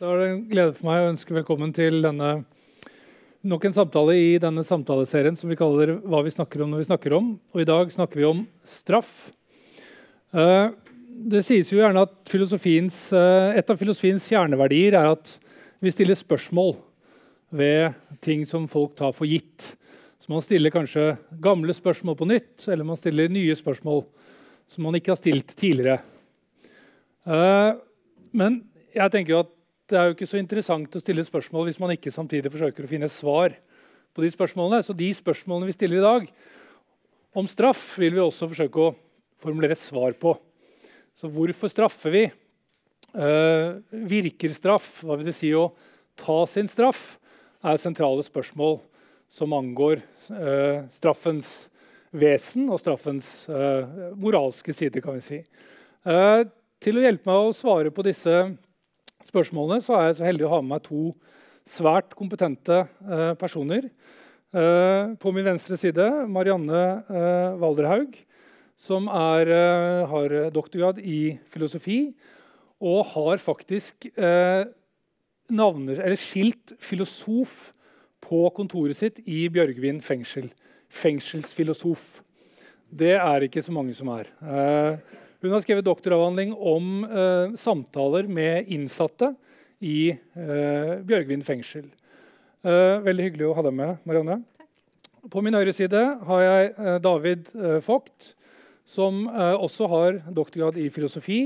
Da 0.00 0.14
er 0.14 0.16
det 0.16 0.28
en 0.30 0.44
glede 0.48 0.72
for 0.72 0.86
meg 0.88 1.02
å 1.02 1.08
ønske 1.10 1.34
velkommen 1.36 1.74
til 1.76 1.98
denne, 2.00 2.28
nok 3.44 3.64
en 3.68 3.74
samtale 3.76 4.14
i 4.16 4.38
denne 4.40 4.62
samtaleserien 4.64 5.36
som 5.36 5.50
vi 5.52 5.58
kaller 5.60 6.00
'Hva 6.00 6.22
vi 6.24 6.32
snakker 6.32 6.62
om 6.62 6.70
når 6.70 6.80
vi 6.80 6.88
snakker 6.88 7.12
om'. 7.12 7.38
Og 7.52 7.60
I 7.60 7.68
dag 7.68 7.92
snakker 7.92 8.16
vi 8.16 8.24
om 8.24 8.46
straff. 8.64 9.30
Uh, 10.32 10.72
det 11.04 11.44
sies 11.44 11.68
jo 11.68 11.84
gjerne 11.84 12.00
at 12.00 12.16
uh, 12.32 13.52
et 13.52 13.68
av 13.68 13.76
filosofiens 13.76 14.24
kjerneverdier 14.24 14.96
er 14.96 15.12
at 15.12 15.38
vi 15.82 15.90
stiller 15.90 16.16
spørsmål 16.16 16.76
ved 17.52 17.92
ting 18.22 18.46
som 18.46 18.66
folk 18.66 18.96
tar 18.96 19.12
for 19.12 19.26
gitt. 19.26 19.76
Så 20.18 20.30
Man 20.30 20.40
stiller 20.40 20.70
kanskje 20.70 21.18
gamle 21.42 21.74
spørsmål 21.74 22.16
på 22.16 22.24
nytt, 22.26 22.68
eller 22.68 22.84
man 22.84 22.96
stiller 22.96 23.28
nye 23.28 23.52
spørsmål 23.52 24.06
som 24.66 24.82
man 24.82 24.94
ikke 24.94 25.12
har 25.12 25.20
stilt 25.20 25.54
tidligere. 25.54 26.00
Uh, 27.26 27.76
men 28.32 28.64
jeg 28.94 29.10
tenker 29.12 29.32
jo 29.32 29.40
at 29.40 29.59
det 29.90 29.98
er 29.98 30.06
jo 30.08 30.14
ikke 30.14 30.28
så 30.30 30.38
interessant 30.38 30.94
å 30.94 31.02
stille 31.02 31.24
spørsmål 31.26 31.66
hvis 31.66 31.80
man 31.82 31.92
ikke 31.94 32.12
samtidig 32.14 32.52
forsøker 32.52 32.86
å 32.86 32.90
finne 32.90 33.10
svar 33.10 33.56
på 34.14 34.22
de 34.22 34.30
spørsmålene. 34.30 34.84
Så 34.86 34.94
de 34.96 35.08
spørsmålene 35.14 35.70
vi 35.70 35.74
stiller 35.74 35.98
i 35.98 36.04
dag 36.04 36.28
om 37.38 37.48
straff, 37.50 37.82
vil 37.98 38.14
vi 38.16 38.22
også 38.22 38.48
forsøke 38.50 38.84
å 38.84 38.94
formulere 39.40 39.78
svar 39.78 40.14
på. 40.18 40.36
Så 41.18 41.30
hvorfor 41.30 41.70
straffer 41.72 42.14
vi? 42.14 42.24
Uh, 43.10 43.82
virker 43.90 44.54
straff? 44.54 45.00
Hva 45.02 45.18
vil 45.18 45.30
det 45.30 45.36
si 45.38 45.50
å 45.54 45.72
ta 46.18 46.44
sin 46.50 46.70
straff? 46.70 47.16
er 47.60 47.76
sentrale 47.76 48.22
spørsmål 48.24 48.78
som 49.28 49.52
angår 49.52 49.98
uh, 50.32 50.86
straffens 50.96 51.50
vesen 52.08 52.70
og 52.72 52.80
straffens 52.80 53.26
uh, 53.52 54.14
moralske 54.16 54.72
side, 54.72 55.02
kan 55.04 55.18
vi 55.18 55.26
si. 55.26 55.40
til 56.80 56.96
å 56.96 57.02
hjelpe 57.04 57.28
meg 57.28 57.50
å 57.50 57.52
svare 57.52 57.92
på 57.92 58.06
disse 58.06 58.32
spørsmålene, 58.32 58.69
så 59.28 59.96
er 59.98 60.06
jeg 60.08 60.16
så 60.18 60.26
heldig 60.26 60.46
å 60.46 60.54
ha 60.54 60.60
med 60.62 60.74
meg 60.74 60.82
to 60.86 61.12
svært 61.68 62.14
kompetente 62.18 62.86
eh, 62.86 63.34
personer. 63.38 63.90
Eh, 64.50 65.12
på 65.20 65.32
min 65.32 65.46
venstre 65.46 65.76
side 65.78 66.06
Marianne 66.26 66.80
eh, 67.06 67.58
Valderhaug, 67.60 68.16
som 68.80 69.06
er, 69.12 69.46
eh, 69.46 70.08
har 70.08 70.36
doktorgrad 70.50 70.98
i 70.98 71.38
filosofi 71.52 72.14
og 72.80 73.04
har 73.12 73.38
faktisk 73.38 74.08
eh, 74.16 74.64
navner, 75.52 76.00
skilt 76.16 76.74
filosof 76.80 77.72
på 78.24 78.46
kontoret 78.56 78.96
sitt 78.96 79.20
i 79.28 79.44
Bjørgvin 79.52 80.00
fengsel. 80.04 80.50
Fengselsfilosof. 80.90 82.22
Det 82.90 83.14
er 83.20 83.46
ikke 83.46 83.62
så 83.62 83.74
mange 83.74 83.94
som 83.94 84.10
er. 84.16 84.30
Eh, 84.42 85.18
hun 85.40 85.54
har 85.54 85.62
skrevet 85.64 85.86
doktoravhandling 85.86 86.52
om 86.54 87.04
eh, 87.04 87.56
samtaler 87.56 88.28
med 88.28 88.68
innsatte 88.68 89.32
i 89.80 90.12
eh, 90.12 90.94
Bjørgvin 91.06 91.44
fengsel. 91.46 91.86
Eh, 92.60 93.00
veldig 93.00 93.30
hyggelig 93.30 93.48
å 93.48 93.54
ha 93.56 93.64
deg 93.64 93.76
med, 93.78 94.02
Marianne. 94.04 94.42
På 95.28 95.42
min 95.44 95.56
høyre 95.56 95.72
side 95.76 96.00
har 96.24 96.42
jeg 96.44 96.68
eh, 96.72 96.98
David 97.04 97.48
eh, 97.52 97.78
Vogt, 97.84 98.34
som 98.88 99.26
eh, 99.28 99.56
også 99.56 99.88
har 99.92 100.20
doktorgrad 100.32 100.78
i 100.80 100.88
filosofi. 100.92 101.40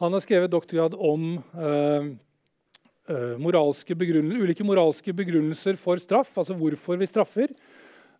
Han 0.00 0.14
har 0.14 0.22
skrevet 0.24 0.52
doktorgrad 0.52 0.94
om 0.96 1.34
moralske 3.42 3.92
ulike 3.92 4.64
moralske 4.64 5.12
begrunnelser 5.12 5.76
for 5.76 5.98
straff, 5.98 6.30
altså 6.38 6.54
hvorfor 6.54 6.96
vi 6.96 7.06
straffer. 7.06 7.48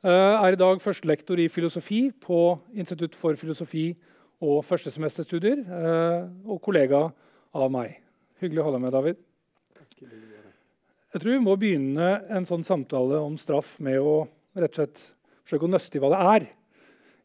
er 0.03 0.53
i 0.53 0.58
dag 0.58 0.83
førstelektor 0.83 1.38
i 1.38 1.48
filosofi 1.48 2.11
på 2.11 2.58
Institutt 2.75 3.14
for 3.14 3.34
filosofi 3.38 3.94
og 4.41 4.63
førstesemesterstudier, 4.65 5.61
eh, 5.69 6.23
og 6.49 6.61
kollega 6.65 7.09
av 7.53 7.73
meg. 7.73 7.99
Hyggelig 8.41 8.63
å 8.63 8.69
ha 8.69 8.73
deg 8.77 8.83
med, 8.85 8.95
David. 8.95 9.19
Jeg 11.11 11.21
tror 11.21 11.33
vi 11.35 11.43
må 11.43 11.57
begynne 11.61 12.09
en 12.31 12.47
sånn 12.49 12.65
samtale 12.65 13.19
om 13.21 13.37
straff 13.41 13.75
med 13.83 13.99
å 14.01 14.23
rett 14.57 14.73
og 14.73 14.79
slett 14.79 15.03
forsøke 15.45 15.67
å 15.67 15.73
nøste 15.75 15.99
i 15.99 16.03
hva 16.03 16.13
det 16.15 16.23
er. 16.31 16.49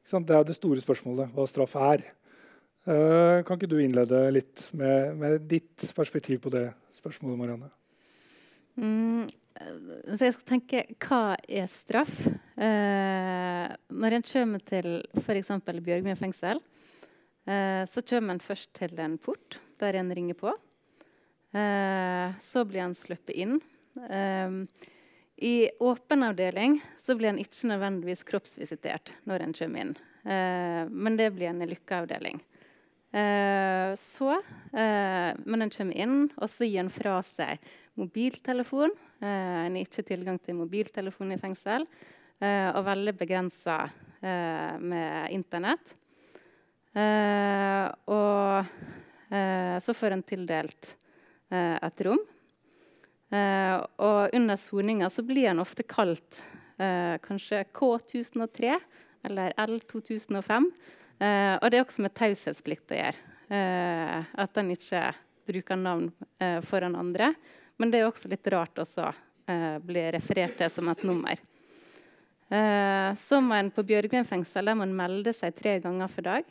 Det 0.06 0.36
er 0.36 0.46
det 0.46 0.58
store 0.58 0.84
spørsmålet, 0.84 1.32
hva 1.34 1.48
straff 1.50 1.78
er. 1.80 2.04
Uh, 2.86 3.42
kan 3.46 3.58
ikke 3.58 3.70
du 3.72 3.80
innlede 3.82 4.20
litt 4.30 4.68
med, 4.78 5.16
med, 5.18 5.48
ditt 5.50 5.88
perspektiv 5.98 6.44
på 6.44 6.52
det 6.54 6.68
spørsmålet, 7.00 7.40
Marianne? 7.40 7.72
Mm, 8.78 9.26
så 10.12 10.28
jeg 10.28 10.36
skal 10.36 10.50
tenke 10.52 10.84
hva 11.08 11.24
er 11.48 11.72
straff? 11.72 12.14
Eh, 12.60 13.74
når 13.90 14.18
en 14.18 14.26
kommer 14.28 14.62
til 14.68 14.90
f.eks. 15.24 15.54
Bjørgvin 15.64 16.20
fengsel, 16.20 16.62
Eh, 16.62 16.75
så 17.46 18.02
kommer 18.10 18.34
han 18.34 18.42
først 18.42 18.72
til 18.74 18.98
en 18.98 19.20
port 19.22 19.60
der 19.78 20.00
en 20.00 20.10
ringer 20.18 20.34
på. 20.40 20.50
Eh, 21.56 22.32
så 22.42 22.66
blir 22.66 22.82
han 22.82 22.96
sluppet 22.98 23.36
inn. 23.38 23.60
Eh, 24.10 24.50
I 25.46 25.70
åpen 25.80 26.26
avdeling 26.26 26.80
blir 27.06 27.30
han 27.30 27.40
ikke 27.40 27.70
nødvendigvis 27.70 28.26
kroppsvisitert 28.28 29.14
når 29.30 29.46
en 29.46 29.56
kommer 29.56 29.86
inn. 29.86 29.96
Eh, 30.26 30.84
men 30.90 31.18
det 31.20 31.32
blir 31.36 31.52
en 31.52 31.62
i 31.62 31.70
lykkeavdeling. 31.70 32.42
Eh, 33.16 33.94
så, 34.00 34.32
eh, 34.74 35.32
men 35.46 35.62
en 35.62 35.72
kommer 35.72 35.96
inn, 35.96 36.18
og 36.36 36.50
så 36.52 36.68
gir 36.68 36.82
en 36.84 36.92
fra 36.92 37.22
seg 37.24 37.60
mobiltelefon. 37.96 38.92
en 39.22 39.76
har 39.76 39.86
ikke 39.86 40.04
tilgang 40.04 40.38
til 40.44 40.56
mobiltelefon 40.56 41.32
i 41.32 41.38
fengsel. 41.40 41.88
og 42.42 42.84
veldig 42.84 43.14
begrensa 43.18 43.90
med 44.22 45.32
Internett. 45.32 45.96
Eh, 46.96 47.88
og 48.08 49.34
eh, 49.36 49.76
så 49.84 49.96
får 49.96 50.16
en 50.16 50.24
tildelt 50.24 50.94
eh, 51.52 51.76
et 51.76 52.02
rom. 52.08 52.22
og 53.36 54.36
under 54.38 54.56
soninga 54.56 55.10
så 55.12 55.24
blir 55.26 55.50
en 55.50 55.60
ofte 55.60 55.84
kalt 55.84 56.38
kanskje 57.26 57.64
K1003 57.74 58.76
eller 59.28 59.56
L2005. 59.58 60.68
og 61.58 61.66
det 61.72 61.80
er 61.80 61.82
også 61.82 62.04
med 62.06 62.14
taushetsplikt 62.16 62.94
å 62.94 63.00
gjøre. 63.00 63.18
at 64.44 64.58
en 64.62 64.72
ikke 64.72 65.02
bruker 65.48 65.76
navn 65.82 66.12
foran 66.70 66.96
andre. 66.96 67.34
Men 67.78 67.92
det 67.92 68.00
er 68.00 68.08
også 68.08 68.30
litt 68.30 68.48
rart 68.54 68.80
å 68.80 69.12
bli 69.82 70.06
referert 70.16 70.56
til 70.62 70.70
som 70.70 70.94
et 70.94 71.04
nummer. 71.04 71.42
Eh, 72.50 73.16
så 73.18 73.42
må 73.42 73.56
en 73.58 73.72
på 73.74 73.84
Bjørgvin 73.84 74.28
fengsel 74.28 74.70
melde 74.78 75.34
seg 75.34 75.56
tre 75.58 75.80
ganger 75.82 76.12
for 76.12 76.28
dag. 76.28 76.46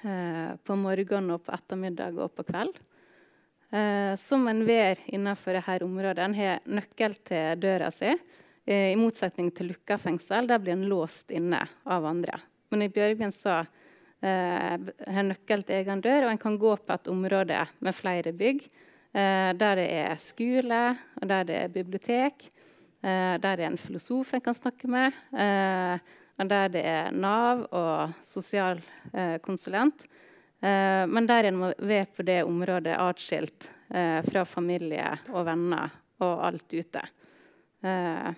Eh, 0.00 0.56
på 0.64 0.76
morgenen 0.80 1.34
og 1.34 1.42
på 1.44 1.52
ettermiddag 1.52 2.16
og 2.24 2.32
på 2.32 2.44
kveld. 2.48 2.78
Eh, 3.70 4.14
som 4.16 4.46
enhver 4.48 5.02
innenfor 5.12 5.58
dette 5.58 5.84
området 5.84 6.24
en 6.24 6.36
har 6.38 6.62
nøkkel 6.64 7.18
til 7.28 7.60
døra 7.60 7.90
si. 7.92 8.14
Eh, 8.64 8.94
I 8.94 8.96
motsetning 8.96 9.50
til 9.52 9.68
lukka 9.74 9.98
fengsel, 10.00 10.48
der 10.48 10.62
blir 10.62 10.72
en 10.72 10.88
låst 10.88 11.30
inne 11.30 11.60
av 11.84 12.06
andre. 12.08 12.40
Men 12.70 12.86
i 12.86 12.92
Bjørgvin 12.92 13.34
så 13.34 13.62
har 14.20 15.24
nøkkel 15.24 15.62
til 15.64 15.78
egen 15.78 16.02
dør, 16.04 16.26
og 16.26 16.30
en 16.34 16.38
kan 16.42 16.58
gå 16.60 16.74
på 16.76 16.92
et 16.92 17.08
område 17.08 17.56
med 17.80 17.96
flere 17.96 18.34
bygg. 18.36 18.66
Der 19.14 19.78
det 19.78 19.86
er 19.96 20.20
skole, 20.20 20.80
og 21.16 21.24
der 21.30 21.46
det 21.48 21.56
er 21.56 21.72
bibliotek. 21.72 22.50
Der 23.00 23.40
det 23.40 23.64
er 23.64 23.70
en 23.70 23.80
filosof 23.80 24.34
en 24.34 24.44
kan 24.44 24.54
snakke 24.54 24.92
med. 24.92 25.16
Eh, 26.40 26.48
der 26.48 26.72
det 26.72 26.82
er 26.86 27.12
Nav 27.12 27.66
og 27.70 28.14
sosialkonsulent. 28.24 30.06
Eh, 30.60 31.04
men 31.08 31.28
der 31.28 31.48
en 31.48 31.58
må 31.60 31.72
være 31.78 32.06
på 32.16 32.26
det 32.26 32.42
området 32.44 32.96
atskilt 32.96 33.70
eh, 33.88 34.20
fra 34.24 34.44
familie 34.48 35.18
og 35.32 35.46
venner 35.48 35.92
og 36.20 36.46
alt 36.50 36.72
ute. 36.72 37.02
Eh, 37.84 38.30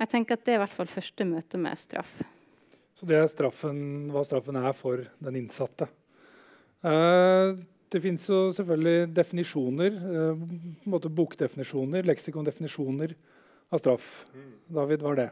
jeg 0.00 0.08
tenker 0.08 0.34
at 0.38 0.44
Det 0.44 0.54
er 0.54 0.60
i 0.60 0.62
hvert 0.64 0.78
fall 0.78 0.90
første 0.90 1.26
møte 1.28 1.58
med 1.58 1.78
straff. 1.78 2.22
Så 2.96 3.06
det 3.08 3.16
er 3.16 3.28
straffen, 3.32 4.10
hva 4.12 4.22
straffen 4.24 4.56
er 4.60 4.72
for 4.76 5.04
den 5.24 5.36
innsatte. 5.40 5.88
Eh, 6.84 7.56
det 7.90 8.00
fins 8.02 8.26
selvfølgelig 8.28 9.10
definisjoner, 9.14 9.96
eh, 9.96 10.42
bokdefinisjoner, 10.86 12.06
leksikondefinisjoner 12.06 13.14
av 13.72 13.82
straff. 13.82 14.26
Mm. 14.34 14.52
David, 14.76 15.02
hva 15.02 15.14
er 15.14 15.20
det? 15.20 15.30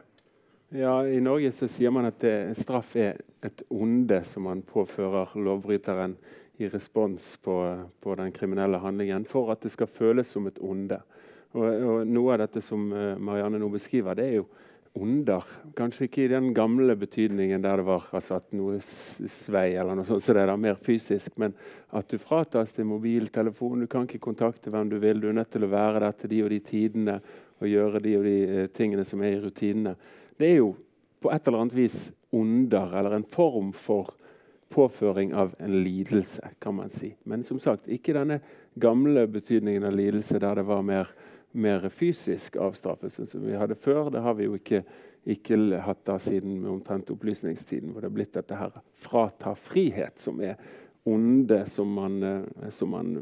Ja, 0.71 1.07
I 1.07 1.17
Norge 1.19 1.49
så 1.51 1.65
sier 1.65 1.89
man 1.89 2.05
at 2.05 2.19
det, 2.21 2.53
straff 2.59 2.91
er 2.99 3.17
et 3.41 3.63
onde 3.73 4.19
som 4.21 4.43
man 4.45 4.59
påfører 4.61 5.31
lovbryteren 5.41 6.13
i 6.61 6.67
respons 6.69 7.31
på, 7.41 7.55
på, 7.97 8.13
den 8.19 8.29
kriminelle 8.35 8.77
handlingen, 8.83 9.25
for 9.25 9.49
at 9.49 9.63
det 9.65 9.71
skal 9.73 9.89
føles 9.89 10.29
som 10.29 10.45
et 10.45 10.59
onde. 10.61 10.99
Og, 11.57 11.65
og 11.65 12.03
Noe 12.05 12.35
av 12.35 12.43
dette 12.43 12.61
som 12.61 12.85
uh, 12.93 13.15
Marianne 13.17 13.57
nå 13.57 13.71
beskriver, 13.73 14.19
det 14.19 14.27
er 14.27 14.37
jo 14.43 14.45
onder. 14.99 15.49
Kanskje 15.73 16.05
ikke 16.05 16.27
i 16.27 16.29
den 16.35 16.51
gamle 16.53 16.93
betydningen 17.01 17.65
der 17.65 17.81
det 17.81 17.87
var 17.89 18.05
altså 18.13 18.37
at 18.37 18.53
noe 18.53 18.77
svei, 18.85 19.73
eller 19.73 19.97
noe 19.97 20.05
sånt, 20.05 20.21
så 20.21 20.37
det 20.37 20.45
er 20.45 20.53
da 20.53 20.59
mer 20.69 20.77
fysisk, 20.85 21.33
men 21.41 21.57
at 21.97 22.13
du 22.13 22.21
fratas 22.21 22.77
din 22.77 22.91
mobiltelefon, 22.91 23.87
du 23.87 23.89
kan 23.89 24.05
ikke 24.05 24.21
kontakte 24.29 24.69
hvem 24.69 24.93
du 24.93 24.99
vil, 25.01 25.17
du 25.17 25.31
er 25.31 25.41
nødt 25.41 25.49
til 25.55 25.65
å 25.65 25.73
være 25.73 26.05
der 26.05 26.21
til 26.21 26.35
de 26.35 26.45
og 26.45 26.53
de 26.53 26.63
tidene 26.69 27.19
og 27.57 27.67
gjøre 27.73 28.05
de 28.05 28.17
og 28.21 28.29
de 28.29 28.39
uh, 28.53 28.63
tingene 28.69 29.07
som 29.07 29.25
er 29.25 29.39
i 29.39 29.43
rutinene 29.49 29.97
det 30.39 30.53
er 30.53 30.61
jo 30.61 30.71
på 31.19 31.31
et 31.33 31.47
eller 31.47 31.65
annet 31.65 31.75
vis 31.75 31.97
onder, 32.31 32.93
eller 32.95 33.17
en 33.17 33.27
form 33.27 33.73
for 33.75 34.13
påføring 34.69 35.33
av 35.33 35.55
en 35.59 35.83
lidelse, 35.83 36.49
kan 36.59 36.75
man 36.75 36.89
si. 36.93 37.15
Men 37.23 37.43
som 37.43 37.59
sagt, 37.59 37.89
ikke 37.89 38.13
denne 38.15 38.39
gamle 38.79 39.25
betydningen 39.27 39.87
av 39.89 39.97
lidelse 39.97 40.39
der 40.39 40.61
det 40.61 40.67
var 40.69 40.85
mer, 40.85 41.09
mer 41.51 41.89
fysisk 41.89 42.59
avstraffelse 42.61 43.25
som 43.27 43.45
vi 43.45 43.57
hadde 43.57 43.75
før. 43.75 44.11
Det 44.13 44.21
har 44.21 44.37
vi 44.37 44.45
jo 44.45 44.59
ikke, 44.59 44.83
ikke 45.25 45.57
hatt 45.83 46.05
da 46.07 46.19
siden 46.21 46.61
omtrent 46.69 47.09
opplysningstiden, 47.11 47.91
hvor 47.91 48.05
det 48.05 48.11
er 48.11 48.17
blitt 48.19 48.37
dette 48.37 48.59
her 48.59 48.77
frata 49.01 49.55
frihet, 49.57 50.21
som 50.21 50.39
er 50.45 50.55
onde 51.09 51.63
som 51.69 51.89
man, 51.93 52.23
eh, 52.23 52.69
som 52.69 52.93
man 52.93 53.17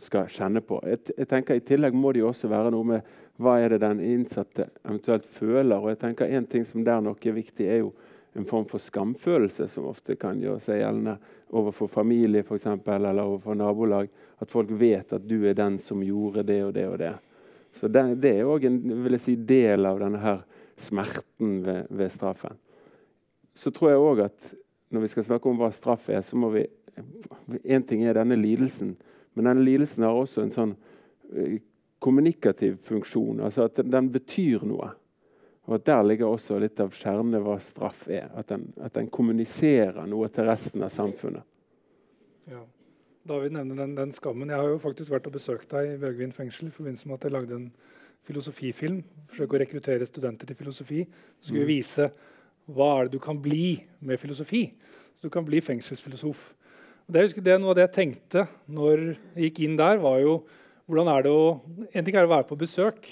skal 0.00 0.30
kjenne 0.32 0.62
på. 0.64 0.80
Jeg, 0.86 1.04
jeg, 1.16 1.28
tenker 1.28 1.58
I 1.58 1.64
tillegg 1.64 1.96
må 1.96 2.12
det 2.12 2.22
jo 2.22 2.30
også 2.30 2.48
være 2.48 2.72
noe 2.72 2.88
med 2.94 3.16
hva 3.36 3.58
er 3.60 3.74
det 3.74 3.82
den 3.82 4.00
innsatte 4.00 4.68
eventuelt 4.84 5.26
føler. 5.26 5.76
og 5.76 5.90
jeg 5.90 5.98
tenker 5.98 6.26
En 6.26 6.46
ting 6.46 6.64
som 6.64 6.84
der 6.84 7.00
nok 7.00 7.26
er 7.26 7.32
viktig, 7.32 7.66
er 7.66 7.78
jo 7.78 7.92
en 8.36 8.44
form 8.44 8.66
for 8.68 8.78
skamfølelse 8.78 9.68
som 9.68 9.88
ofte 9.88 10.16
kan 10.16 10.40
gjøre 10.40 10.60
seg 10.60 10.80
gjeldende 10.80 11.16
overfor 11.56 11.88
familie 11.88 12.42
for 12.44 12.56
eksempel, 12.56 13.04
eller 13.04 13.24
overfor 13.24 13.54
nabolag. 13.54 14.08
At 14.40 14.50
folk 14.50 14.70
vet 14.70 15.12
at 15.12 15.28
du 15.28 15.46
er 15.46 15.54
den 15.54 15.78
som 15.78 16.02
gjorde 16.04 16.42
det 16.42 16.62
og 16.64 16.74
det 16.74 16.86
og 16.88 16.98
det. 16.98 17.14
Så 17.72 17.88
Det, 17.88 18.20
det 18.20 18.38
er 18.38 18.48
òg 18.48 18.64
en 18.64 19.18
si, 19.18 19.36
del 19.36 19.86
av 19.86 20.00
denne 20.00 20.20
her 20.20 20.44
smerten 20.76 21.62
ved, 21.64 21.86
ved 21.90 22.12
straffen. 22.12 22.56
Så 23.54 23.70
tror 23.70 23.90
jeg 23.90 24.00
òg 24.00 24.24
at 24.26 24.54
når 24.92 25.00
vi 25.00 25.08
skal 25.08 25.24
snakke 25.24 25.48
om 25.48 25.58
hva 25.60 25.70
straff 25.72 26.08
er, 26.08 26.20
så 26.20 26.36
må 26.36 26.50
vi 26.54 26.66
Én 27.68 27.82
ting 27.84 28.06
er 28.08 28.16
denne 28.16 28.38
lidelsen, 28.40 28.94
men 29.34 29.44
denne 29.44 29.60
lidelsen 29.60 30.06
har 30.06 30.16
også 30.16 30.40
en 30.40 30.52
sånn 30.54 30.70
eh, 31.36 31.58
kommunikativ 31.98 32.78
funksjon. 32.86 33.40
Altså 33.40 33.66
at 33.70 33.80
den, 33.82 34.10
betyr 34.12 34.64
noe. 34.66 34.92
Og 35.66 35.74
at 35.74 35.86
Der 35.86 36.02
ligger 36.02 36.30
også 36.30 36.58
litt 36.62 36.80
av 36.80 36.94
kjernen 36.94 37.42
hva 37.42 37.58
straff 37.62 38.06
er. 38.08 38.30
At 38.36 38.48
den, 38.52 38.68
at 38.80 38.94
den, 38.94 39.10
kommuniserer 39.10 40.06
noe 40.06 40.28
til 40.28 40.46
resten 40.46 40.84
av 40.86 40.92
samfunnet. 40.94 41.42
Ja. 42.50 42.62
David 43.26 43.56
nevner 43.56 43.80
den, 43.82 43.96
den, 43.96 44.12
skammen. 44.14 44.52
Jeg 44.52 44.62
har 44.62 44.68
jo 44.70 44.78
faktisk 44.78 45.10
vært 45.10 45.26
og 45.26 45.34
besøkt 45.34 45.72
deg 45.72 45.96
i 45.96 45.98
Bjørgvin 45.98 46.34
fengsel 46.34 46.68
i 46.68 46.74
forbindelse 46.74 47.08
med 47.08 47.16
at 47.16 47.24
jeg 47.26 47.34
lagde 47.34 47.56
en 47.56 47.70
filosofifilm. 48.26 49.00
Forsøke 49.32 49.56
å 49.56 49.62
rekruttere 49.64 50.06
studenter 50.06 50.46
til 50.46 50.58
filosofi. 50.58 51.00
Så 51.40 51.50
skulle 51.50 51.64
vi 51.64 51.74
mm. 51.74 51.80
vise 51.80 52.10
hva 52.76 52.92
er 52.92 53.08
det 53.08 53.16
du 53.16 53.22
kan 53.22 53.40
bli 53.42 53.80
med 54.06 54.22
filosofi. 54.22 54.68
Så 55.16 55.26
du 55.26 55.34
kan 55.34 55.46
bli 55.46 55.58
fengselsfilosof. 55.64 56.52
Og 57.06 57.14
det, 57.14 57.26
det, 57.42 57.58
noe 57.58 57.72
av 57.72 57.78
det 57.78 57.88
jeg 57.88 57.94
tenkte 57.96 58.46
når 58.70 59.02
jeg 59.08 59.48
gikk 59.48 59.60
inn 59.66 59.76
der, 59.78 59.98
var 60.02 60.20
jo 60.22 60.38
hvordan 60.86 61.10
er 61.10 61.24
det 61.26 61.32
å 61.34 61.46
En 61.92 62.04
ting 62.06 62.16
er 62.16 62.26
å 62.26 62.30
være 62.30 62.48
på 62.48 62.58
besøk. 62.58 63.06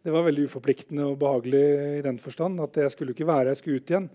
Det 0.00 0.12
var 0.14 0.24
veldig 0.24 0.46
uforpliktende 0.48 1.04
og 1.10 1.18
behagelig 1.20 1.64
i 1.98 2.04
den 2.06 2.18
forstand 2.22 2.60
at 2.64 2.76
jeg 2.78 2.92
skulle 2.94 3.12
ikke 3.12 3.28
være, 3.28 3.52
jeg 3.52 3.60
skulle 3.60 3.80
ut 3.82 3.90
igjen. 3.92 4.06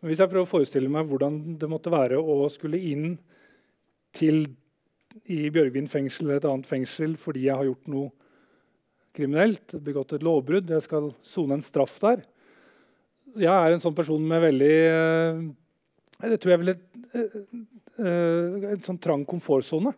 Men 0.00 0.10
hvis 0.10 0.20
jeg 0.20 0.30
prøver 0.32 0.46
å 0.46 0.50
forestille 0.50 0.92
meg 0.92 1.08
hvordan 1.08 1.38
det 1.60 1.68
måtte 1.70 1.92
være 1.92 2.18
å 2.20 2.48
skulle 2.52 2.80
inn 2.80 3.14
til 4.16 4.42
i 5.30 5.48
Bjørgvin 5.52 5.88
fengsel 5.90 6.26
eller 6.26 6.40
et 6.40 6.48
annet 6.48 6.68
fengsel 6.68 7.16
fordi 7.20 7.46
jeg 7.46 7.56
har 7.56 7.68
gjort 7.68 7.88
noe 7.90 8.10
kriminelt, 9.16 9.74
begått 9.82 10.14
et 10.14 10.24
lovbrudd, 10.24 10.70
jeg 10.70 10.86
skal 10.86 11.10
sone 11.26 11.56
en 11.56 11.64
straff 11.64 11.96
der 12.02 12.22
Jeg 13.40 13.50
er 13.50 13.74
en 13.74 13.82
sånn 13.82 13.96
person 13.96 14.22
med 14.22 14.42
veldig 14.44 14.76
eh, 14.90 15.40
Det 16.30 16.38
tror 16.42 16.54
jeg 16.54 16.62
ville 16.62 16.76
eh, 16.76 17.40
eh, 17.98 18.70
En 18.70 18.84
sånn 18.86 19.00
trang 19.02 19.24
komfortsone. 19.26 19.92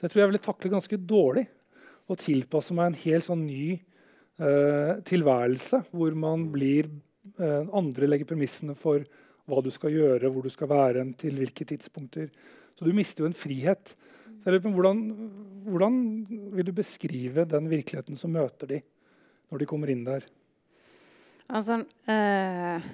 Det 0.00 0.10
tror 0.10 0.22
jeg 0.22 0.32
ville 0.32 0.44
takle 0.44 0.72
ganske 0.72 0.98
dårlig. 0.98 1.46
Å 2.10 2.18
tilpasse 2.18 2.74
meg 2.74 2.90
en 2.90 3.00
helt 3.04 3.26
sånn 3.26 3.44
ny 3.46 3.64
eh, 3.76 4.94
tilværelse 5.06 5.84
hvor 5.92 6.16
man 6.18 6.48
blir 6.50 6.88
eh, 7.38 7.62
Andre 7.76 8.08
legger 8.10 8.32
premissene 8.32 8.74
for 8.78 9.04
hva 9.50 9.62
du 9.62 9.70
skal 9.74 9.94
gjøre, 9.94 10.30
hvor 10.30 10.46
du 10.46 10.52
skal 10.52 10.70
være, 10.70 11.04
til 11.18 11.38
hvilke 11.40 11.66
tidspunkter. 11.66 12.30
Så 12.78 12.86
du 12.86 12.94
mister 12.96 13.24
jo 13.24 13.30
en 13.30 13.36
frihet. 13.36 13.94
Hvordan, 14.44 15.00
hvordan, 15.66 15.96
vil 16.54 16.68
du 16.70 16.72
beskrive 16.72 17.44
den 17.44 17.66
virkeligheten 17.68 18.16
som 18.16 18.32
møter 18.32 18.70
de 18.70 18.78
når 19.50 19.62
de 19.62 19.68
kommer 19.68 19.90
inn 19.92 20.06
der? 20.06 20.24
Altså, 21.50 21.80
øh, 21.82 22.86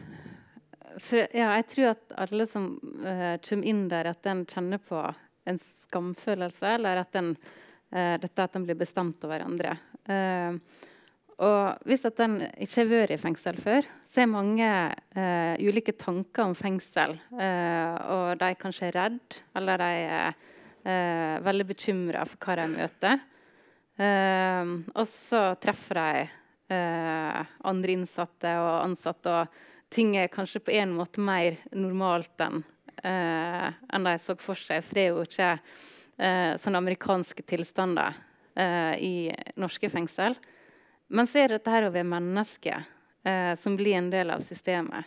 for, 0.97 1.21
ja, 1.37 1.53
jeg 1.59 1.67
tror 1.71 1.93
at 1.93 2.17
alle 2.25 2.47
som 2.49 2.71
øh, 3.05 3.37
kommer 3.45 3.69
inn 3.69 3.85
der, 3.93 4.11
at 4.11 4.25
den 4.25 4.47
kjenner 4.49 4.81
på 4.83 5.03
en 5.47 5.61
skamfølelse, 5.85 6.75
eller 6.79 7.03
at 7.05 7.13
den, 7.15 7.35
dette 7.97 8.45
at 8.45 8.53
den 8.53 8.67
blir 8.67 8.77
bestemt 8.77 9.25
over 9.25 9.45
andre. 9.47 9.77
Uh, 10.05 10.59
og 11.45 11.85
hvis 11.85 12.07
at 12.09 12.17
den 12.17 12.39
ikke 12.65 12.81
har 12.81 12.89
vært 12.89 13.13
i 13.13 13.21
fengsel 13.21 13.59
før, 13.61 13.87
så 14.09 14.23
er 14.23 14.31
mange 14.31 14.69
eh, 15.21 15.59
ulike 15.61 15.93
tanker 16.01 16.47
om 16.47 16.55
fengsel. 16.57 17.13
Eh, 17.37 17.97
og 18.09 18.39
de 18.41 18.47
er 18.49 18.61
kanskje 18.61 18.89
redd, 18.95 19.37
eller 19.59 19.83
de 19.83 19.89
er 20.07 20.31
eh, 20.89 21.35
veldig 21.45 21.67
bekymra 21.69 22.25
for 22.25 22.41
hva 22.41 22.57
de 22.63 22.67
møter. 22.73 23.21
Eh, 24.01 24.73
og 24.95 25.05
så 25.11 25.43
treffer 25.61 26.01
de 26.01 26.25
eh, 26.73 27.53
andre 27.69 27.99
innsatte 27.99 28.55
og 28.63 28.73
ansatte, 28.87 29.35
og 29.43 29.93
ting 29.93 30.17
er 30.17 30.33
kanskje 30.33 30.65
på 30.65 30.73
en 30.81 30.97
måte 30.97 31.21
mer 31.21 31.61
normalt 31.77 32.41
enn 32.47 32.63
eh, 33.05 33.69
enn 33.69 34.09
de 34.09 34.17
så 34.25 34.39
for 34.41 34.57
seg. 34.57 34.81
For 34.89 34.97
det 34.97 35.05
er 35.05 35.13
jo 35.13 35.29
ikke 35.29 35.53
sånne 36.17 36.81
amerikanske 36.81 37.43
tilstander 37.45 38.15
i 38.99 39.29
norske 39.61 39.91
fengsel. 39.93 40.37
Men 41.09 41.29
så 41.29 41.43
er 41.43 41.51
det 41.51 41.61
dette 41.61 41.75
her 41.75 41.87
å 41.87 41.93
være 41.95 42.09
menneske 42.09 42.79
eh, 43.27 43.55
som 43.61 43.77
blir 43.79 43.99
en 43.99 44.11
del 44.11 44.33
av 44.35 44.43
systemet. 44.47 45.07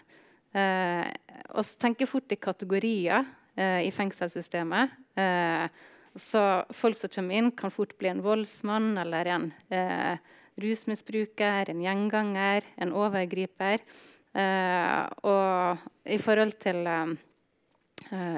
Eh, 0.55 1.05
og 1.53 1.65
så 1.65 1.79
tenker 1.81 2.09
fort 2.09 2.31
i 2.31 2.39
kategorier 2.39 3.25
eh, 3.59 3.85
i 3.87 3.91
fengselssystemet. 3.93 4.95
Eh, 5.19 5.65
så 6.19 6.43
folk 6.75 6.97
som 6.99 7.11
kommer 7.13 7.39
inn, 7.39 7.51
kan 7.51 7.73
fort 7.73 7.95
bli 7.99 8.11
en 8.11 8.23
voldsmann 8.25 8.93
eller 9.01 9.29
en 9.35 9.49
eh, 9.69 10.15
rusmisbruker, 10.59 11.69
en 11.71 11.83
gjenganger, 11.83 12.67
en 12.79 12.95
overgriper. 12.95 13.83
Eh, 14.39 15.03
og 15.27 15.89
i 16.07 16.19
forhold 16.21 16.55
til 16.61 16.85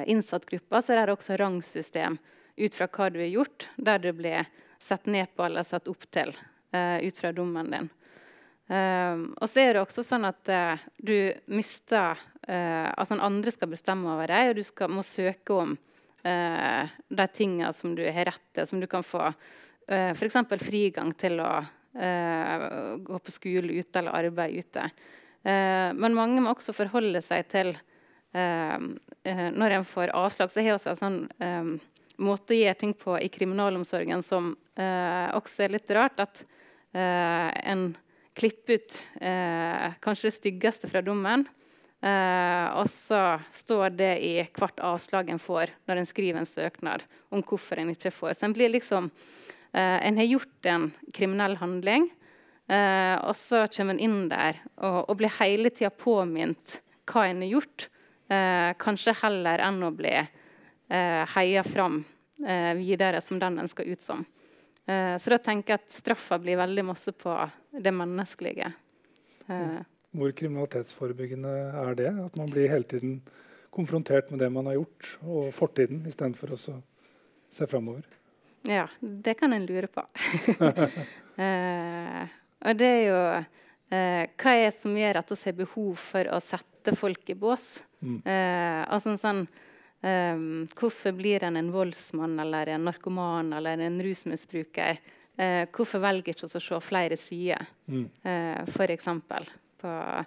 innsattgrupper 0.10 0.82
så 0.82 0.96
er 0.96 1.06
det 1.06 1.14
også 1.14 1.36
rangsystem 1.38 2.16
ut 2.62 2.78
fra 2.78 2.88
hva 2.88 3.10
du 3.12 3.20
har 3.22 3.32
gjort, 3.32 3.68
der 3.78 4.02
du 4.04 4.12
blir 4.16 4.46
sett 4.82 5.06
ned 5.06 5.34
på 5.36 5.46
eller 5.46 5.66
satt 5.68 5.90
opp 5.92 6.06
til 6.14 6.34
uh, 6.76 6.98
ut 7.02 7.18
fra 7.18 7.34
dommen 7.36 7.74
din. 7.74 7.90
Um, 8.72 9.24
og 9.36 9.50
så 9.52 9.66
er 9.66 9.74
det 9.76 9.82
også 9.82 10.04
sånn 10.06 10.24
at 10.30 10.48
uh, 10.48 10.80
du 10.96 11.34
mister 11.52 12.16
uh, 12.48 12.88
Altså 12.94 13.18
andre 13.20 13.52
skal 13.52 13.68
bestemme 13.68 14.14
over 14.14 14.32
deg, 14.32 14.52
og 14.52 14.62
du 14.62 14.64
skal, 14.64 14.94
må 14.94 15.04
søke 15.04 15.64
om 15.66 15.80
de 16.22 17.26
tingene 17.34 17.72
som 17.74 17.96
du 17.98 18.04
har 18.06 18.28
rett 18.30 18.44
til, 18.54 18.68
som 18.70 18.78
du 18.78 18.86
kan 18.86 19.02
få 19.02 19.24
uh, 19.26 20.12
f.eks. 20.14 20.36
frigang 20.62 21.16
til 21.18 21.42
å 21.42 21.54
gå 21.92 23.18
på 23.20 23.34
skole 23.34 23.74
ute 23.82 24.00
eller 24.00 24.16
arbeide 24.16 24.62
ute. 24.64 24.84
men 25.44 26.14
mange 26.16 26.40
må 26.40 26.54
også 26.54 26.72
forholde 26.72 27.20
seg 27.26 27.50
til 27.52 27.74
Når 28.32 29.76
en 29.76 29.84
får 29.84 30.14
avslag, 30.16 30.54
så 30.54 30.64
har 30.64 30.78
vi 30.78 30.90
en 30.94 31.02
sånn 31.02 31.18
um, 31.44 31.74
måte 32.22 32.56
å 32.56 32.60
gjøre 32.60 32.80
ting 32.80 32.96
på 32.98 33.18
i 33.20 33.30
kriminalomsorgen 33.34 34.24
som 34.26 34.54
også 34.82 35.66
er 35.66 35.74
litt 35.76 35.92
rart. 35.94 36.20
at 36.24 36.44
Eh, 36.94 37.70
en 37.72 37.98
klipper 38.34 38.74
ut 38.74 39.04
eh, 39.22 39.92
kanskje 40.04 40.28
det 40.28 40.36
styggeste 40.36 40.90
fra 40.92 41.04
dommen. 41.06 41.46
Eh, 42.02 42.66
og 42.76 42.90
så 42.92 43.40
står 43.54 43.94
det 43.96 44.14
i 44.26 44.34
hvert 44.58 44.82
avslag 44.84 45.30
en 45.30 45.40
får 45.40 45.72
når 45.88 46.02
en 46.02 46.10
skriver 46.10 46.42
en 46.42 46.50
søknad 46.50 47.06
om 47.32 47.44
hvorfor 47.46 47.80
en 47.80 47.94
ikke 47.94 48.12
får. 48.16 48.36
Så 48.36 48.48
en 48.48 48.58
blir 48.58 48.74
liksom 48.74 49.12
En 49.74 50.18
har 50.20 50.26
gjort 50.28 50.68
en 50.68 50.90
kriminell 51.16 51.54
handling, 51.56 52.10
og 52.68 53.36
så 53.40 53.62
kommer 53.72 53.94
en 53.96 54.02
inn 54.04 54.26
der 54.28 54.58
og, 54.76 55.06
og 55.08 55.16
blir 55.22 55.32
hele 55.38 55.72
tida 55.72 55.88
påminnet 55.96 56.82
hva 57.08 57.24
en 57.30 57.40
har 57.40 57.54
gjort. 57.54 57.86
kanskje 58.84 59.14
heller 59.22 59.64
enn 59.64 59.80
å 59.88 59.94
bli 59.96 60.12
heia 60.92 61.64
fram 61.64 62.02
videre 62.76 63.22
som 63.22 63.40
den 63.40 63.60
en 63.62 63.70
skal 63.70 63.92
ut 63.94 64.02
som. 64.02 64.26
Uh, 64.90 65.18
så 65.18 65.36
da 65.36 65.38
tenker 65.42 65.76
jeg 65.76 65.84
at 65.84 65.94
straffa 65.94 66.40
blir 66.42 66.60
veldig 66.60 66.86
masse 66.90 67.14
på 67.14 67.36
det 67.72 67.94
menneskelige. 67.94 68.72
Hvor 70.12 70.34
kriminalitetsforebyggende 70.36 71.52
er 71.84 71.98
det? 72.00 72.10
At 72.26 72.38
man 72.40 72.50
blir 72.52 72.72
hele 72.72 72.88
tiden 72.88 73.20
konfrontert 73.72 74.32
med 74.32 74.42
det 74.44 74.50
man 74.52 74.68
har 74.68 74.80
gjort, 74.80 75.12
og 75.24 75.54
fortiden, 75.56 76.02
istedenfor 76.10 76.56
å 76.56 76.60
se 76.60 77.68
framover? 77.70 78.04
Ja, 78.68 78.86
det 79.00 79.38
kan 79.40 79.54
en 79.56 79.66
lure 79.66 79.88
på. 79.92 80.04
eh, 81.46 82.26
og 82.62 82.78
det 82.78 82.92
er 82.98 83.04
jo 83.08 83.22
Hva 83.92 84.52
er 84.56 84.70
det 84.70 84.76
som 84.80 84.94
gjør 84.96 85.18
at 85.20 85.32
vi 85.34 85.40
har 85.44 85.56
behov 85.58 85.96
for 86.00 86.28
å 86.32 86.38
sette 86.44 86.94
folk 86.96 87.32
i 87.32 87.36
bås? 87.36 87.66
Mm. 88.02 88.22
altså 88.26 89.12
sånn 89.20 89.44
Um, 90.02 90.68
hvorfor 90.74 91.12
blir 91.14 91.44
en 91.44 91.58
en 91.58 91.72
voldsmann 91.72 92.40
eller 92.40 92.68
en 92.68 92.86
narkoman 92.86 93.54
eller 93.54 93.78
en 93.78 94.04
rusmisbruker? 94.04 94.98
Uh, 95.38 95.68
hvorfor 95.70 96.02
velger 96.02 96.34
ikke 96.34 96.48
å 96.48 96.62
se 96.62 96.80
flere 96.82 97.18
sider, 97.22 97.68
mm. 97.86 98.08
uh, 98.26 98.64
f.eks. 98.66 99.08
Uh, 99.08 100.24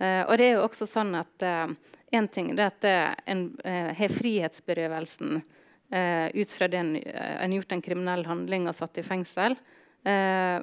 og 0.00 0.32
det 0.40 0.46
er 0.46 0.54
jo 0.54 0.62
også 0.64 0.88
sånn 0.88 1.12
at 1.20 1.44
uh, 1.44 1.68
en 2.16 2.28
ting 2.32 2.48
er 2.54 2.70
at 2.70 2.86
en 3.28 3.42
har 3.62 4.10
frihetsberøvelsen 4.10 5.36
ut 6.34 6.50
fra 6.50 6.66
det 6.70 6.78
en 6.80 6.96
har 6.96 7.52
gjort 7.54 7.74
en 7.76 7.82
kriminell 7.82 8.24
handling 8.26 8.66
og 8.66 8.74
satt 8.74 8.98
i 8.98 9.04
fengsel. 9.06 9.54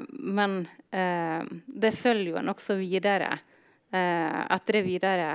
men 0.09 0.57
det 0.91 1.91
følger 1.95 2.31
jo 2.33 2.39
en 2.41 2.51
også 2.51 2.75
videre 2.79 3.29
at 3.91 4.67
det 4.67 4.75
er 4.81 4.87
videre 4.87 5.29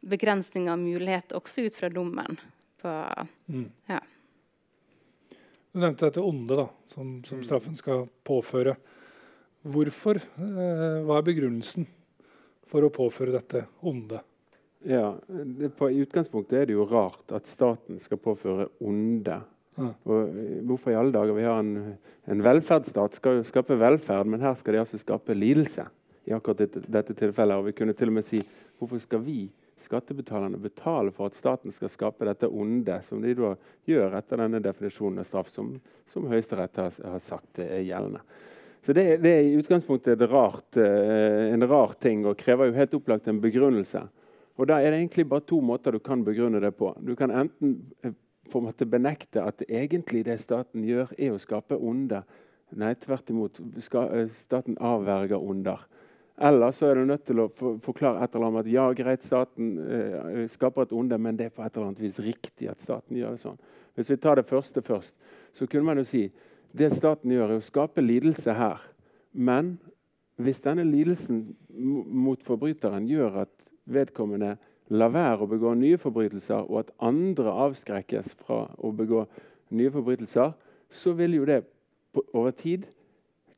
begrensninger 0.00 0.72
av 0.72 0.80
mulighet 0.80 1.36
også 1.36 1.66
ut 1.68 1.76
fra 1.76 1.92
dommen. 1.92 2.40
På, 2.80 2.94
mm. 3.46 3.68
ja. 3.90 4.00
Du 5.72 5.78
nevnte 5.78 6.08
dette 6.08 6.22
onde 6.24 6.56
da, 6.58 6.66
som, 6.90 7.20
som 7.26 7.38
mm. 7.38 7.44
straffen 7.46 7.76
skal 7.78 8.06
påføre. 8.26 8.74
Hvorfor? 9.70 10.18
Eh, 10.18 10.98
hva 11.06 11.20
er 11.20 11.26
begrunnelsen 11.26 11.86
for 12.70 12.86
å 12.86 12.92
påføre 12.94 13.36
dette 13.36 13.66
onde? 13.86 14.22
Ja, 14.88 15.12
det, 15.28 15.74
på, 15.76 15.90
I 15.92 16.00
utgangspunktet 16.06 16.56
er 16.56 16.68
det 16.70 16.74
jo 16.78 16.88
rart 16.88 17.34
at 17.36 17.48
staten 17.50 18.00
skal 18.00 18.20
påføre 18.22 18.70
onde. 18.80 19.36
Ja. 19.76 19.90
Og, 20.08 20.32
eh, 20.32 20.58
hvorfor 20.66 20.94
i 20.94 20.98
alle 20.98 21.14
dager? 21.14 21.36
Vi 21.36 21.46
har 21.46 21.60
en, 21.60 21.98
en, 22.24 22.44
velferdsstat, 22.44 23.20
skal 23.20 23.38
jo 23.38 23.46
skape 23.46 23.76
velferd, 23.78 24.30
men 24.32 24.42
her 24.42 24.56
skal 24.58 24.74
de 24.74 24.82
altså 24.82 25.00
skape 25.00 25.36
lidelse. 25.36 25.86
i 26.28 26.32
akkurat 26.36 26.58
dette, 26.58 26.82
dette 26.84 27.14
tilfellet. 27.16 27.56
Og 27.56 27.70
vi 27.70 27.72
kunne 27.78 27.94
til 27.96 28.10
og 28.10 28.18
med 28.18 28.26
si 28.26 28.42
hvorfor 28.78 29.00
skal 29.00 29.22
vi 29.24 29.48
skattebetalerne 29.82 30.60
betale 30.60 31.12
for 31.14 31.30
at 31.30 31.38
staten 31.38 31.72
skal 31.74 31.90
skape 31.92 32.26
dette 32.28 32.48
onde, 32.48 33.00
som 33.06 33.22
de 33.22 33.34
da 33.38 33.54
gjør 33.88 34.16
etter 34.18 34.42
denne 34.42 34.60
definisjonen 34.64 35.22
av 35.22 35.28
straff, 35.28 35.50
som, 35.52 35.74
som 36.10 36.28
Høyesterett 36.30 36.80
har, 36.80 36.96
har, 37.12 37.20
sagt 37.24 37.62
er 37.64 37.84
gjeldende. 37.86 38.22
Så 38.84 38.94
det, 38.96 39.04
det 39.24 39.32
er 39.34 39.44
i 39.44 39.58
utgangspunktet 39.60 40.22
rart, 40.30 40.76
eh, 40.80 41.50
en 41.52 41.66
rar 41.68 41.92
ting 42.00 42.24
og 42.24 42.38
krever 42.40 42.70
jo 42.70 42.78
helt 42.78 42.96
opplagt 42.96 43.28
en 43.28 43.42
begrunnelse. 43.42 44.06
Og 44.60 44.66
Da 44.68 44.80
er 44.80 44.92
det 44.92 45.00
egentlig 45.00 45.28
bare 45.28 45.44
to 45.48 45.60
måter 45.64 45.92
du 45.92 46.00
kan 46.04 46.24
begrunne 46.24 46.60
det 46.60 46.74
på. 46.76 46.92
Du 47.00 47.14
kan 47.16 47.30
enten 47.30 47.78
eh, 48.04 48.12
på 48.50 48.58
en 48.58 48.66
måte 48.66 48.86
benekte 48.88 49.44
at 49.44 49.62
egentlig 49.68 50.24
det 50.26 50.40
staten 50.42 50.84
gjør, 50.84 51.12
er 51.18 51.32
å 51.32 51.40
skape 51.40 51.78
onde. 51.78 52.22
Nei, 52.76 52.94
tvert 52.94 53.30
imot. 53.30 53.60
Eh, 53.60 54.28
staten 54.34 54.76
avverger 54.80 55.40
onder. 55.40 55.86
Eller 56.40 56.72
så 56.72 56.88
er 56.88 56.96
du 56.96 57.04
nødt 57.04 57.26
til 57.28 57.42
å 57.42 57.50
forklare 57.84 58.24
et 58.24 58.34
eller 58.34 58.48
annet 58.48 58.64
at 58.64 58.72
ja, 58.72 58.86
greit, 58.96 59.24
staten 59.26 59.74
eh, 59.84 60.46
skaper 60.48 60.86
et 60.86 60.94
onde, 60.96 61.18
men 61.20 61.36
det 61.36 61.50
er 61.50 61.52
på 61.52 61.64
et 61.64 61.74
eller 61.74 61.90
annet 61.90 62.00
vis 62.00 62.20
riktig 62.24 62.70
at 62.70 62.80
staten 62.80 63.18
gjør 63.18 63.36
det 63.36 63.42
sånn. 63.42 63.58
Hvis 63.98 64.08
vi 64.08 64.16
tar 64.22 64.40
det 64.40 64.46
første 64.48 64.80
først, 64.82 65.12
så 65.52 65.68
kunne 65.68 65.90
man 65.90 66.00
jo 66.00 66.06
si 66.08 66.22
det 66.72 66.92
staten 66.94 67.32
gjør, 67.34 67.50
er 67.50 67.60
å 67.60 67.66
skape 67.66 68.00
lidelse 68.00 68.54
her. 68.56 68.80
Men 69.36 69.74
hvis 70.40 70.62
denne 70.64 70.86
lidelsen 70.86 71.42
mot 71.68 72.40
forbryteren 72.46 73.08
gjør 73.10 73.42
at 73.44 73.52
vedkommende 73.90 74.54
lar 74.90 75.12
være 75.12 75.44
å 75.44 75.50
begå 75.50 75.74
nye 75.76 75.98
forbrytelser, 76.00 76.64
og 76.70 76.86
at 76.86 76.94
andre 77.04 77.52
avskrekkes 77.66 78.32
fra 78.40 78.62
å 78.78 78.94
begå 78.96 79.26
nye 79.76 79.92
forbrytelser, 79.92 80.54
så 80.90 81.12
vil 81.18 81.36
jo 81.36 81.44
det 81.46 81.60
over 82.32 82.50
tid 82.56 82.88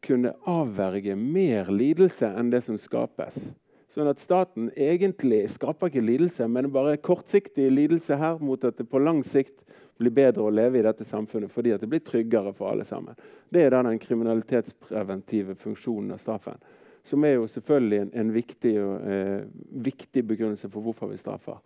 kunne 0.02 0.34
avverge 0.48 1.16
mer 1.16 1.70
lidelse 1.70 2.28
enn 2.28 2.50
det 2.50 2.64
som 2.66 2.78
skapes. 2.80 3.52
Sånn 3.92 4.08
at 4.08 4.22
staten 4.22 4.70
egentlig 4.72 5.44
skaper 5.52 5.90
ikke 5.90 6.04
lidelse, 6.04 6.46
men 6.48 6.70
bare 6.72 6.96
kortsiktig 6.96 7.68
lidelse 7.70 8.16
her 8.16 8.40
mot 8.40 8.62
at 8.64 8.78
det 8.78 8.88
på 8.88 9.00
lang 9.02 9.20
sikt 9.26 9.58
blir 10.00 10.14
bedre 10.16 10.46
å 10.46 10.52
leve 10.52 10.80
i 10.80 10.84
dette 10.86 11.04
samfunnet 11.04 11.52
fordi 11.52 11.74
det 11.78 11.88
blir 11.90 12.00
tryggere 12.04 12.54
for 12.56 12.72
alle 12.72 12.86
sammen. 12.88 13.18
Det 13.52 13.66
er 13.66 13.76
den 13.76 14.00
kriminalitetspreventive 14.00 15.58
funksjonen 15.60 16.16
av 16.16 16.22
straffen. 16.22 16.56
Som 17.04 17.26
er 17.26 17.36
jo 17.36 17.48
selvfølgelig 17.50 18.00
en, 18.00 18.10
en 18.22 18.32
viktig, 18.32 18.74
eh, 18.80 19.44
viktig, 19.84 20.24
begrunnelse 20.24 20.70
for 20.70 20.86
hvorfor 20.86 21.10
vi 21.10 21.20
straffer. 21.20 21.58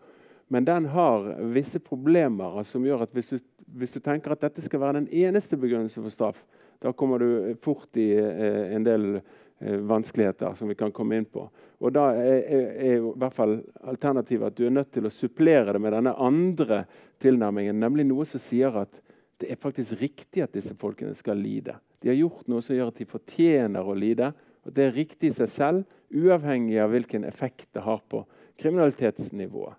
Men 0.48 0.66
den 0.66 0.86
har 0.90 1.26
visse 1.54 1.78
problemer 1.82 2.62
som 2.66 2.84
gjør 2.86 3.04
at 3.06 3.14
hvis 3.14 3.34
du, 3.34 3.38
hvis 3.78 3.94
du 3.94 4.00
tenker 4.00 4.32
at 4.32 4.42
dette 4.42 4.64
skal 4.64 4.82
være 4.82 5.00
den 5.02 5.10
eneste 5.26 5.58
begrunnelsen 5.60 6.02
for 6.02 6.14
straff, 6.14 6.42
da 6.82 6.92
kommer 6.92 7.22
du 7.22 7.56
fort 7.62 7.96
i 7.96 8.10
eh, 8.18 8.74
en 8.76 8.84
del 8.84 9.16
eh, 9.16 9.76
vanskeligheter 9.76 10.54
som 10.54 10.68
vi 10.68 10.76
kan 10.78 10.92
komme 10.92 11.16
inn 11.20 11.28
på. 11.28 11.46
Og 11.78 11.92
Da 11.92 12.08
er, 12.16 12.42
er, 12.44 12.68
er 12.76 12.94
i 12.96 13.14
hvert 13.20 13.36
fall 13.36 13.58
alternativet 13.84 14.50
at 14.50 14.56
du 14.56 14.66
er 14.66 14.76
nødt 14.76 14.92
til 14.96 15.08
å 15.08 15.12
supplere 15.12 15.76
det 15.76 15.82
med 15.82 15.92
denne 15.96 16.14
andre 16.16 16.84
tilnærmingen, 17.22 17.80
nemlig 17.80 18.06
noe 18.08 18.26
som 18.28 18.42
sier 18.42 18.76
at 18.80 19.02
det 19.40 19.50
er 19.52 19.60
faktisk 19.60 19.98
riktig 20.00 20.44
at 20.44 20.54
disse 20.56 20.72
folkene 20.80 21.16
skal 21.16 21.36
lide. 21.36 21.76
De 22.00 22.08
har 22.08 22.16
gjort 22.16 22.46
noe 22.48 22.64
som 22.64 22.76
gjør 22.76 22.92
at 22.92 23.00
de 23.00 23.08
fortjener 23.08 23.84
å 23.84 23.96
lide. 23.96 24.30
og 24.64 24.72
Det 24.72 24.86
er 24.86 24.96
riktig 24.96 25.32
i 25.32 25.36
seg 25.36 25.50
selv, 25.52 25.98
uavhengig 26.08 26.78
av 26.80 26.92
hvilken 26.94 27.26
effekt 27.28 27.68
det 27.74 27.84
har 27.84 28.00
på 28.08 28.22
kriminalitetsnivået. 28.60 29.76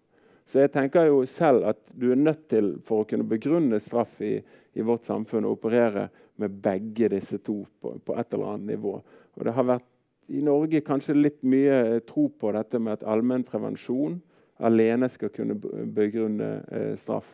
Så 0.47 0.61
jeg 0.61 0.71
tenker 0.71 1.09
jo 1.09 1.23
selv 1.27 1.65
at 1.73 1.79
du 1.91 2.11
er 2.13 2.19
nødt 2.19 2.45
til, 2.51 2.77
for 2.85 3.03
å 3.03 3.07
kunne 3.07 3.27
begrunne 3.27 3.81
straff 3.83 4.21
i, 4.23 4.37
i 4.77 4.85
vårt 4.85 5.07
samfunn, 5.07 5.47
å 5.47 5.57
operere 5.57 6.07
med 6.41 6.57
begge 6.63 7.09
disse 7.13 7.39
to 7.43 7.61
på, 7.81 7.95
på, 8.05 8.15
et 8.17 8.33
eller 8.33 8.53
annet 8.53 8.75
nivå. 8.75 8.95
Og 9.37 9.45
det 9.45 9.53
har 9.53 9.67
vært 9.67 9.87
i 10.27 10.41
Norge 10.43 10.83
kanskje 10.83 11.15
litt 11.15 11.43
mye 11.47 12.01
tro 12.07 12.27
på 12.29 12.51
dette 12.55 12.79
med 12.83 12.97
at 12.97 13.05
allmennprevensjon 13.07 14.19
alene 14.67 15.09
skal 15.13 15.31
kunne 15.33 15.55
begrunne 15.93 16.49
eh, 16.71 16.95
straff. 16.99 17.29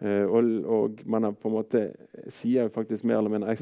Eh, 0.00 0.24
og, 0.24 0.48
og, 0.64 1.02
man 1.06 1.28
har 1.28 1.36
på 1.38 1.50
en 1.50 1.58
måte 1.58 1.84
sier 2.32 2.72
faktisk 2.74 3.06
mer 3.06 3.20
eller 3.20 3.36
mindre 3.36 3.54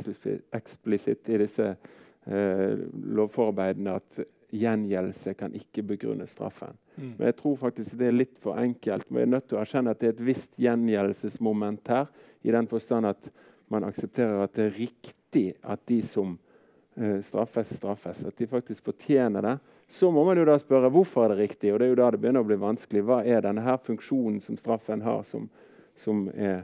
eksplisitt 0.56 1.28
i 1.28 1.42
disse 1.42 1.72
eh, 1.74 2.78
lovforarbeidene 3.18 3.98
at 4.00 4.22
gjengjeldelse 4.52 5.32
kan 5.38 5.54
ikke 5.56 5.84
begrunne 5.94 6.26
straffen. 6.28 6.76
Mm. 6.96 7.14
Men 7.16 7.28
jeg 7.30 7.36
tror 7.38 7.56
faktisk 7.60 7.96
det 7.98 8.08
er 8.08 8.18
litt 8.18 8.34
for 8.40 8.60
enkelt. 8.60 9.08
Vi 9.08 9.22
er 9.22 9.30
nødt 9.32 9.48
til 9.48 9.58
å 9.58 9.62
erkjenne 9.62 9.94
at 9.94 10.00
det 10.00 10.10
er 10.10 10.16
et 10.16 10.26
visst 10.26 10.52
gjengjeldelsesmoment 10.60 11.88
her. 11.88 12.10
I 12.44 12.52
den 12.52 12.68
forstand 12.68 13.08
at 13.08 13.30
man 13.72 13.86
aksepterer 13.88 14.44
at 14.44 14.54
det 14.56 14.68
er 14.68 14.78
riktig 14.78 15.46
at 15.62 15.82
de 15.88 16.00
som 16.06 16.36
uh, 16.36 17.20
straffes, 17.24 17.72
straffes. 17.78 18.22
At 18.28 18.36
de 18.38 18.48
faktisk 18.50 18.84
fortjener 18.90 19.42
det. 19.42 19.56
Så 19.92 20.10
må 20.10 20.24
man 20.24 20.38
jo 20.38 20.46
da 20.48 20.58
spørre 20.60 20.90
hvorfor 20.92 21.26
er 21.26 21.34
det 21.34 21.48
riktig. 21.48 21.72
og 21.72 21.80
det 21.80 21.86
er 21.86 21.94
jo 21.94 22.00
da 22.00 22.10
det 22.12 22.20
begynner 22.22 22.44
å 22.44 22.48
bli 22.48 22.60
vanskelig. 22.60 23.04
Hva 23.08 23.22
er 23.24 23.42
denne 23.44 23.64
her 23.64 23.80
funksjonen 23.82 24.40
som 24.40 24.56
straffen 24.60 25.02
har, 25.04 25.24
som, 25.28 25.48
som 25.96 26.28
er, 26.32 26.62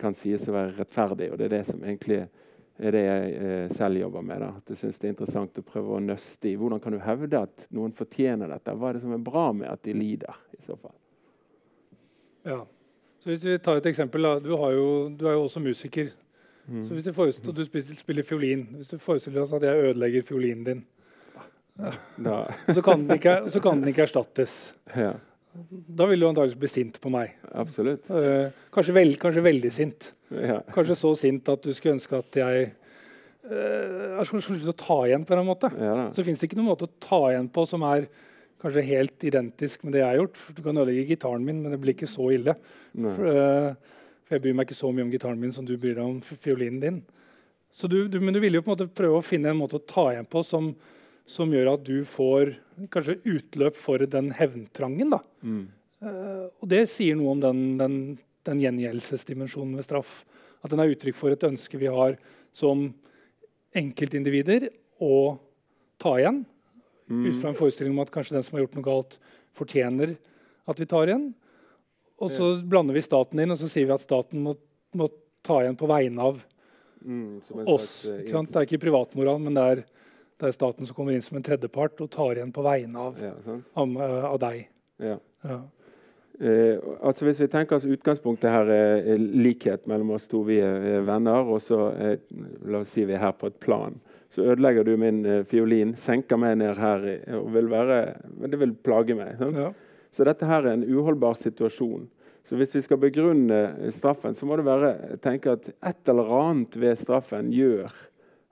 kan 0.00 0.16
sies 0.16 0.46
å 0.48 0.54
være 0.54 0.78
rettferdig? 0.78 1.32
Og 1.32 1.40
det 1.40 1.50
er 1.50 1.56
det 1.58 1.66
som 1.68 1.82
egentlig 1.84 2.22
er 2.82 2.96
det 2.96 3.02
jeg 3.02 3.34
eh, 3.36 3.74
selv 3.76 4.00
jobber 4.00 4.24
med. 4.26 4.40
Da. 4.42 4.48
At 4.58 4.72
jeg 4.72 4.80
synes 4.80 4.98
det 4.98 5.08
er 5.08 5.14
interessant 5.14 5.60
å 5.60 5.64
prøve 5.66 5.96
å 5.96 6.02
nøste 6.02 6.48
i. 6.50 6.56
Hvordan 6.58 6.80
kan 6.82 6.96
du 6.96 7.00
hevde 7.04 7.42
at 7.44 7.66
noen 7.76 7.92
fortjener 7.96 8.50
dette? 8.50 8.74
Hva 8.74 8.90
er 8.90 8.98
det 8.98 9.04
som 9.04 9.14
er 9.14 9.26
bra 9.26 9.44
med 9.56 9.68
at 9.70 9.82
de 9.84 9.94
lider? 9.96 10.40
i 10.56 10.62
så 10.64 10.76
fall? 10.76 10.96
Ja, 12.48 12.62
så 13.22 13.30
Hvis 13.30 13.44
vi 13.44 13.58
tar 13.58 13.78
et 13.78 13.86
eksempel. 13.86 14.22
Da. 14.22 14.38
Du, 14.40 14.50
jo, 14.56 14.88
du 15.14 15.28
er 15.28 15.36
jo 15.36 15.44
også 15.44 15.60
musiker. 15.62 16.10
Mm. 16.68 16.84
Så 16.86 16.94
hvis 16.94 17.04
du, 17.04 17.12
forestiller, 17.16 17.54
du 17.58 17.96
spiller 17.98 18.22
fiolin 18.22 18.60
Hvis 18.76 18.92
du 18.92 18.98
forestiller 19.02 19.42
deg 19.42 19.54
at 19.56 19.64
jeg 19.66 19.88
ødelegger 19.88 20.22
fiolinen 20.22 20.64
din, 20.64 20.82
ja. 21.80 21.92
så, 22.76 22.82
kan 22.84 23.04
ikke, 23.10 23.36
så, 23.50 23.60
kan 23.60 23.80
den 23.80 23.92
ikke, 23.92 24.06
erstattes. 24.06 24.74
Ja. 24.96 25.14
Da 25.98 26.06
vil 26.08 26.20
du 26.20 26.28
antakeligvis 26.28 26.60
bli 26.60 26.70
sint 26.70 26.98
på 27.02 27.12
meg. 27.12 27.34
Absolutt. 27.50 28.08
Uh, 28.08 28.52
kanskje, 28.72 28.94
veld, 28.96 29.18
kanskje, 29.20 29.44
veldig 29.44 29.72
sint. 29.72 30.12
Ja. 30.32 30.60
Kanskje 30.72 30.96
så 31.00 31.12
sint 31.18 31.48
at 31.52 31.64
du 31.64 31.72
skulle 31.76 31.98
ønske 31.98 32.20
at 32.20 32.38
jeg 32.40 32.68
uh, 33.50 34.20
skulle 34.28 34.44
slutte 34.44 34.72
å 34.72 34.82
ta 34.84 34.98
igjen 35.08 35.26
på 35.28 35.36
en 35.36 35.48
måte. 35.48 35.72
Ja, 35.76 35.96
så 36.14 36.24
fins 36.24 36.40
det 36.40 36.48
ikke 36.48 36.60
noen 36.60 36.72
måte 36.72 36.88
å 36.88 36.94
ta 37.02 37.24
igjen 37.32 37.50
på 37.52 37.66
som 37.68 37.84
er 37.88 38.06
kanskje 38.62 38.84
helt 38.86 39.26
identisk 39.26 39.82
med 39.84 39.96
det 39.96 40.04
jeg 40.04 40.08
har 40.08 40.20
gjort. 40.20 40.40
Du 40.54 40.62
kan 40.62 40.76
ødelegge 40.78 41.16
gitaren 41.16 41.44
min, 41.44 41.64
men 41.64 41.74
det 41.74 41.80
blir 41.82 41.96
ikke 41.96 42.10
så 42.10 42.30
ille. 42.32 42.54
For, 42.94 43.26
uh, 43.26 43.98
for, 44.32 44.40
jeg 44.40 44.46
bryr 44.46 44.56
meg 44.56 44.68
ikke 44.68 44.80
så 44.80 44.90
mye 44.90 45.04
om 45.04 45.12
gitaren 45.12 45.40
min 45.40 45.52
som 45.54 45.68
du 45.68 45.76
bryr 45.76 45.98
deg 45.98 46.02
om 46.06 46.18
fiolinen 46.22 46.80
din. 46.82 46.98
Du, 47.84 48.00
du, 48.08 48.18
men 48.20 48.34
du 48.34 48.40
ville 48.42 48.58
jo 48.58 48.64
på 48.64 48.72
en 48.72 48.76
måte 48.76 48.90
prøve 48.92 49.20
å 49.20 49.24
finne 49.24 49.52
en 49.52 49.60
måte 49.60 49.78
å 49.78 49.86
ta 49.86 50.10
igjen 50.12 50.28
på 50.28 50.42
som 50.44 50.72
som 51.28 51.52
gjør 51.52 51.74
at 51.76 51.84
du 51.86 52.02
får 52.08 52.54
kanskje 52.92 53.20
utløp 53.28 53.78
for 53.78 54.02
den 54.10 54.32
hevntrangen. 54.36 55.14
Mm. 55.42 55.64
Uh, 56.02 56.46
og 56.58 56.68
det 56.72 56.84
sier 56.90 57.18
noe 57.18 57.36
om 57.36 57.42
den, 57.42 57.60
den, 57.80 57.98
den 58.48 58.62
gjengjeldelsesdimensjonen 58.64 59.78
ved 59.78 59.86
straff. 59.86 60.22
At 60.62 60.72
den 60.72 60.82
er 60.82 60.92
uttrykk 60.92 61.18
for 61.18 61.34
et 61.34 61.46
ønske 61.46 61.78
vi 61.80 61.90
har 61.90 62.18
som 62.54 62.90
enkeltindivider 63.78 64.68
å 65.02 65.38
ta 66.02 66.16
igjen. 66.18 66.42
Mm. 67.08 67.22
Ut 67.28 67.38
fra 67.38 67.52
en 67.52 67.58
forestilling 67.58 67.94
om 67.94 68.02
at 68.04 68.12
kanskje 68.14 68.36
den 68.36 68.44
som 68.46 68.58
har 68.58 68.66
gjort 68.66 68.76
noe 68.78 68.86
galt, 68.86 69.16
fortjener 69.56 70.16
at 70.68 70.78
vi 70.80 70.88
tar 70.90 71.10
igjen. 71.10 71.30
Og 72.22 72.34
så 72.34 72.52
ja. 72.54 72.60
blander 72.70 72.96
vi 72.96 73.02
staten 73.04 73.42
inn, 73.42 73.54
og 73.54 73.58
så 73.60 73.70
sier 73.70 73.88
vi 73.88 73.96
at 73.96 74.04
staten 74.04 74.44
må, 74.44 74.54
må 74.98 75.08
ta 75.42 75.60
igjen 75.62 75.78
på 75.78 75.88
vegne 75.90 76.28
av 76.30 76.42
mm, 77.02 77.64
oss. 77.66 77.88
Slags, 78.04 78.30
uh, 78.30 78.46
det 78.46 78.60
er 78.60 78.68
ikke 78.68 78.84
privatmoral, 78.86 79.42
men 79.42 79.58
det 79.58 79.66
er 79.72 79.84
det 80.42 80.50
er 80.50 80.56
staten 80.56 80.88
som 80.88 80.96
kommer 80.96 81.14
inn 81.14 81.22
som 81.22 81.38
en 81.38 81.44
tredjepart 81.46 82.00
og 82.02 82.10
tar 82.10 82.34
igjen 82.34 82.50
på 82.54 82.64
vegne 82.66 82.98
av, 82.98 83.20
ja, 83.22 83.30
av, 83.78 83.92
av, 84.02 84.38
deg. 84.42 84.64
Ja. 84.98 85.14
Ja. 85.46 85.58
Eh, 86.42 86.80
altså 86.98 87.28
Hvis 87.28 87.38
vi 87.44 87.46
tenker 87.52 87.78
oss 87.78 87.86
utgangspunktet 87.86 88.50
her 88.50 88.70
er 88.74 89.20
likhet 89.20 89.86
mellom 89.86 90.16
oss 90.16 90.26
to, 90.30 90.40
vi 90.48 90.58
er 90.64 91.04
venner, 91.06 91.46
og 91.46 91.62
så 91.62 91.92
er, 91.94 92.18
la 92.66 92.82
oss 92.82 92.90
si 92.90 93.06
vi 93.06 93.14
er 93.14 93.22
her 93.22 93.36
på 93.38 93.52
et 93.52 93.60
plan. 93.62 93.94
Så 94.34 94.48
ødelegger 94.48 94.88
du 94.88 94.96
min 94.98 95.22
eh, 95.28 95.44
fiolin, 95.46 95.94
senker 95.94 96.40
meg 96.40 96.58
ned 96.58 96.80
her, 96.80 97.06
og 97.38 97.52
vil 97.54 97.70
være, 97.70 98.02
det 98.42 98.58
vil 98.64 98.74
plage 98.82 99.14
meg. 99.18 99.38
Ja. 99.54 99.70
Så 100.12 100.26
dette 100.28 100.46
her 100.48 100.66
er 100.66 100.76
en 100.76 100.84
uholdbar 100.84 101.38
situasjon. 101.40 102.06
Så 102.44 102.58
hvis 102.58 102.74
vi 102.74 102.82
skal 102.82 103.00
begrunne 103.00 103.90
straffen, 103.94 104.34
så 104.34 104.46
må 104.46 104.58
det 104.58 104.66
være 104.66 105.18
tenke 105.22 105.54
at 105.54 105.68
et 105.72 106.10
eller 106.10 106.32
annet 106.40 106.74
ved 106.76 106.98
straffen 107.00 107.52
gjør 107.54 107.92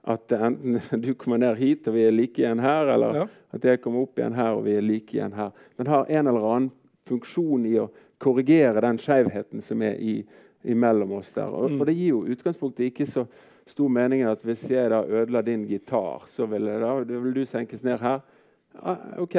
at 0.09 0.33
enten 0.33 0.79
du 1.03 1.13
kommer 1.13 1.41
ned 1.41 1.59
hit 1.59 1.89
og 1.89 1.97
vi 1.97 2.05
er 2.07 2.15
like 2.15 2.41
igjen 2.41 2.63
her, 2.63 2.93
eller 2.95 3.19
ja. 3.21 3.25
at 3.53 3.67
jeg 3.67 3.81
kommer 3.83 4.07
opp 4.07 4.17
igjen 4.17 4.37
her 4.37 4.55
og 4.57 4.65
vi 4.65 4.77
er 4.79 4.85
like 4.85 5.17
igjen 5.17 5.35
her. 5.37 5.51
Den 5.77 5.91
har 5.91 6.09
en 6.09 6.31
eller 6.31 6.47
annen 6.53 6.71
funksjon 7.09 7.67
i 7.67 7.75
å 7.81 7.89
korrigere 8.21 8.83
den 8.85 8.99
skjevheten 9.01 9.63
som 9.65 9.81
er 9.85 9.99
i, 9.99 10.21
imellom 10.63 11.17
oss 11.19 11.33
der. 11.35 11.49
Og, 11.49 11.71
mm. 11.71 11.79
og, 11.79 11.87
det 11.89 11.97
gir 11.97 12.13
jo 12.13 12.25
utgangspunktet 12.31 12.91
ikke 12.91 13.09
så 13.09 13.25
stor 13.69 13.89
mening 13.93 14.23
at 14.27 14.41
hvis 14.45 14.63
jeg 14.71 14.91
da 14.93 15.01
ødela 15.05 15.41
din 15.45 15.65
gitar, 15.69 16.25
så 16.29 16.47
vil, 16.49 16.69
da, 16.81 16.93
vil 17.05 17.33
du 17.35 17.43
senkes 17.49 17.83
ned 17.85 18.01
her. 18.01 18.21
Ah, 18.79 18.97
ok, 19.19 19.35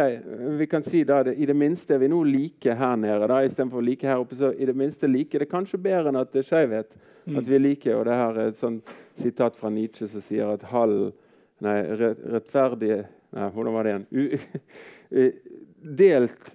vi 0.59 0.67
kan 0.67 0.83
si 0.83 1.05
da 1.05 1.23
det, 1.23 1.35
I 1.41 1.47
det 1.47 1.57
minste 1.57 1.95
er 1.95 1.99
vi 2.03 2.09
nå 2.13 2.19
like 2.25 2.75
her 2.77 2.97
nede. 2.97 3.27
da, 3.27 3.41
Istedenfor 3.45 3.83
like 3.83 4.07
her 4.07 4.21
oppe. 4.21 4.37
så 4.37 4.53
i 4.53 4.67
Det 4.67 4.77
minste 4.77 5.09
like, 5.09 5.39
det 5.39 5.49
er 5.49 5.51
kanskje 5.51 5.81
bedre 5.81 6.09
enn 6.13 6.21
at 6.21 6.33
det 6.33 6.43
er 6.43 6.49
skeivhet. 6.51 6.93
Mm. 7.27 7.39
At 7.39 7.49
vi 7.49 7.55
er 7.55 7.59
like. 7.65 7.95
og 7.97 8.05
det 8.05 8.15
her 8.15 8.39
er 8.39 8.49
et 8.53 8.61
sånn 8.61 8.83
sitat 9.17 9.57
fra 9.57 9.71
Nietzsche 9.71 10.07
som 10.07 10.21
sier 10.21 10.53
at 10.53 10.63
halv 10.63 11.13
Nei, 11.63 11.77
rettferdig 11.95 13.05
Nei, 13.33 13.49
hvordan 13.55 13.75
var 13.75 13.85
det 13.87 13.93
igjen? 13.93 14.07
U, 14.11 14.23
delt 16.03 16.49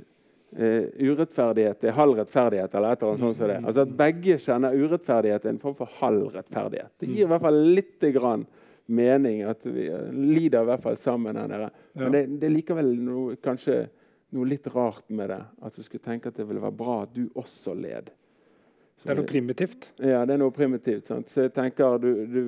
uh, 0.60 0.84
urettferdighet 1.00 1.84
er 1.88 1.96
halv 1.96 2.18
rettferdighet. 2.20 2.76
eller 2.76 2.92
et 2.92 3.02
eller 3.02 3.14
annet 3.14 3.24
sånt 3.24 3.38
som 3.38 3.48
det. 3.48 3.58
Altså 3.64 3.82
At 3.82 3.96
begge 3.98 4.38
kjenner 4.44 4.76
urettferdighet 4.76 5.46
er 5.46 5.50
en 5.50 5.60
form 5.64 5.76
for 5.80 5.90
halv 6.02 6.30
rettferdighet. 6.36 6.92
Det 7.00 7.10
gir 7.10 7.26
i 7.26 7.30
hvert 7.32 7.42
fall 7.48 7.60
litt 7.78 8.08
grann 8.14 8.46
mening 8.88 9.44
at 9.48 9.66
vi 9.66 9.88
lider 10.14 10.64
i 10.64 10.70
hvert 10.72 10.84
fall 10.84 10.98
sammen 11.00 11.38
her 11.40 11.48
nede. 11.52 11.70
Men 11.98 12.14
det, 12.16 12.22
det 12.42 12.48
er 12.48 12.54
likevel 12.56 12.94
noe, 13.04 13.38
kanskje 13.44 13.82
noe 14.36 14.48
litt 14.48 14.68
rart 14.74 15.06
med 15.10 15.32
det. 15.32 15.42
At 15.64 15.76
du 15.76 15.84
skulle 15.86 16.04
tenke 16.04 16.32
at 16.32 16.40
det 16.40 16.48
ville 16.48 16.64
være 16.64 16.78
bra 16.78 17.02
at 17.06 17.14
du 17.16 17.28
også 17.36 17.76
led. 17.78 18.12
Så 18.98 19.10
det 19.10 19.14
er 19.14 19.20
noe 19.22 19.30
primitivt? 19.30 19.92
Ja, 20.02 20.24
det 20.26 20.36
er 20.36 20.42
noe 20.42 20.56
primitivt. 20.56 21.08
Sant? 21.12 21.30
Så 21.30 21.46
jeg 21.46 21.54
tenker 21.56 22.00
du, 22.02 22.10
du 22.26 22.42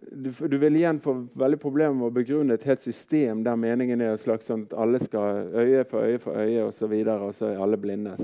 du, 0.00 0.30
du, 0.48 0.58
vil 0.58 0.76
igjen 0.76 1.00
få 1.00 1.14
veldig 1.38 1.58
problemer 1.60 1.94
med 1.96 2.06
å 2.08 2.14
begrunne 2.14 2.56
et 2.56 2.64
helt 2.68 2.82
system 2.84 3.42
der 3.44 3.58
meningen 3.60 4.00
er 4.00 4.18
slags 4.20 4.48
sånn 4.48 4.66
at 4.66 4.74
alle 4.84 5.00
skal 5.02 5.52
øye 5.52 5.84
for 5.88 6.06
øye 6.06 6.18
for 6.22 6.38
øye 6.38 6.64
og, 6.66 6.72
så 6.76 6.88
videre, 6.90 7.28
og 7.28 7.36
så 7.36 7.50
er 7.50 7.62
alle 7.62 7.78
blinde. 7.80 8.16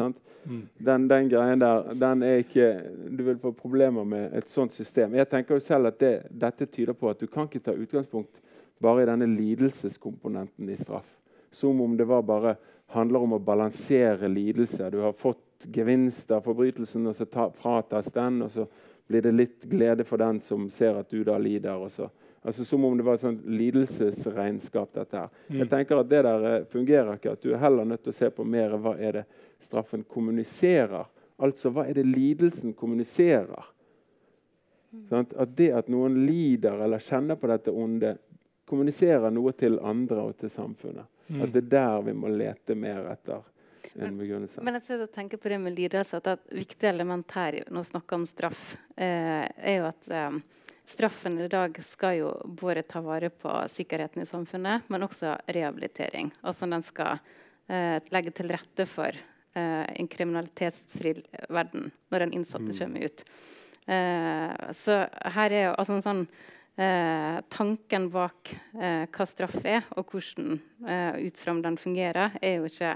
Mm. 0.44 0.62
Den, 0.78 1.08
den, 1.10 1.30
greien 1.32 1.60
der 1.60 1.90
den 1.98 2.22
er 2.22 2.42
ikke 2.44 2.68
Du 3.10 3.24
vil 3.26 3.40
få 3.42 3.52
problemer 3.52 4.04
med 4.04 4.36
et 4.36 4.48
sånt 4.50 4.72
system. 4.72 5.16
Jeg 5.18 5.28
tenker 5.28 5.58
jo 5.58 5.64
selv 5.64 5.90
at 5.92 6.00
det, 6.00 6.14
Dette 6.30 6.66
tyder 6.66 6.96
på 6.96 7.10
at 7.10 7.20
du 7.20 7.26
kan 7.26 7.48
ikke 7.48 7.64
ta 7.64 7.76
utgangspunkt 7.76 8.42
bare 8.80 9.02
i 9.02 9.08
denne 9.10 9.26
lidelseskomponenten 9.26 10.68
i 10.70 10.76
straff. 10.78 11.08
Som 11.50 11.80
om 11.80 11.96
det 11.96 12.06
var 12.06 12.22
bare 12.22 12.56
handler 12.94 13.24
om 13.24 13.34
å 13.36 13.42
balansere 13.42 14.28
lidelse. 14.30 14.90
Du 14.90 15.00
har 15.02 15.16
fått 15.18 15.66
gevinst 15.74 16.30
av 16.30 16.44
forbrytelsen, 16.46 17.06
og 17.10 17.16
så 17.16 17.26
ta, 17.26 17.48
fratas 17.50 18.12
den. 18.14 18.42
og 18.46 18.52
så 18.54 18.68
blir 19.08 19.22
det 19.24 19.32
litt 19.32 19.64
glede 19.64 20.04
for 20.04 20.20
den 20.20 20.40
som 20.44 20.68
ser 20.70 20.98
at 21.00 21.10
du 21.10 21.22
da 21.24 21.38
lider. 21.40 21.76
Også. 21.80 22.10
Altså 22.42 22.64
Som 22.64 22.84
om 22.84 22.96
det 22.96 23.04
var 23.06 23.14
et 23.16 23.24
sånt 23.24 23.46
lidelsesregnskap. 23.46 24.92
dette 24.94 25.16
her. 25.16 25.28
Mm. 25.48 25.58
Jeg 25.58 25.70
tenker 25.70 26.00
at 26.00 26.08
Det 26.08 26.22
der 26.22 26.44
eh, 26.44 26.64
fungerer 26.64 27.14
ikke. 27.16 27.32
At 27.32 27.42
du 27.42 27.52
er 27.52 27.62
heller 27.62 27.84
nødt 27.84 28.02
til 28.04 28.12
å 28.12 28.18
se 28.18 28.30
på 28.30 28.44
mer 28.44 28.76
hva 28.76 28.94
er 28.98 29.12
det 29.12 29.24
straffen 29.64 30.04
kommuniserer. 30.04 31.08
Altså 31.38 31.70
hva 31.70 31.86
er 31.88 31.94
det 31.94 32.06
lidelsen 32.06 32.74
kommuniserer? 32.74 33.74
Sånn, 35.08 35.26
at 35.36 35.56
det 35.56 35.68
at 35.76 35.88
noen 35.92 36.22
lider 36.26 36.80
eller 36.84 37.02
kjenner 37.04 37.36
på 37.36 37.48
dette 37.50 37.70
onde, 37.70 38.14
kommuniserer 38.68 39.30
noe 39.32 39.52
til 39.56 39.78
andre 39.80 40.22
og 40.28 40.36
til 40.40 40.50
samfunnet. 40.52 41.08
Mm. 41.28 41.42
At 41.44 41.52
det 41.52 41.62
er 41.64 41.70
der 41.72 42.02
vi 42.08 42.14
må 42.16 42.28
lete 42.32 42.76
mer 42.76 43.08
etter 43.12 43.44
en 44.06 44.18
begrunnelse. 44.18 44.62
Men 44.64 44.78
jeg 44.78 45.08
tenker 45.14 45.40
på 45.40 45.50
det 45.52 45.58
med 45.62 45.76
lidelse, 45.76 46.20
at 46.20 46.30
et 46.34 46.54
viktig 46.60 46.88
element 46.90 47.34
her 47.36 47.60
når 47.68 47.86
vi 47.86 47.90
snakker 47.92 48.18
om 48.18 48.26
straff, 48.28 48.64
eh, 48.96 49.44
er 49.44 49.78
jo 49.78 49.88
at 49.88 50.10
eh, 50.12 50.38
straffen 50.88 51.38
i 51.42 51.48
dag 51.52 51.78
skal 51.84 52.18
jo 52.20 52.32
både 52.60 52.86
ta 52.88 53.02
vare 53.04 53.30
på 53.30 53.54
sikkerheten 53.74 54.24
i 54.24 54.28
samfunnet, 54.28 54.88
men 54.88 55.06
også 55.06 55.36
rehabilitering. 55.46 56.32
Altså 56.42 56.68
den 56.70 56.84
skal 56.86 57.18
eh, 57.68 57.98
legge 58.14 58.34
til 58.36 58.52
rette 58.54 58.88
for 58.88 59.12
eh, 59.12 59.84
en 59.88 60.10
kriminalitetsfri 60.10 61.18
verden 61.48 61.90
når 62.12 62.26
den 62.26 62.38
innsatte 62.40 62.70
mm. 62.72 62.78
kommer 62.78 63.08
ut. 63.08 63.26
Eh, 63.88 64.70
så 64.76 65.02
her 65.38 65.50
er 65.50 65.68
jo 65.70 65.74
altså 65.74 65.98
en 65.98 66.08
sånn 66.10 66.24
Eh, 66.78 67.40
tanken 67.50 68.04
bak 68.14 68.52
eh, 68.78 69.08
hva 69.10 69.24
straff 69.26 69.56
er, 69.66 69.82
og 69.98 70.12
hvordan 70.12 70.60
eh, 70.86 71.16
ut 71.26 71.40
fra 71.40 71.50
om 71.50 71.62
den 71.64 71.74
fungerer, 71.74 72.36
er 72.38 72.60
jo 72.60 72.68
ikke 72.68 72.92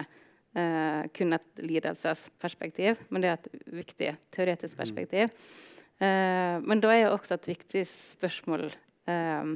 eh, 0.59 1.03
kun 1.17 1.37
et 1.37 1.62
lidelsesperspektiv, 1.62 3.03
men 3.11 3.25
det 3.25 3.31
er 3.31 3.38
et 3.38 3.69
viktig 3.83 4.15
teoretisk 4.35 4.77
mm. 4.77 4.81
perspektiv. 4.81 5.37
Eh, 6.03 6.57
men 6.62 6.83
da 6.83 6.93
er 6.93 7.07
jo 7.07 7.15
også 7.17 7.37
et 7.38 7.49
viktig 7.53 7.85
spørsmål 7.91 8.67
eh, 8.71 9.53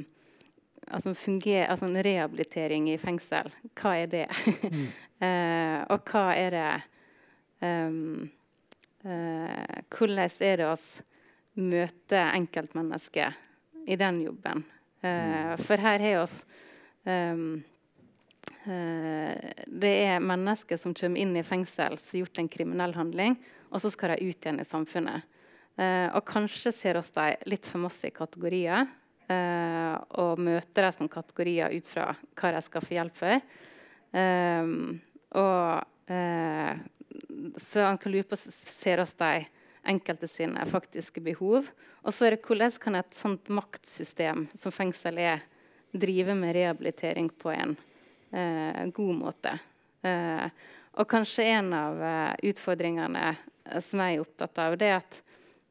altså, 0.87 1.13
funger, 1.17 1.65
altså 1.67 1.87
en 1.89 1.99
rehabilitering 2.05 2.89
i 2.91 2.99
fengsel. 3.01 3.51
Hva 3.77 3.97
er 4.03 4.15
det? 4.15 4.29
mm. 4.63 4.87
Eh, 5.17 5.79
og 5.89 6.11
hva 6.11 6.27
er 6.37 6.53
det 6.53 6.73
um, 7.65 8.27
Hvordan 9.01 10.19
er 10.45 10.59
det 10.59 10.67
oss 10.69 10.83
møter 11.57 12.35
enkeltmennesket 12.37 13.33
i 13.89 13.97
den 13.97 14.19
jobben? 14.21 14.61
Uh, 15.01 15.57
for 15.57 15.81
her 15.81 16.05
har 16.05 16.21
vi 16.21 17.09
um, 17.09 17.63
det 18.67 19.91
er 20.03 20.23
mennesker 20.23 20.79
som 20.81 20.95
kommer 20.97 21.21
inn 21.21 21.35
i 21.39 21.45
fengsel 21.45 21.95
som 21.99 22.11
har 22.11 22.21
gjort 22.25 22.41
en 22.41 22.49
kriminell 22.51 22.95
handling, 22.97 23.37
og 23.71 23.81
så 23.83 23.91
skal 23.93 24.13
de 24.13 24.27
ut 24.27 24.45
igjen 24.45 24.59
i 24.59 24.67
samfunnet. 24.67 25.25
Uh, 25.77 26.09
og 26.17 26.23
kanskje 26.25 26.73
ser 26.73 26.97
oss 26.97 27.11
de 27.13 27.35
litt 27.45 27.67
for 27.69 27.83
masse 27.83 28.07
i 28.09 28.13
kategorier. 28.13 28.87
Uh, 29.27 29.93
og 30.23 30.39
møter 30.39 30.87
dem 30.87 30.95
som 30.95 31.11
kategorier 31.11 31.75
ut 31.75 31.85
fra 31.89 32.09
hva 32.39 32.53
de 32.55 32.61
skal 32.65 32.85
få 32.85 32.95
hjelp 32.95 33.17
for. 33.19 33.43
Og 35.37 36.13
Så 37.59 37.83
han 37.83 37.99
kan 37.99 38.13
lure 38.13 38.23
på 38.23 38.37
ser 38.39 39.01
oss 39.03 39.11
de 39.19 39.45
enkelte 39.87 40.29
sine 40.31 40.63
faktiske 40.71 41.21
behov. 41.23 41.67
Og 42.07 42.15
så 42.15 42.27
er 42.27 42.35
det 42.35 42.45
hvordan 42.47 42.71
kan 42.81 42.95
et 42.95 43.19
sånt 43.19 43.51
maktsystem 43.51 44.47
som 44.57 44.71
fengsel 44.73 45.19
er, 45.19 45.43
drive 45.91 46.35
med 46.35 46.55
rehabilitering 46.55 47.29
på 47.39 47.51
en 47.51 47.75
eh, 47.75 47.96
god 48.31 49.15
måte. 49.17 49.53
Eh, 50.05 50.49
og 50.97 51.09
kanskje 51.09 51.45
en 51.53 51.73
av 51.77 51.99
eh, 52.03 52.49
utfordringene 52.49 53.23
eh, 53.29 53.79
som 53.83 54.01
jeg 54.01 54.17
er 54.17 54.23
opptatt 54.23 54.61
av, 54.63 54.77
det 54.79 54.89
er 54.89 54.97
at 54.97 55.19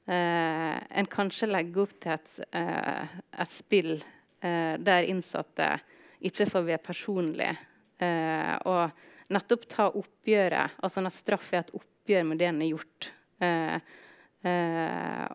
eh, 0.07 0.75
en 1.01 1.09
kanskje 1.11 1.49
legger 1.51 1.87
opp 1.87 1.97
til 2.03 2.15
et, 2.15 2.37
eh, 2.61 3.17
et 3.43 3.57
spill 3.57 3.97
der 4.47 5.07
innsatte 5.09 5.67
ikke 6.29 6.45
får 6.47 6.65
være 6.67 6.83
personlige. 6.85 7.55
og 8.69 9.33
nettopp 9.33 9.65
ta 9.73 9.87
oppgjøret, 9.89 10.77
altså 10.85 11.03
at 11.09 11.17
straff 11.17 11.49
er 11.55 11.65
et 11.65 11.73
oppgjør 11.75 12.27
med 12.29 12.39
det 12.39 12.47
en 12.47 12.61
har 12.61 12.69
gjort. 12.69 13.09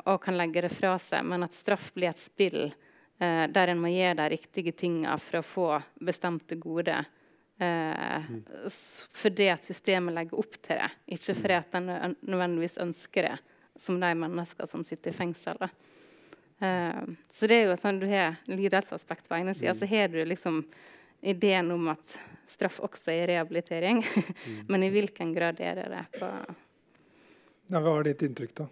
og 0.06 0.22
kan 0.22 0.38
legge 0.38 0.62
det 0.62 0.72
fra 0.72 0.94
seg, 1.02 1.26
men 1.26 1.44
at 1.44 1.58
straff 1.58 1.90
blir 1.98 2.14
et 2.14 2.22
spill 2.22 2.70
eh, 3.22 3.46
der 3.54 3.72
en 3.72 3.82
må 3.82 3.92
gjøre 3.94 4.18
de 4.24 4.30
riktige 4.36 4.74
tinga 4.78 5.16
for 5.22 5.40
å 5.40 5.46
få 5.46 5.68
bestemte 6.02 6.58
goder. 6.60 7.06
Eh, 7.62 8.30
mm. 8.30 8.44
fordi 9.14 9.52
at 9.54 9.68
systemet 9.68 10.16
legger 10.18 10.42
opp 10.42 10.58
til 10.58 10.80
det, 10.82 10.90
ikke 11.14 11.36
fordi 11.38 11.58
at 11.60 11.76
en 11.78 11.92
nødvendigvis 12.26 12.80
ønsker 12.82 13.28
det, 13.30 13.36
som 13.78 14.00
de 14.02 14.10
mennesker 14.18 14.70
som 14.70 14.86
sitter 14.86 15.14
i 15.14 15.18
fengsel. 15.20 15.62
Eh, 16.62 17.04
så 17.34 17.50
det 17.50 17.60
er 17.60 17.70
jo 17.70 17.78
sånn 17.78 18.02
du 18.02 18.08
har 18.10 18.40
lidelsesaspekt 18.50 19.30
på 19.30 19.38
ene 19.38 19.54
sida, 19.54 19.76
mm. 19.76 19.80
så 19.80 19.92
har 19.94 20.10
du 20.10 20.20
liksom 20.26 20.64
ideen 21.22 21.70
om 21.72 21.92
at 21.94 22.18
straff 22.50 22.82
også 22.82 23.14
er 23.14 23.30
rehabilitering. 23.36 24.02
Mm. 24.02 24.60
Men 24.74 24.84
i 24.84 24.92
hvilken 24.94 25.34
grad 25.38 25.62
er 25.62 25.78
det 25.84 25.88
det? 25.94 26.06
på 26.18 26.30
ja, 27.72 27.80
Hva 27.80 28.00
er 28.00 28.10
ditt 28.10 28.26
inntrykk, 28.26 28.56
da? 28.58 28.68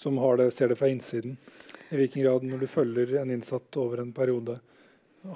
Som 0.00 0.16
det, 0.40 0.50
ser 0.56 0.72
det 0.72 0.80
fra 0.80 0.88
innsiden? 0.90 1.36
I 1.90 1.98
hvilken 1.98 2.22
grad, 2.22 2.44
når 2.46 2.62
du 2.62 2.66
følger 2.70 3.16
en 3.18 3.32
innsatt 3.34 3.76
over 3.80 3.98
en 3.98 4.12
periode, 4.14 4.60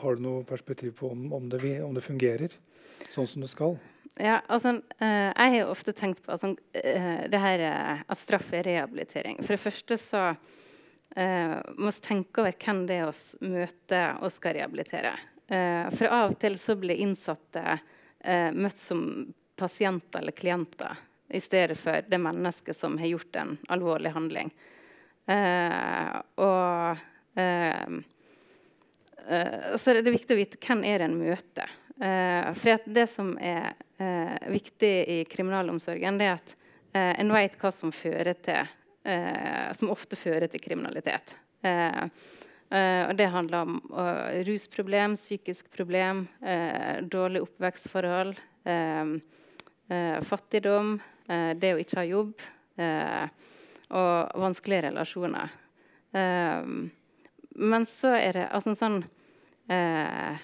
har 0.01 0.17
du 0.17 0.23
noe 0.23 0.45
perspektiv 0.47 0.95
på 1.01 1.11
om, 1.11 1.27
om, 1.35 1.49
det, 1.51 1.61
om 1.83 1.95
det, 1.95 2.05
fungerer 2.05 2.55
sånn 3.11 3.27
som 3.27 3.43
det 3.43 3.51
skal? 3.51 3.77
Ja, 4.15 4.39
altså, 4.47 4.77
uh, 5.03 5.31
Jeg 5.35 5.55
har 5.57 5.73
ofte 5.73 5.93
tenkt 5.97 6.23
på 6.23 6.31
altså, 6.33 6.53
uh, 6.55 7.25
det 7.31 7.41
her, 7.43 7.65
uh, 7.67 8.05
at 8.07 8.21
straff 8.21 8.53
er 8.55 8.69
rehabilitering. 8.69 9.43
For 9.43 9.57
det 9.57 9.65
første 9.65 10.01
så 10.01 10.27
må 11.15 11.93
vi 11.93 12.03
tenke 12.03 12.43
over 12.43 12.57
hvem 12.59 12.81
det 12.89 12.95
er 12.99 13.11
vi 13.39 13.51
møter 13.53 14.17
og 14.19 14.33
skal 14.35 14.57
rehabilitere. 14.57 15.13
for 15.95 16.11
av 16.11 16.33
og 16.33 16.39
til 16.43 16.57
så 16.59 16.75
blir 16.75 16.99
innsatte 17.05 17.77
møtt 18.51 18.81
som 18.83 19.05
pasienter 19.55 20.25
eller 20.25 20.35
klienter 20.35 20.97
i 21.31 21.39
stedet 21.41 21.79
for 21.79 22.03
det 22.09 22.19
mennesket 22.19 22.77
som 22.77 22.99
har 22.99 23.13
gjort 23.13 23.37
en 23.37 23.55
alvorlig 23.69 24.11
handling. 24.11 24.51
Eh, 25.27 26.17
og 26.37 26.97
eh, 27.41 27.95
eh 29.29 29.77
så 29.77 29.95
det 29.97 30.13
viktig 30.13 30.37
å 30.37 30.39
vite 30.39 30.61
hvem 30.61 30.85
er 30.85 31.01
det 31.01 31.09
en 31.09 31.19
møter. 31.19 31.81
For 31.95 32.89
det 32.91 33.05
som 33.07 33.37
er 33.39 33.77
viktig 34.51 34.93
i 35.15 35.19
kriminalomsorgen, 35.31 36.19
det 36.19 36.27
er 36.27 36.33
at 36.35 36.55
en 37.23 37.31
vet 37.31 37.55
hva 37.61 37.71
som 37.73 37.93
fører 37.95 38.35
til 38.43 38.67
som 39.79 39.93
ofte 39.95 40.19
fører 40.19 40.51
til 40.51 40.61
kriminalitet. 40.65 41.37
og 41.63 43.15
det 43.15 43.31
handler 43.31 43.63
om 43.63 43.79
rusproblem, 44.49 45.15
psykisk 45.15 45.71
problem, 45.71 46.27
dårlig 47.15 47.45
oppvekstforhold, 47.47 48.35
fattigdom, 50.35 50.97
det 51.63 51.75
å 51.77 51.83
ikke 51.85 52.01
ha 52.01 52.09
jobb 52.11 52.35
og 53.95 54.43
vanskelige 54.43 54.89
relasjoner. 54.89 55.53
Um, 56.15 56.91
men 57.55 57.87
så 57.87 58.15
er 58.19 58.37
det 58.37 58.45
altså 58.55 58.75
sånn 58.79 59.01
eh, 59.71 60.43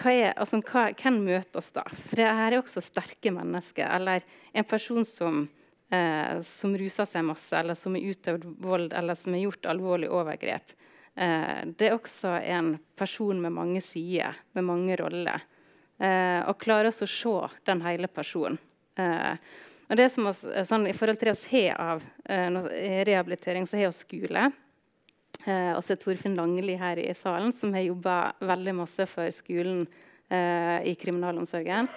hva 0.00 0.12
er, 0.14 0.32
altså, 0.40 0.60
hva, 0.64 0.86
Hvem 0.96 1.18
møter 1.26 1.60
oss 1.60 1.70
da? 1.76 1.84
For 1.92 2.20
det 2.20 2.28
her 2.28 2.54
er 2.54 2.60
også 2.60 2.82
sterke 2.84 3.32
mennesker. 3.34 3.84
Eller 3.98 4.24
en 4.56 4.64
person 4.68 5.04
som, 5.04 5.42
eh, 5.92 6.40
som 6.46 6.76
ruser 6.78 7.08
seg 7.10 7.26
masse, 7.28 7.52
eller 7.56 7.76
som 7.76 7.98
har 7.98 8.14
utøvd 8.14 8.46
vold, 8.64 8.94
eller 8.96 9.18
som 9.18 9.36
har 9.36 9.44
gjort 9.44 9.68
alvorlige 9.74 10.14
overgrep. 10.16 10.72
Eh, 11.20 11.60
det 11.76 11.90
er 11.90 11.98
også 11.98 12.38
en 12.40 12.78
person 12.96 13.42
med 13.42 13.52
mange 13.52 13.84
sider, 13.84 14.40
med 14.56 14.68
mange 14.72 14.96
roller. 15.00 15.46
og 16.00 16.56
klarer 16.56 16.88
også 16.88 17.04
å 17.04 17.10
se 17.12 17.56
den 17.68 17.82
hele 17.84 18.08
personen. 18.08 18.56
Uh, 18.96 19.36
og 19.90 19.98
det 19.98 20.06
som 20.14 20.28
oss, 20.30 20.44
eh, 20.46 20.62
sånn, 20.66 20.86
I 20.86 20.94
forhold 20.94 21.18
til 21.18 21.32
det 21.32 21.38
vi 21.42 21.64
har 21.66 21.80
av 21.82 22.02
eh, 22.30 23.02
rehabilitering, 23.08 23.66
så 23.66 23.80
har 23.80 23.90
vi 23.90 23.98
skole. 23.98 24.44
Eh, 25.46 25.72
og 25.74 25.82
så 25.82 25.96
Torfinn 25.98 26.36
Langeli 26.38 26.76
her 26.78 27.00
i 27.02 27.10
salen, 27.16 27.50
som 27.52 27.74
har 27.74 27.82
jobba 27.88 28.16
veldig 28.38 28.76
masse 28.84 29.06
for 29.10 29.30
skolen 29.34 29.82
eh, 30.30 30.78
i 30.86 30.94
kriminalomsorgen. 30.94 31.90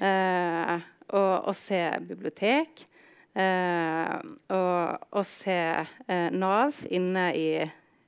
Eh, 0.00 0.76
og 1.16 1.48
oss 1.50 1.62
har 1.72 2.04
bibliotek. 2.04 2.84
Eh, 3.32 4.16
og 4.52 5.16
oss 5.16 5.32
har 5.48 5.88
eh, 6.08 6.28
Nav 6.34 6.76
inne 6.90 7.30
i, 7.36 7.50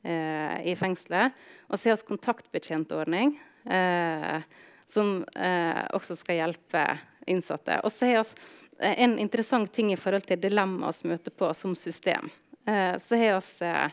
i 0.02 0.74
fengselet. 0.74 1.32
Og 1.70 1.78
så 1.78 1.92
har 1.92 2.00
vi 2.00 2.08
kontaktbetjentordning, 2.08 3.36
som 4.90 5.12
også 5.94 6.16
skal 6.18 6.40
hjelpe 6.40 6.82
innsatte. 7.30 7.76
Og 7.86 7.94
så 7.94 8.08
har 8.10 8.24
vi 8.26 8.48
en 8.82 9.18
interessant 9.18 9.72
ting 9.72 9.92
i 9.92 9.96
forhold 9.96 10.26
til 10.26 10.40
dilemmaer 10.42 10.92
vi 11.02 11.08
møter 11.12 11.30
på 11.34 11.54
som 11.56 11.74
system. 11.78 12.30
Eh, 12.66 12.98
så 12.98 13.16
har 13.18 13.40
vi 13.40 13.66
eh, 13.68 13.90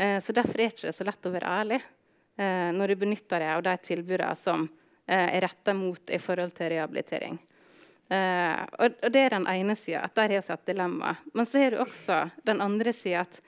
Eh, 0.00 0.16
så 0.24 0.32
Derfor 0.32 0.56
er 0.56 0.70
det 0.70 0.72
ikke 0.72 0.96
så 0.96 1.04
lett 1.04 1.28
å 1.28 1.34
være 1.34 1.52
ærlig 1.60 1.80
eh, 1.80 2.70
når 2.72 2.92
du 2.92 3.00
benytter 3.02 3.42
deg 3.42 3.52
av 3.58 3.64
de 3.66 3.76
tilbudene 3.84 4.32
som 4.40 4.64
eh, 5.04 5.28
er 5.36 5.44
retta 5.44 5.76
mot 5.76 6.10
i 6.10 6.20
forhold 6.22 6.56
til 6.56 6.72
rehabilitering. 6.72 7.40
Uh, 8.10 8.66
og, 8.82 8.96
og, 9.04 9.12
Det 9.14 9.20
er 9.22 9.30
den 9.36 9.44
ene 9.46 9.76
sida, 9.78 10.00
at 10.02 10.16
der 10.18 10.32
har 10.34 10.42
vi 10.42 10.54
et 10.56 10.64
dilemma. 10.66 11.12
Men 11.30 11.46
så 11.46 11.60
har 11.62 11.70
du 11.70 11.76
også 11.78 12.16
den 12.42 12.58
andre 12.64 12.90
sida, 12.90 13.20
at 13.22 13.38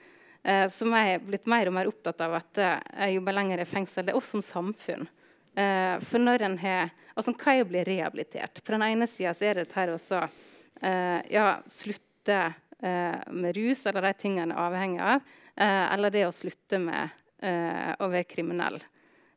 eh, 0.43 0.67
som 0.71 0.93
jeg 0.95 1.15
er 1.15 1.25
blitt 1.25 1.49
mer 1.49 1.69
og 1.69 1.75
mer 1.77 1.89
opptatt 1.89 2.21
av 2.23 2.37
at 2.39 2.61
eh, 2.61 2.79
jeg 3.05 3.17
jobber 3.17 3.37
lenger 3.39 3.63
i 3.63 3.69
fengsel, 3.69 4.07
det 4.07 4.13
er 4.13 4.19
oss 4.19 4.31
som 4.33 4.43
samfunn. 4.45 5.07
Eh, 5.55 5.95
for 6.03 6.21
når 6.21 6.47
en 6.47 6.57
har 6.61 6.93
altså 7.13 7.35
Hva 7.37 7.53
er 7.53 7.61
å 7.61 7.69
bli 7.69 7.83
rehabilitert? 7.85 8.63
På 8.65 8.73
den 8.73 8.85
ene 8.87 9.05
sida 9.05 9.35
er 9.37 9.59
det 9.59 9.67
dette 9.67 9.97
å 10.17 10.21
eh, 10.81 11.19
ja, 11.33 11.59
slutte 11.69 12.39
eh, 12.79 13.19
med 13.29 13.55
rus 13.57 13.85
eller 13.85 14.07
de 14.07 14.13
tingene 14.17 14.47
en 14.47 14.55
er 14.55 14.63
avhengig 14.63 15.03
av, 15.03 15.27
eh, 15.55 15.83
eller 15.93 16.13
det 16.13 16.25
å 16.27 16.33
slutte 16.33 16.79
med 16.81 17.19
å 17.43 18.07
være 18.07 18.23
kriminell. 18.23 18.77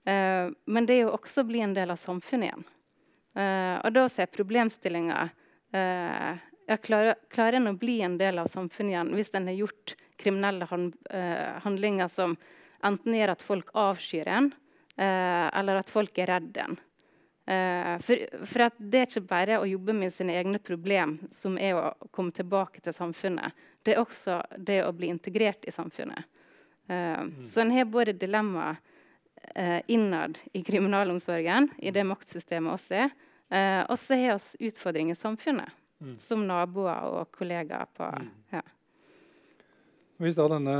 men 0.07 0.85
det 0.87 0.95
er 0.95 1.01
jo 1.01 1.14
også 1.16 1.42
å 1.42 1.47
bli 1.49 1.59
en 1.64 1.73
del 1.75 1.90
av 1.90 1.97
samfunnet 1.99 2.47
igjen. 2.47 2.66
og 3.83 3.90
da 3.97 4.05
ser 4.07 4.29
problemstillinga 4.31 5.16
ja, 5.73 6.77
klarer, 6.77 7.16
klarer 7.27 7.59
en 7.59 7.73
å 7.73 7.75
bli 7.75 7.97
en 8.07 8.14
del 8.21 8.38
av 8.38 8.47
samfunnet 8.47 8.92
igjen 8.92 9.11
hvis 9.19 9.35
en 9.35 9.51
har 9.51 9.59
gjort 9.59 9.97
kriminelle 10.16 10.66
hand, 10.70 10.96
uh, 11.14 11.59
handlinger 11.64 12.09
som 12.09 12.37
enten 12.85 13.16
gjør 13.16 13.35
at 13.35 13.44
folk 13.44 13.70
avskyr 13.76 14.29
en, 14.31 14.50
uh, 14.98 15.46
eller 15.52 15.81
at 15.81 15.92
folk 15.92 16.18
er 16.18 16.31
redd 16.35 16.61
en. 16.62 16.79
Uh, 17.46 17.94
for, 18.02 18.24
for 18.42 18.79
det 18.79 19.00
er 19.00 19.07
ikke 19.07 19.29
bare 19.31 19.61
å 19.61 19.68
jobbe 19.70 19.94
med 19.94 20.14
sine 20.14 20.35
egne 20.38 20.59
problem 20.62 21.16
som 21.35 21.59
er 21.62 21.79
å 21.79 22.11
komme 22.11 22.35
tilbake 22.35 22.83
til 22.83 22.96
samfunnet. 22.96 23.55
Det 23.87 23.94
er 23.94 24.02
også 24.02 24.40
det 24.59 24.81
å 24.83 24.94
bli 24.96 25.12
integrert 25.14 25.66
i 25.66 25.74
samfunnet. 25.74 26.26
Mm. 26.87 27.31
Så 27.50 27.64
en 27.64 27.70
har 27.74 27.88
både 27.90 28.12
dilemma 28.14 28.76
innad 29.90 30.38
i 30.55 30.61
kriminalomsorgen, 30.62 31.66
i 31.83 31.90
det 31.94 32.05
maktsystemet 32.07 32.76
også 32.76 33.00
er, 33.00 33.11
og 33.90 33.98
så 33.98 34.18
har 34.20 34.38
vi 34.38 34.68
utfordringer 34.70 35.14
i 35.14 35.18
samfunnet. 35.18 35.74
Mm. 35.98 36.14
Som 36.20 36.44
naboer 36.46 37.09
og 37.09 37.31
kollegaer 37.35 37.88
på 37.96 38.07
mm. 38.07 38.31
ja. 38.52 38.62
Hvis 40.22 40.37
da 40.38 40.46
denne 40.48 40.76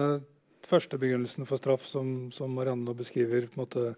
første 0.67 0.99
begrunnelsen 1.01 1.47
for 1.49 1.61
straff, 1.61 1.85
som, 1.89 2.31
som 2.33 2.55
Marianne 2.57 2.95
beskriver 2.97 3.49
på 3.51 3.59
en 3.59 3.63
måte 3.63 3.91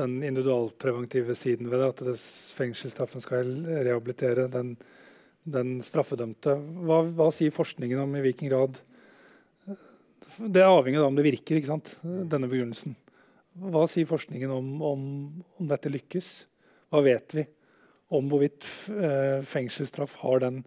den 0.00 0.16
individualpreventive 0.24 1.36
siden 1.38 1.68
ved 1.70 1.82
det, 1.82 1.90
at 1.92 2.02
det 2.08 2.16
fengselsstraffen 2.56 3.22
skal 3.22 3.50
rehabilitere 3.68 4.48
den, 4.50 4.74
den 5.44 5.76
straffedømte. 5.86 6.56
Hva, 6.82 7.02
hva, 7.14 7.28
sier 7.34 7.54
forskningen 7.54 8.00
om 8.02 8.16
i 8.16 8.24
hvilken 8.24 8.50
grad 8.50 8.80
Det 10.34 10.62
er 10.64 10.66
avhengig 10.66 10.98
av 10.98 11.12
om 11.12 11.18
det 11.18 11.26
virker, 11.28 11.60
ikke 11.60 11.70
sant? 11.70 11.94
denne 12.02 12.48
begrunnelsen. 12.50 12.96
Hva 13.54 13.84
sier 13.86 14.08
forskningen 14.08 14.50
om, 14.50 14.72
om, 14.82 15.04
om 15.60 15.68
dette 15.70 15.92
lykkes? 15.92 16.32
Hva 16.90 17.04
vet 17.04 17.36
vi 17.36 17.44
om 18.14 18.26
hvorvidt 18.30 18.66
eh, 18.90 19.44
fengselsstraff 19.46 20.16
har 20.24 20.42
den 20.42 20.64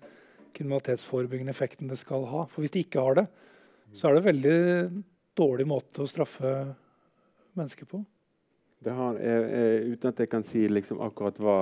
kriminalitetsforebyggende 0.56 1.52
effekten 1.52 1.92
det 1.92 2.00
skal 2.00 2.24
ha? 2.32 2.46
For 2.48 2.64
hvis 2.64 2.78
de 2.78 2.86
ikke 2.86 3.04
har 3.04 3.20
det, 3.20 3.28
så 3.98 4.08
er 4.08 4.14
det 4.14 4.22
en 4.22 4.30
veldig 4.30 4.60
dårlig 5.38 5.66
måte 5.70 6.04
å 6.04 6.10
straffe 6.10 6.54
mennesker 7.58 7.90
på. 7.90 8.04
Har, 8.86 9.18
jeg, 9.18 9.46
jeg, 9.50 9.94
uten 9.96 10.12
at 10.12 10.20
jeg 10.22 10.30
kan 10.30 10.44
si 10.46 10.60
liksom 10.70 11.00
akkurat 11.02 11.40
hva, 11.42 11.56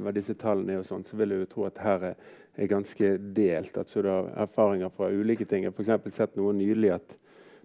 hva, 0.00 0.12
disse 0.16 0.32
tallene 0.40 0.78
er, 0.78 0.80
og 0.80 0.88
sånt, 0.88 1.10
så 1.10 1.18
vil 1.20 1.34
jeg 1.34 1.42
jo 1.42 1.50
tro 1.50 1.66
at 1.68 1.82
her 1.84 2.06
er, 2.08 2.30
er 2.56 2.70
ganske 2.70 3.10
delt. 3.36 3.76
Altså 3.76 4.02
du 4.02 4.08
har 4.08 4.30
erfaringer 4.46 4.92
fra 4.94 5.10
ulike 5.12 5.44
ting. 5.44 5.66
Jeg 5.66 5.74
har 5.76 6.00
f.eks. 6.00 6.16
sett 6.16 6.40
noe 6.40 6.54
nylig 6.56 6.94
at 6.96 7.14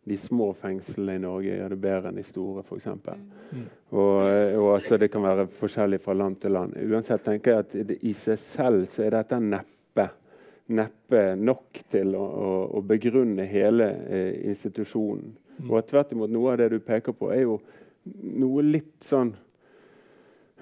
de 0.10 0.17
små 0.19 0.51
fengslene 0.58 1.15
i 1.15 1.23
Norge 1.23 1.55
gjør 1.55 1.73
det 1.75 1.79
bedre 1.79 2.12
enn 2.12 2.19
de 2.19 2.27
store. 2.27 2.65
For 2.67 2.79
eksempel. 2.79 3.23
mm. 3.51 3.65
og, 3.93 4.19
og 4.60 4.69
altså, 4.75 4.99
Det 4.99 5.12
kan 5.13 5.23
være 5.23 5.47
forskjellig 5.62 6.01
fra 6.03 6.17
land 6.17 6.41
til 6.43 6.58
land. 6.58 6.75
Uansett 6.91 7.23
tenker 7.23 7.55
jeg 7.55 7.65
at 7.65 7.77
det, 7.93 7.99
i 8.03 8.13
seg 8.17 8.39
selv 8.43 8.88
så 8.91 9.08
er 9.08 9.15
dette 9.15 9.39
neppe 9.39 10.10
neppe 10.69 11.34
nok 11.36 11.82
til 11.91 12.15
å, 12.17 12.23
å, 12.23 12.49
å 12.77 12.82
begrunne 12.86 13.45
hele 13.49 13.89
eh, 14.08 14.34
institusjonen. 14.49 15.34
Mm. 15.60 15.69
Og 15.69 15.86
tvert 15.89 16.13
imot, 16.15 16.32
noe 16.32 16.53
av 16.53 16.62
det 16.62 16.69
du 16.73 16.79
peker 16.84 17.15
på, 17.15 17.32
er 17.34 17.43
jo 17.47 17.60
noe 18.39 18.63
litt 18.65 18.95
sånn 19.05 19.34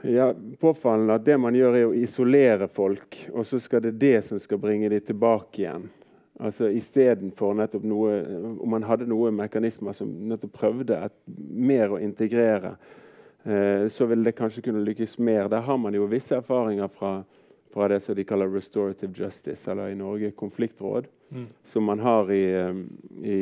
ja, 0.01 0.31
påfallende 0.59 1.17
at 1.17 1.25
det 1.25 1.37
man 1.41 1.55
gjør, 1.57 1.77
er 1.77 1.87
å 1.89 1.95
isolere 1.97 2.67
folk, 2.69 3.17
og 3.33 3.45
så 3.47 3.59
skal 3.61 3.83
det 3.85 3.97
det 4.01 4.19
som 4.27 4.39
skal 4.41 4.61
bringe 4.61 4.89
dem 4.93 5.03
tilbake 5.05 5.63
igjen. 5.63 5.87
Altså 6.37 6.69
Istedenfor 6.69 7.55
nettopp 7.57 7.85
noe 7.89 8.11
Om 8.61 8.69
man 8.69 8.83
hadde 8.85 9.07
noen 9.09 9.33
mekanismer 9.39 9.95
som 9.97 10.11
nettopp 10.29 10.51
prøvde 10.53 10.99
et, 11.07 11.15
mer 11.49 11.95
å 11.95 12.01
integrere, 12.01 12.75
eh, 13.41 13.87
så 13.89 14.05
ville 14.05 14.29
det 14.29 14.37
kanskje 14.37 14.67
kunne 14.67 14.83
lykkes 14.85 15.17
mer. 15.17 15.49
Der 15.49 15.65
har 15.65 15.79
man 15.81 15.97
jo 15.97 16.05
visse 16.09 16.37
erfaringer 16.37 16.91
fra 16.93 17.23
fra 17.77 17.87
det 17.87 17.99
som 17.99 18.15
de 18.15 18.23
kaller 18.23 18.49
restorative 18.49 19.13
justice, 19.15 19.71
eller 19.71 19.89
i 19.89 19.95
Norge 19.95 20.31
konfliktråd, 20.31 21.05
mm. 21.29 21.45
som 21.65 21.83
man 21.83 21.99
har 21.99 22.31
i, 22.31 22.73
i, 23.23 23.37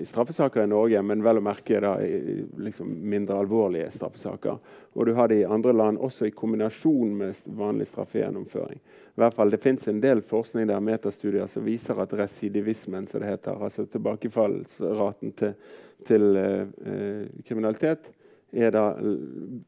i, 0.00 0.04
straffesaker 0.06 0.62
i 0.62 0.70
Norge, 0.70 1.02
men 1.02 1.24
vel 1.26 1.40
å 1.40 1.42
merke 1.42 1.80
da, 1.82 1.96
i, 1.98 2.44
liksom 2.62 2.92
mindre 3.10 3.40
alvorlige 3.42 3.90
straffesaker. 3.90 4.60
Og 4.94 5.10
du 5.10 5.12
har 5.18 5.32
det 5.32 5.40
i 5.40 5.48
andre 5.56 5.74
land 5.74 5.98
også 5.98 6.28
i 6.28 6.36
kombinasjon 6.38 7.16
med 7.18 7.42
vanlig 7.58 7.88
straffegjennomføring. 7.90 8.78
I 8.78 9.24
hvert 9.24 9.34
fall, 9.34 9.50
Det 9.50 9.62
fins 9.66 9.88
en 9.90 10.00
del 10.00 10.22
forskning 10.22 10.70
der, 10.70 10.78
metastudier 10.78 11.50
som 11.50 11.66
viser 11.66 11.98
at 11.98 12.14
residivismen, 12.14 13.10
som 13.10 13.26
det 13.26 13.32
heter, 13.34 13.58
altså 13.58 13.88
tilbakefallsraten 13.90 15.34
til, 15.34 15.58
til 16.06 16.36
eh, 16.38 17.26
kriminalitet, 17.42 18.12
er 18.54 18.70
da 18.70 18.86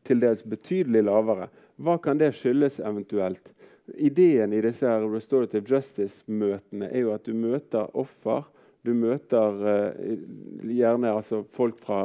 til 0.07 0.23
dels 0.23 0.47
betydelig 0.47 1.03
lavere. 1.11 1.51
Hva 1.77 1.99
kan 1.99 2.23
det 2.23 2.37
skyldes 2.39 2.79
eventuelt? 2.79 3.51
Ideen 3.95 4.53
i 4.53 4.61
disse 4.65 4.89
her 4.89 5.07
restorative 5.11 5.67
justice-møtene 5.71 6.91
er 6.91 7.05
jo 7.05 7.15
at 7.15 7.27
du 7.27 7.35
møter 7.37 7.91
offer. 7.97 8.47
Du 8.87 8.93
møter 8.95 9.61
uh, 9.63 10.17
gjerne 10.63 11.13
altså, 11.15 11.43
folk 11.57 11.79
fra, 11.83 12.01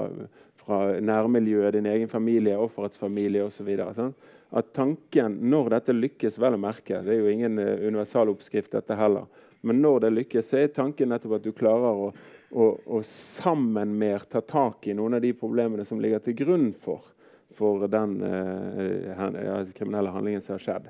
fra, 0.62 0.84
nærmiljøet, 1.02 1.76
din 1.76 1.90
egen 1.92 2.10
familie, 2.10 2.58
offerets 2.58 3.00
familie 3.02 3.46
osv. 3.46 3.70
Sånn? 3.98 4.14
At 4.52 4.74
tanken, 4.76 5.38
når 5.50 5.76
dette 5.78 5.96
lykkes, 5.96 6.40
vel 6.42 6.58
å 6.58 6.60
merke 6.60 7.00
Det 7.06 7.14
er 7.14 7.22
jo 7.22 7.32
ingen 7.32 7.62
uh, 7.62 7.86
universal 7.86 8.34
oppskrift, 8.34 8.74
dette 8.74 8.98
heller. 8.98 9.30
Men 9.62 9.82
når 9.82 10.06
det 10.06 10.14
lykkes, 10.16 10.48
så 10.50 10.58
er 10.58 10.74
tanken 10.74 11.12
nettopp 11.14 11.38
at 11.38 11.46
du 11.46 11.52
klarer 11.54 12.06
å, 12.06 12.10
å, 12.50 12.70
å 12.98 13.02
sammen 13.06 13.94
mer 13.98 14.26
ta 14.30 14.42
tak 14.42 14.88
i 14.90 14.96
noen 14.98 15.20
av 15.20 15.22
de 15.22 15.36
problemene 15.38 15.86
som 15.86 16.02
ligger 16.02 16.24
til 16.26 16.40
grunn 16.40 16.72
for, 16.82 17.06
for 17.54 17.86
den 17.86 18.18
uh, 18.26 19.62
kriminelle 19.78 20.14
handlingen 20.14 20.42
som 20.42 20.58
har 20.58 20.66
skjedd. 20.66 20.90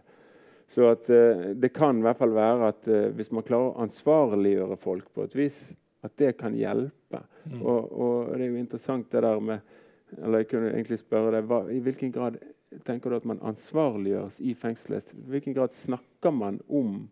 Så 0.72 0.88
at, 0.94 1.10
uh, 1.12 1.52
det 1.58 1.74
kan 1.76 2.00
i 2.00 2.06
hvert 2.06 2.20
fall 2.22 2.34
være 2.36 2.72
at 2.72 2.90
uh, 2.90 3.10
hvis 3.18 3.32
man 3.36 3.46
klarer 3.48 3.74
å 3.74 3.86
ansvarliggjøre 3.86 4.80
folk 4.82 5.12
på 5.16 5.28
et 5.28 5.38
vis, 5.38 5.60
at 6.02 6.16
det 6.18 6.34
kan 6.40 6.56
hjelpe. 6.58 7.22
Mm. 7.46 7.62
Og, 7.62 7.92
og, 7.92 8.34
det 8.34 8.46
er 8.46 8.54
jo 8.54 8.62
interessant 8.62 9.12
det 9.12 9.24
der 9.26 9.44
med 9.44 9.78
eller 10.20 10.42
jeg 10.42 10.50
kunne 10.52 10.74
egentlig 10.74 11.00
spørre 11.00 11.38
deg, 11.38 11.46
hva, 11.48 11.62
I 11.72 11.80
hvilken 11.84 12.12
grad 12.12 12.38
tenker 12.88 13.12
du 13.12 13.18
at 13.18 13.28
man 13.28 13.42
ansvarliggjøres 13.48 14.42
i 14.44 14.54
fengselet? 14.60 15.14
I 15.16 15.28
hvilken 15.36 15.56
grad 15.56 15.76
snakker 15.76 16.34
man 16.36 16.60
om 16.68 17.06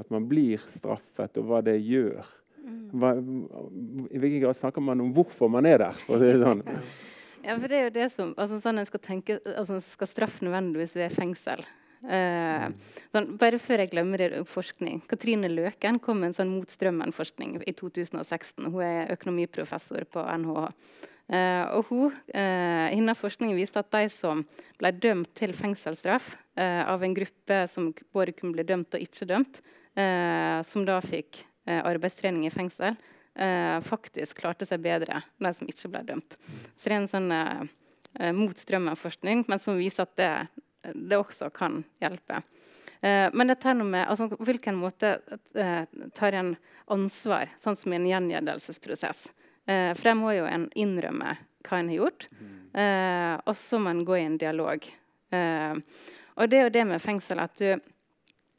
at 0.00 0.08
man 0.12 0.28
blir 0.28 0.60
straffet, 0.68 1.36
og 1.40 1.50
hva 1.50 1.62
det 1.64 1.76
gjør? 1.80 2.24
Mm. 2.66 2.78
Hva, 3.00 3.12
I 4.10 4.22
hvilken 4.22 4.42
grad 4.44 4.58
snakker 4.58 4.84
man 4.84 5.04
om 5.04 5.12
hvorfor 5.16 5.52
man 5.52 5.68
er 5.68 5.84
der? 5.86 6.00
Og 6.08 6.22
det 6.22 6.34
er 6.34 6.42
sånn. 6.44 6.64
Ja, 7.46 7.54
for 7.62 7.70
det 7.70 7.76
er 7.78 7.84
jo 7.84 7.90
det 7.94 8.06
som, 8.16 8.30
altså, 8.42 8.56
sånn 8.58 8.80
en 8.80 8.86
skal 8.88 9.00
tenke, 9.04 9.36
altså, 9.52 9.76
Skal 9.92 10.08
straff 10.10 10.40
nødvendigvis 10.42 10.96
være 10.98 11.14
fengsel? 11.14 11.60
Uh, 12.04 12.68
sånn, 13.14 13.32
bare 13.40 13.58
før 13.62 13.82
jeg 13.82 13.90
glemmer 13.94 14.22
forskning. 14.50 15.00
Katrine 15.08 15.48
Løken 15.48 15.98
kom 16.02 16.20
med 16.20 16.32
en 16.32 16.38
sånn 16.40 16.52
Motstrømmen-forskning 16.52 17.56
i 17.64 17.74
2016. 17.76 18.68
Hun 18.68 18.82
er 18.84 19.12
økonomiprofessor 19.16 20.04
på 20.12 20.24
NHH. 20.42 20.66
Eh, 21.26 21.64
og 21.74 21.88
hun, 21.88 22.12
uh, 22.36 22.86
Hennes 22.92 23.18
forskning 23.18 23.56
viste 23.56 23.80
at 23.82 23.88
de 23.90 24.04
som 24.12 24.44
ble 24.78 24.92
dømt 24.94 25.32
til 25.38 25.56
fengselsstraff 25.56 26.36
av 26.56 27.02
en 27.04 27.12
gruppe 27.12 27.56
som 27.68 27.90
både 28.14 28.32
kunne 28.32 28.54
bli 28.56 28.64
dømt 28.64 28.94
og 28.96 29.02
ikke 29.04 29.26
dømt, 29.28 29.58
som 30.64 30.86
da 30.88 30.94
fikk 31.04 31.42
arbeidstrening 31.68 32.46
i 32.48 32.52
fengsel, 32.54 32.96
faktisk 33.84 34.40
klarte 34.40 34.64
seg 34.64 34.80
bedre 34.86 35.18
de 35.36 35.52
som 35.52 35.68
ikke 35.68 35.90
ble 35.92 36.00
dømt. 36.08 36.38
Så 36.80 36.88
det 36.88 36.94
er 36.94 36.96
en 36.96 37.10
sånn 37.12 37.34
motstrømmen-forskning, 38.38 39.44
men 39.52 39.60
som 39.60 39.76
viser 39.76 40.08
at 40.08 40.16
det 40.16 40.30
det 40.94 41.18
også 41.18 41.50
kan 41.54 41.82
hjelpe. 42.02 42.42
Eh, 43.00 43.28
men 43.32 43.50
dette 43.50 43.74
med 43.74 44.06
altså, 44.08 44.28
på 44.28 44.38
hvilken 44.44 44.78
måte 44.80 45.18
eh, 45.54 45.82
tar 46.14 46.32
en 46.32 46.54
ansvar, 46.92 47.50
sånn 47.62 47.76
som 47.76 47.92
i 47.92 47.98
en 47.98 48.08
gjengjeldelsesprosess. 48.08 49.26
Eh, 49.66 49.92
for 49.96 50.10
jeg 50.10 50.18
må 50.18 50.32
jo 50.36 50.46
en 50.48 50.68
innrømme 50.78 51.36
hva 51.66 51.80
en 51.80 51.90
har 51.90 52.00
gjort, 52.00 52.28
eh, 52.78 53.34
og 53.42 53.56
så 53.58 53.80
må 53.82 53.92
en 53.92 54.04
gå 54.06 54.16
i 54.18 54.24
en 54.24 54.38
dialog. 54.40 54.86
Eh, 55.34 55.74
og 56.36 56.50
det 56.50 56.58
er 56.58 56.66
jo 56.66 56.74
det 56.76 56.86
med 56.86 57.02
fengsel 57.02 57.40
at 57.42 57.54
du 57.58 57.68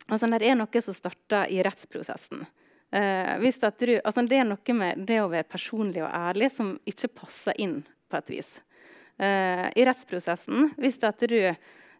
altså, 0.07 0.27
Det 0.27 0.47
er 0.47 0.57
noe 0.59 0.81
som 0.81 0.95
starter 0.95 1.51
i 1.53 1.61
rettsprosessen. 1.63 2.45
Eh, 2.91 3.33
du, 3.39 3.93
altså, 4.03 4.23
det 4.27 4.39
er 4.39 4.47
noe 4.47 4.75
med 4.75 5.07
det 5.07 5.21
å 5.21 5.31
være 5.31 5.47
personlig 5.47 6.03
og 6.03 6.11
ærlig 6.11 6.51
som 6.55 6.77
ikke 6.85 7.13
passer 7.23 7.57
inn 7.57 7.81
på 8.07 8.19
et 8.19 8.33
vis. 8.37 8.57
I 9.17 9.81
rettsprosessen, 9.81 10.75
hvis 10.77 10.99
at 11.01 11.23
du 11.25 11.39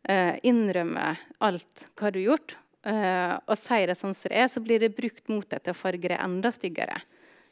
eh, 0.08 0.40
innrømme 0.48 1.12
alt 1.44 1.88
hva 1.98 2.12
du 2.12 2.20
har 2.20 2.32
gjort, 2.32 2.56
eh, 2.88 3.36
og 3.46 3.60
si 3.60 3.80
det 3.88 3.98
sånn 4.00 4.16
som 4.16 4.32
det 4.32 4.42
er, 4.42 4.50
så 4.52 4.64
blir 4.64 4.82
det 4.84 4.96
brukt 4.98 5.28
mot 5.32 5.48
deg 5.50 5.64
til 5.64 5.76
å 5.76 5.78
farge 5.78 6.12
det 6.14 6.20
enda 6.24 6.52
styggere. 6.56 7.02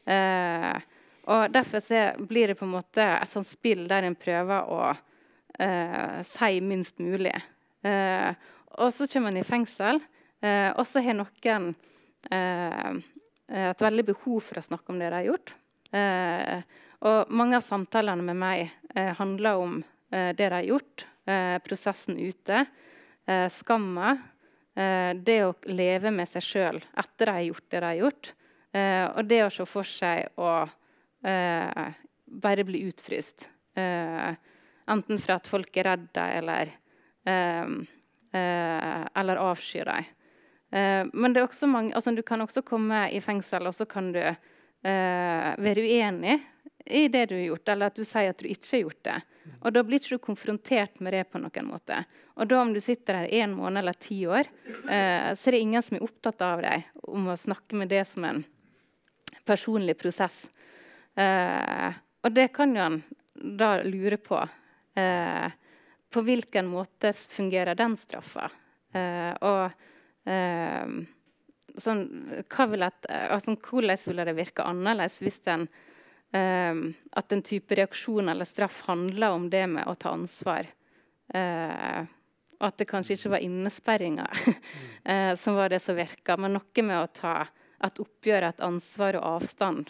Eh, 0.06 0.76
og 1.26 1.50
Derfor 1.50 2.20
blir 2.30 2.52
det 2.52 2.60
på 2.60 2.68
en 2.68 2.76
måte 2.76 3.02
et 3.02 3.32
sånt 3.32 3.50
spill 3.50 3.88
der 3.90 4.06
en 4.06 4.18
prøver 4.18 4.70
å 4.70 4.82
eh, 5.58 6.22
si 6.30 6.60
minst 6.62 7.02
mulig. 7.02 7.34
Eh, 7.82 8.32
og 8.76 8.92
så 8.94 9.08
kommer 9.10 9.32
man 9.32 9.42
i 9.42 9.48
fengsel, 9.48 10.02
og 10.46 10.82
så 10.86 11.02
har 11.02 11.16
noen 11.16 11.70
et 12.30 13.80
veldig 13.82 14.04
behov 14.06 14.44
for 14.44 14.60
å 14.60 14.64
snakke 14.66 14.92
om 14.92 15.00
det 15.00 15.08
de 15.08 15.16
har 15.16 15.26
gjort. 15.30 15.54
og 17.08 17.32
mange 17.32 17.56
av 17.56 17.64
samtalene 17.66 18.22
med 18.22 18.38
meg 18.38 18.74
handler 19.18 19.62
om 19.64 19.80
det 20.12 20.36
de 20.38 20.50
har 20.52 20.68
gjort, 20.68 21.06
eh, 21.26 21.58
prosessen 21.66 22.18
ute. 22.20 22.66
Eh, 23.26 23.50
skamma. 23.50 24.16
Eh, 24.76 25.16
det 25.16 25.38
å 25.46 25.54
leve 25.72 26.12
med 26.12 26.28
seg 26.28 26.44
sjøl 26.44 26.82
etter 27.00 27.30
de 27.30 27.36
har 27.38 27.46
gjort 27.48 27.68
det 27.72 27.80
de 27.80 27.88
har 27.88 28.00
gjort. 28.02 28.32
Eh, 28.76 29.06
og 29.08 29.30
det 29.30 29.42
å 29.46 29.52
se 29.54 29.66
for 29.70 29.88
seg 29.88 30.36
å 30.36 30.52
eh, 31.24 31.86
bare 32.26 32.66
bli 32.68 32.84
utfryst. 32.90 33.50
Enten 33.76 35.20
for 35.20 35.36
at 35.36 35.48
folk 35.50 35.78
er 35.78 35.90
redde 35.90 36.24
eller, 36.38 36.70
eller 39.20 39.42
avskyr 39.42 39.90
dem. 39.90 40.06
men 41.12 41.34
det 41.34 41.42
er 41.42 41.48
også 41.50 41.68
mange, 41.68 41.92
altså, 41.92 42.14
du 42.16 42.22
kan 42.24 42.40
også 42.46 42.64
komme 42.64 43.02
i 43.12 43.20
fengsel 43.20 43.68
og 43.68 43.76
så 43.76 43.84
kan 43.90 44.14
du 44.16 44.22
være 44.80 45.84
uenig 45.84 46.38
i 46.86 47.08
det 47.08 47.26
du 47.26 47.36
har 47.36 47.46
gjort, 47.48 47.70
eller 47.70 47.90
at 47.90 47.98
du 47.98 48.04
sier 48.06 48.30
at 48.30 48.42
du 48.42 48.48
ikke 48.50 48.72
har 48.72 48.84
gjort 48.84 49.04
det. 49.08 49.16
Og 49.62 49.74
Da 49.74 49.84
blir 49.86 50.02
ikke 50.02 50.18
du 50.18 50.26
konfrontert 50.26 51.00
med 51.02 51.14
det 51.14 51.24
på 51.32 51.42
noen 51.42 51.70
måte. 51.70 52.04
Og 52.36 52.50
da 52.50 52.60
om 52.62 52.74
du 52.74 52.82
sitter 52.84 53.22
her 53.22 53.34
én 53.44 53.54
måned 53.58 53.82
eller 53.82 53.98
ti 53.98 54.20
år, 54.28 54.50
eh, 54.90 55.34
så 55.34 55.50
er 55.50 55.56
det 55.56 55.62
ingen 55.64 55.84
som 55.86 55.98
er 55.98 56.06
opptatt 56.06 56.42
av 56.46 56.62
deg 56.62 56.86
om 57.10 57.30
å 57.32 57.38
snakke 57.40 57.80
med 57.80 57.90
det 57.90 58.04
som 58.10 58.26
en 58.26 58.44
personlig 59.46 59.98
prosess. 59.98 60.50
Eh, 61.16 61.94
og 62.26 62.34
det 62.34 62.52
kan 62.54 62.76
jo 62.76 62.82
en 62.82 63.02
da 63.36 63.82
lure 63.84 64.18
på. 64.18 64.40
Eh, 64.96 65.50
på 66.10 66.22
hvilken 66.22 66.70
måte 66.72 67.14
fungerer 67.14 67.76
den 67.76 67.98
straffa? 67.98 68.50
Eh, 68.96 69.34
og 69.42 70.30
eh, 70.30 70.86
sånn, 71.82 72.06
vil 72.72 72.88
et, 72.88 73.10
altså, 73.10 73.56
hvordan 73.58 74.00
ville 74.06 74.26
det 74.30 74.38
virke 74.38 74.64
annerledes 74.64 75.20
hvis 75.24 75.42
en 75.52 75.68
at 76.36 77.32
en 77.32 77.42
type 77.46 77.76
reaksjon 77.78 78.28
eller 78.30 78.46
straff 78.46 78.82
handler 78.90 79.38
om 79.38 79.46
det 79.50 79.62
med 79.72 79.88
å 79.88 79.94
ta 79.96 80.12
ansvar. 80.18 80.68
Uh, 81.34 82.06
og 82.60 82.68
at 82.70 82.78
det 82.80 82.88
kanskje 82.90 83.18
ikke 83.18 83.34
var 83.34 83.44
innesperringa 83.44 84.26
uh, 84.30 85.34
som 85.42 85.58
var 85.58 85.74
det 85.74 85.82
som 85.84 85.98
virka, 85.98 86.38
men 86.38 86.56
noe 86.58 86.86
med 86.86 87.00
å 87.00 87.12
ta 87.12 87.38
at 87.86 88.00
oppgjøret, 88.02 88.56
et 88.56 88.66
ansvar 88.66 89.18
og 89.20 89.28
avstand 89.42 89.90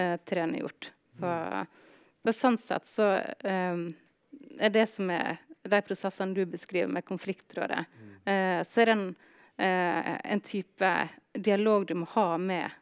uh, 0.00 0.16
til 0.24 0.38
det 0.38 0.44
en 0.44 0.54
har 0.56 0.64
gjort. 0.66 0.90
For 1.16 2.36
sånn 2.36 2.58
sett 2.58 2.88
så 2.90 3.10
um, 3.46 3.84
er 4.58 4.72
det 4.74 4.86
som 4.90 5.10
er 5.14 5.42
de 5.66 5.80
prosessene 5.82 6.36
du 6.36 6.44
beskriver 6.48 6.90
med 6.92 7.06
konfliktrådet, 7.06 7.84
uh, 8.26 8.60
så 8.66 8.82
er 8.82 8.90
det 8.90 8.96
en, 8.96 9.08
en 9.56 10.42
type 10.44 10.88
dialog 11.32 11.86
du 11.88 11.94
må 11.96 12.08
ha 12.12 12.34
med 12.36 12.74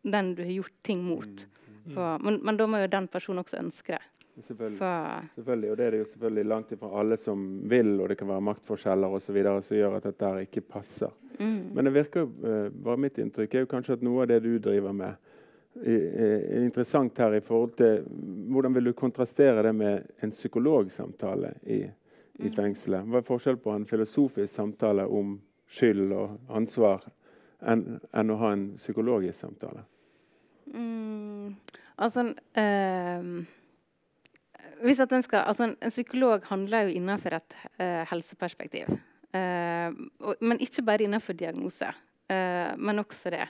den 0.00 0.30
du 0.32 0.40
har 0.46 0.54
gjort 0.54 0.78
ting 0.86 1.02
mot. 1.04 1.42
For, 1.88 2.18
men, 2.24 2.40
men, 2.44 2.56
da 2.56 2.66
må 2.68 2.82
jo 2.82 2.90
den 2.92 3.08
personen 3.08 3.44
også 3.44 3.60
ønske 3.60 3.96
det. 3.96 4.02
Selvfølgelig. 4.46 4.78
For, 4.78 5.24
selvfølgelig. 5.34 5.70
Og 5.70 5.78
det 5.78 5.86
er 5.86 5.90
det 5.90 6.02
jo 6.02 6.10
selvfølgelig 6.12 6.44
langt 6.48 6.72
ifra 6.72 6.90
alle 7.00 7.16
som 7.20 7.48
vil, 7.70 7.90
og 8.00 8.08
det 8.08 8.18
kan 8.18 8.28
være 8.28 8.46
maktforskjeller 8.50 9.16
osv. 9.16 9.42
som 9.66 9.76
gjør 9.76 9.96
at 9.98 10.08
dette 10.08 10.30
ikke 10.46 10.60
passer. 10.60 11.12
Mm. 11.40 11.72
Men 11.74 11.84
det 11.84 11.94
virker 11.94 12.28
bare 12.84 13.00
mitt 13.00 13.18
inntrykk 13.18 13.54
er 13.54 13.64
jo 13.64 13.70
kanskje 13.70 13.98
at 13.98 14.04
noe 14.04 14.24
av 14.24 14.32
det 14.32 14.42
du 14.44 14.58
driver 14.58 14.92
med, 14.96 15.30
er 15.80 16.64
interessant 16.64 17.18
her 17.22 17.36
i 17.36 17.40
forhold 17.46 17.76
til 17.78 18.00
Hvordan 18.50 18.74
vil 18.74 18.88
du 18.90 18.92
kontrastere 18.92 19.62
det 19.62 19.72
med 19.74 20.08
en 20.22 20.32
psykologsamtale 20.34 21.52
i, 21.62 21.84
i 22.42 22.50
fengselet. 22.50 23.06
Hva 23.06 23.20
er 23.20 23.26
forskjellen 23.26 23.62
på 23.62 23.74
en 23.74 23.86
filosofisk 23.86 24.54
samtale 24.54 25.06
om 25.06 25.36
skyld 25.70 26.12
og 26.12 26.36
ansvar 26.48 27.06
enn, 27.60 28.00
enn 28.10 28.34
å 28.34 28.38
ha 28.40 28.52
en 28.56 28.66
psykologisk 28.80 29.38
samtale? 29.38 29.84
Mm, 30.70 31.56
altså 31.98 32.28
øh, 32.30 33.46
hvis 34.84 35.00
at 35.00 35.10
den 35.10 35.22
skal, 35.22 35.44
altså 35.46 35.66
en, 35.68 35.76
en, 35.82 35.92
psykolog 35.92 36.44
handler 36.48 36.86
jo 36.86 36.94
innenfor 36.96 37.36
et 37.36 37.56
eh, 37.78 38.04
helseperspektiv. 38.10 38.88
Uh, 39.30 39.94
og, 40.26 40.40
men 40.42 40.58
ikke 40.58 40.82
bare 40.82 41.04
innenfor 41.06 41.36
diagnose, 41.38 41.86
uh, 41.86 42.70
men 42.78 42.98
også 42.98 43.30
det. 43.30 43.44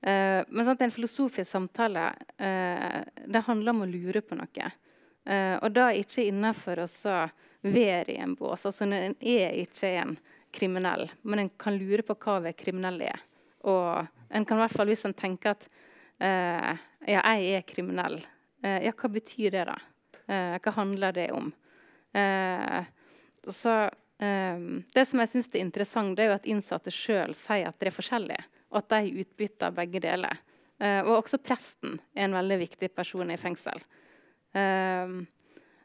Uh, 0.00 0.40
men 0.48 0.64
sant, 0.64 0.80
en 0.80 0.94
filosofisk 0.94 1.50
samtale 1.50 2.06
uh, 2.40 3.00
det 3.28 3.42
handler 3.44 3.74
om 3.74 3.82
å 3.84 3.90
lure 3.90 4.22
på 4.24 4.38
noe. 4.38 4.70
Uh, 5.28 5.58
og 5.60 5.74
da 5.76 5.90
ikke 5.92 6.24
innenfor 6.30 6.80
å 6.86 6.88
være 7.66 8.14
i 8.14 8.20
en 8.22 8.32
bås. 8.38 8.64
Altså, 8.64 8.86
en 8.86 9.12
er 9.20 9.58
ikke 9.60 9.92
en 10.00 10.16
kriminell, 10.54 11.10
men 11.22 11.44
en 11.44 11.52
kan 11.60 11.76
lure 11.76 12.06
på 12.06 12.16
hva 12.16 12.40
en 12.40 12.56
kriminell 12.56 13.02
er. 13.10 13.20
Og 13.68 14.06
en 14.32 14.46
kan 14.48 14.56
i 14.56 14.64
hvert 14.64 14.78
fall, 14.78 14.88
hvis 14.88 15.04
en 15.04 15.16
tenker 15.16 15.52
at 15.52 15.68
ja, 16.20 17.20
jeg 17.24 17.48
er 17.56 17.64
kriminell, 17.64 18.18
ja, 18.60 18.92
hva 18.92 19.08
betyr 19.08 19.54
det, 19.54 19.64
da? 19.70 19.78
hva 20.60 20.72
handler 20.76 21.14
det 21.16 21.30
om? 21.32 21.46
så 23.48 23.74
Det 24.20 25.04
som 25.08 25.22
jeg 25.22 25.30
syns 25.32 25.48
er 25.54 25.62
interessant, 25.64 26.12
det 26.14 26.26
er 26.26 26.28
jo 26.30 26.36
at 26.36 26.48
innsatte 26.52 26.92
sjøl 26.92 27.32
sier 27.34 27.70
at 27.70 27.80
det 27.80 27.88
er 27.88 27.96
forskjellige 27.96 28.44
og 28.70 28.78
at 28.82 28.92
de 28.92 29.24
utbytter 29.24 29.74
begge 29.74 30.02
deler. 30.02 30.38
Og 30.80 31.12
også 31.18 31.40
presten 31.42 31.98
er 32.14 32.28
en 32.28 32.36
veldig 32.38 32.60
viktig 32.62 32.90
person 32.94 33.30
i 33.32 33.38
fengsel. 33.40 33.82
Uh, 34.54 35.20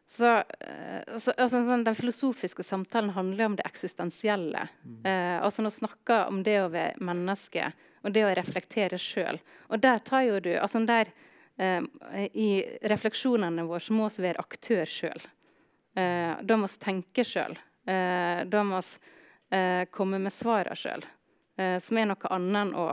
så, 0.07 0.31
uh, 0.37 1.17
så 1.17 1.33
altså, 1.33 1.61
sånn, 1.65 1.83
Den 1.85 1.97
filosofiske 1.97 2.63
samtalen 2.63 3.13
handler 3.15 3.49
om 3.49 3.57
det 3.59 3.65
eksistensielle. 3.67 4.67
Mm. 4.83 5.05
altså 5.41 5.65
Nå 5.65 5.71
snakker 5.73 6.29
om 6.29 6.43
det 6.45 6.59
å 6.61 6.71
være 6.73 7.01
menneske 7.03 7.71
og 8.05 8.13
det 8.13 8.25
å 8.25 8.33
reflektere 8.37 8.99
sjøl. 9.01 9.39
Og 9.73 9.81
der 9.81 10.03
tar 10.05 10.27
jo 10.27 10.39
du 10.39 10.51
altså 10.59 10.83
der, 10.85 11.09
I 11.57 12.49
refleksjonene 12.85 13.63
våre 13.65 13.81
så 13.81 13.95
må 13.97 14.09
vi 14.13 14.27
være 14.27 14.43
aktør 14.43 14.85
sjøl. 14.85 15.23
da 15.95 16.57
må 16.59 16.67
vi 16.69 16.81
tenke 16.83 17.23
sjøl. 17.25 17.57
da 17.85 18.63
må 18.67 18.81
vi 18.83 19.85
komme 19.89 20.19
med 20.21 20.35
svarene 20.35 20.77
sjøl 20.77 21.07
eh, 21.57 21.79
som 21.79 21.97
er 21.97 22.09
noe 22.09 22.31
annet 22.35 22.61
enn 22.61 22.73
å 22.77 22.87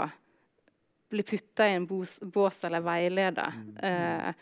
bli 1.12 1.24
putta 1.28 1.68
i 1.68 1.76
en 1.76 1.86
bås, 1.86 2.16
bås 2.20 2.62
eller 2.64 2.84
veileda. 2.84 3.50
Mm. 3.52 4.34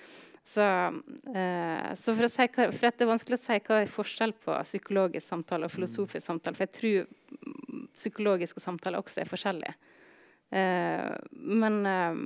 Eh, 0.50 0.54
så, 0.54 1.32
eh, 1.34 1.94
så 1.94 2.14
for, 2.14 2.28
si 2.28 2.46
hva, 2.46 2.66
for 2.72 2.86
det 2.86 3.04
er 3.04 3.10
vanskelig 3.10 3.38
å 3.38 3.44
si 3.44 3.58
hva 3.66 3.80
er 3.80 3.90
forskjell 3.90 4.34
på 4.42 4.56
psykologisk 4.66 5.26
samtale 5.26 5.68
og 5.68 5.74
filosofisk 5.74 6.26
samtale. 6.26 6.56
For 6.58 6.66
jeg 6.66 6.76
tror 6.78 7.86
psykologiske 7.94 8.60
samtaler 8.60 9.00
også 9.00 9.22
er 9.22 9.30
forskjellige. 9.30 9.74
Eh, 10.50 11.08
men, 11.30 11.80
eh, 11.86 12.20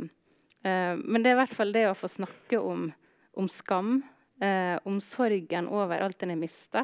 eh, 0.65 0.97
men, 0.97 1.23
det 1.23 1.33
er 1.33 1.37
i 1.37 1.43
hvert 1.43 1.57
fall 1.57 1.73
det 1.73 1.87
å 1.91 1.97
få 1.99 2.09
snakke 2.09 2.61
om, 2.61 2.91
om 3.35 3.49
skam, 3.49 4.03
om 4.85 4.97
sorgen 5.01 5.69
over 5.71 6.03
alt 6.03 6.23
en 6.23 6.33
har 6.35 6.37
mista. 6.37 6.83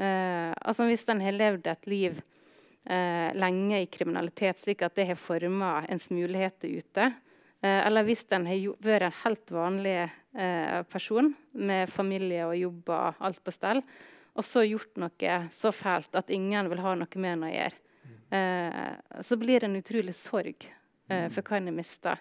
altså 0.00 0.86
hvis 0.88 1.04
en 1.12 1.20
har 1.20 1.36
levd 1.36 1.66
et 1.68 1.86
liv 1.86 2.16
eh, 2.88 3.34
lenge 3.36 3.82
i 3.82 3.86
kriminalitet, 3.86 4.58
slik 4.58 4.82
at 4.82 4.96
det 4.96 5.06
har 5.10 5.20
forma 5.20 5.84
ens 5.88 6.08
muligheter 6.10 6.72
ute. 6.72 7.10
Eh, 7.60 7.86
eller 7.86 8.06
hvis 8.06 8.24
en 8.32 8.48
har 8.48 8.76
vært 8.80 9.08
en 9.08 9.18
helt 9.24 9.52
vanlig 9.52 9.96
eh, 10.00 10.80
person 10.88 11.32
med 11.52 11.90
familie 11.92 12.46
og 12.48 12.56
jobb 12.56 12.92
og 12.96 13.22
alt 13.26 13.42
på 13.44 13.54
stell, 13.54 13.82
og 14.30 14.46
så 14.46 14.64
gjort 14.64 15.00
noe 15.02 15.38
så 15.52 15.72
fælt 15.74 16.14
at 16.16 16.30
ingen 16.32 16.70
vil 16.70 16.82
ha 16.84 16.94
noe 16.96 17.20
med 17.20 17.36
en 17.36 17.48
å 17.48 17.52
gjøre, 17.52 17.82
eh, 18.36 18.94
så 19.26 19.40
blir 19.40 19.60
det 19.60 19.68
en 19.68 19.80
utrolig 19.80 20.14
sorg 20.16 20.68
eh, 21.10 21.26
for 21.28 21.42
hva 21.42 21.58
en 21.58 21.68
har 21.68 21.76
mista. 21.76 22.16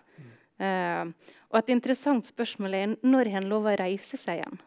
Eh, 0.60 1.06
og 1.50 1.62
et 1.62 1.72
interessant 1.72 2.26
spørsmål 2.28 2.76
er 2.76 2.98
når 3.06 3.32
har 3.32 3.44
en 3.44 3.54
lov 3.54 3.70
å 3.70 3.78
reise 3.80 4.20
seg 4.20 4.42
igjen? 4.42 4.60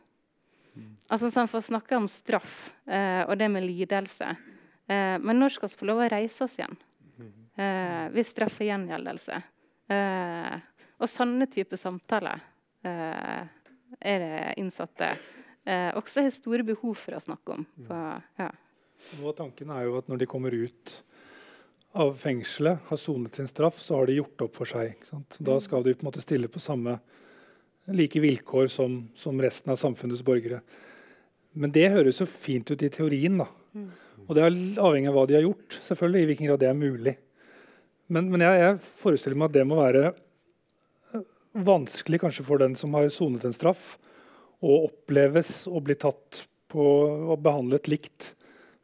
Altså 1.12 1.28
sånn 1.28 1.50
For 1.50 1.60
å 1.60 1.66
snakke 1.66 1.98
om 1.98 2.06
straff 2.08 2.70
og 2.88 3.34
det 3.36 3.48
med 3.52 3.66
lidelse. 3.66 4.30
Eh, 4.92 5.18
men 5.20 5.38
når 5.38 5.56
skal 5.56 5.70
vi 5.70 5.78
få 5.80 5.88
lov 5.88 6.02
å 6.02 6.08
reise 6.10 6.46
oss 6.46 6.56
igjen? 6.58 6.78
Eh, 7.60 8.06
hvis 8.14 8.32
straffer 8.32 8.66
gjengjeldelse. 8.68 9.42
Eh, 9.92 10.58
og 11.02 11.10
sånne 11.10 11.48
typer 11.50 11.80
samtaler 11.80 12.42
eh, 12.86 13.46
er 14.00 14.22
det 14.22 14.42
innsatte 14.62 15.08
eh, 15.12 15.90
også 15.98 16.24
har 16.24 16.34
store 16.34 16.66
behov 16.66 16.94
for 16.98 17.16
å 17.16 17.22
snakke 17.22 17.56
om. 17.56 17.64
På, 17.88 18.02
ja. 18.38 18.50
Av 19.18 19.32
tanken 19.38 19.72
er 19.74 19.88
jo 19.88 19.96
at 19.98 20.10
når 20.10 20.22
de 20.22 20.30
kommer 20.30 20.54
ut 20.54 20.94
av 21.92 22.14
fengselet, 22.16 22.86
har 22.88 23.00
sonet 23.00 23.36
sin 23.36 23.50
straff, 23.50 23.80
så 23.82 23.98
har 23.98 24.08
de 24.08 24.16
gjort 24.16 24.46
opp 24.46 24.54
for 24.56 24.68
seg. 24.68 24.94
Da 25.10 25.58
mm. 25.58 25.64
skal 25.64 25.84
de 25.84 25.92
på 25.92 26.04
en 26.04 26.08
måte 26.08 26.22
stille 26.24 26.48
på 26.48 26.62
samme 26.62 26.96
like 27.92 28.20
vilkår 28.22 28.70
som, 28.72 29.02
som 29.18 29.40
resten 29.42 29.74
av 29.74 29.80
samfunnets 29.80 30.22
borgere. 30.24 30.62
Men 31.52 31.74
det 31.74 31.90
høres 31.92 32.22
jo 32.22 32.28
fint 32.30 32.70
ut 32.70 32.82
i 32.86 32.88
teorien. 32.92 33.42
da. 33.42 33.48
Mm. 33.76 33.90
Og 34.22 34.38
det 34.38 34.44
er 34.46 34.56
avhengig 34.80 35.10
av 35.10 35.18
hva 35.18 35.26
de 35.28 35.36
har 35.36 35.44
gjort, 35.44 35.76
selvfølgelig, 35.84 36.22
i 36.22 36.30
hvilken 36.30 36.48
grad 36.48 36.62
det 36.62 36.70
er 36.70 36.78
mulig. 36.78 37.16
Men, 38.12 38.28
men 38.32 38.44
jeg, 38.44 38.60
jeg, 38.60 38.78
forestiller 39.00 39.38
meg 39.40 39.50
at 39.50 39.56
det 39.56 39.66
må 39.68 39.78
være 39.78 40.04
eh, 40.12 41.26
vanskelig 41.64 42.20
kanskje 42.22 42.44
for 42.46 42.60
den 42.60 42.76
som 42.78 42.94
har 42.98 43.08
sonet 43.12 43.46
en 43.48 43.56
straff, 43.56 43.96
å 44.62 44.84
oppleves 44.86 45.64
å 45.66 45.80
bli 45.82 45.96
tatt 45.98 46.44
på 46.70 46.84
og 47.32 47.40
behandlet 47.42 47.88
likt 47.90 48.32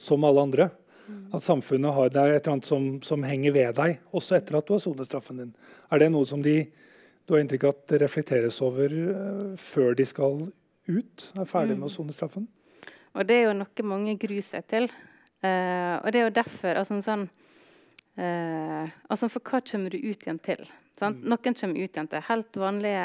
som 0.00 0.24
alle 0.26 0.42
andre. 0.48 0.68
Mm. 1.08 1.20
At 1.36 1.44
samfunnet 1.44 1.94
har, 1.94 2.10
er 2.10 2.34
et 2.34 2.42
eller 2.42 2.56
annet 2.56 2.68
som, 2.68 2.88
som, 3.04 3.24
henger 3.24 3.54
ved 3.54 3.76
deg, 3.78 4.00
også 4.16 4.36
etter 4.38 4.58
at 4.58 4.68
du 4.68 4.74
har 4.74 4.82
sonet 4.82 5.08
straffen 5.08 5.40
din. 5.40 5.54
Er 5.92 6.02
det 6.02 6.10
noe 6.12 6.28
som 6.28 6.42
de 6.44 6.60
du 7.28 7.34
har 7.34 7.42
inntrykk 7.44 7.66
av 7.68 7.74
at 7.74 7.90
det 7.92 8.00
reflekteres 8.00 8.58
over 8.64 8.92
uh, 8.92 9.56
før 9.60 9.96
de 9.96 10.06
skal 10.08 10.46
ut? 10.88 11.26
Er 11.36 11.48
ferdig 11.48 11.76
med 11.76 11.88
å 11.88 11.90
mm. 11.90 11.96
sone 11.96 12.16
straffen? 12.16 12.46
Og 13.12 13.26
Det 13.28 13.36
er 13.36 13.48
jo 13.48 13.56
noe 13.58 13.84
mange 13.88 14.14
gruer 14.20 14.44
seg 14.44 14.64
til. 14.70 14.88
Uh, 15.44 16.00
og 16.00 16.08
det 16.12 16.20
er 16.20 16.24
jo 16.24 16.36
derfor 16.40 16.80
altså, 16.80 16.98
sånn, 17.04 17.28
uh, 18.18 18.88
altså 19.09 19.28
For 19.33 19.44
hva 19.44 19.61
kommer 19.64 19.94
du 19.94 19.98
ut 19.98 20.24
igjen 20.24 20.40
til? 20.42 20.64
Mm. 20.98 21.20
Noen 21.31 21.54
kommer 21.54 21.78
ut 21.78 21.94
igjen 21.94 22.11
til 22.11 22.24
helt 22.26 22.57
vanlige 22.59 23.02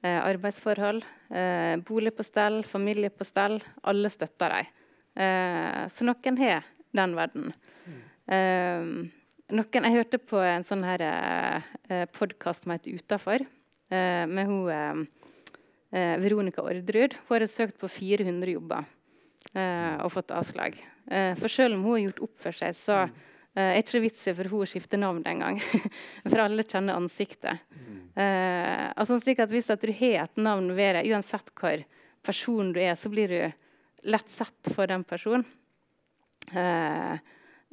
eh, 0.00 0.16
arbeidsforhold. 0.16 1.02
bolig 1.84 2.14
på 2.16 2.24
stell, 2.24 2.62
familie 2.64 3.10
på 3.12 3.26
stell. 3.28 3.58
Alle 3.84 4.08
støtter 4.08 4.54
dem. 4.54 4.70
så 5.92 6.06
noen 6.08 6.38
har 6.40 6.64
den 6.96 7.16
verden. 7.18 7.52
Mm. 7.84 9.10
Noen, 9.52 9.88
jeg 9.90 9.96
hørte 9.98 10.22
på 10.24 10.40
en 10.40 10.64
sånn 10.64 10.88
her 10.88 11.04
uh, 11.04 12.06
podkast 12.16 12.64
som 12.64 12.72
het 12.72 12.88
'Utafor', 12.88 13.44
med 13.90 14.46
hun 14.48 15.08
Veronica 15.92 16.62
Orderud. 16.64 17.12
Hun 17.28 17.40
har 17.40 17.46
søkt 17.46 17.76
på 17.76 17.88
400 17.88 18.56
jobber 18.56 18.88
og 20.00 20.12
fått 20.12 20.32
avslag. 20.32 20.80
Eh, 21.10 21.34
for 21.38 21.48
selv 21.48 21.78
om 21.78 21.84
hun 21.86 21.96
har 21.96 22.04
gjort 22.08 22.24
opp 22.26 22.36
for 22.42 22.56
seg, 22.56 22.76
så 22.76 23.06
er 23.58 23.74
det 23.78 23.84
ikke 23.86 24.02
vits 24.04 24.26
i 24.28 24.34
for 24.36 24.50
hun 24.52 24.64
å 24.64 24.68
skifte 24.68 24.98
navn 25.00 25.22
engang. 25.26 25.58
for 26.30 26.42
alle 26.42 26.66
kjenner 26.66 26.98
ansiktet. 26.98 27.64
Uh, 28.18 28.90
altså 28.98 29.18
slik 29.22 29.40
at 29.42 29.52
Hvis 29.52 29.70
at 29.70 29.82
du 29.82 29.92
har 29.94 30.24
et 30.24 30.40
navn 30.40 30.72
ved 30.76 30.98
deg, 30.98 31.10
uansett 31.14 31.52
hvor 31.58 31.84
person 32.26 32.72
du 32.74 32.80
er, 32.82 32.94
så 32.98 33.10
blir 33.10 33.32
du 33.32 33.40
lett 34.08 34.30
sett 34.30 34.72
for 34.74 34.90
den 34.90 35.04
personen. 35.06 35.46
Uh, 36.52 37.18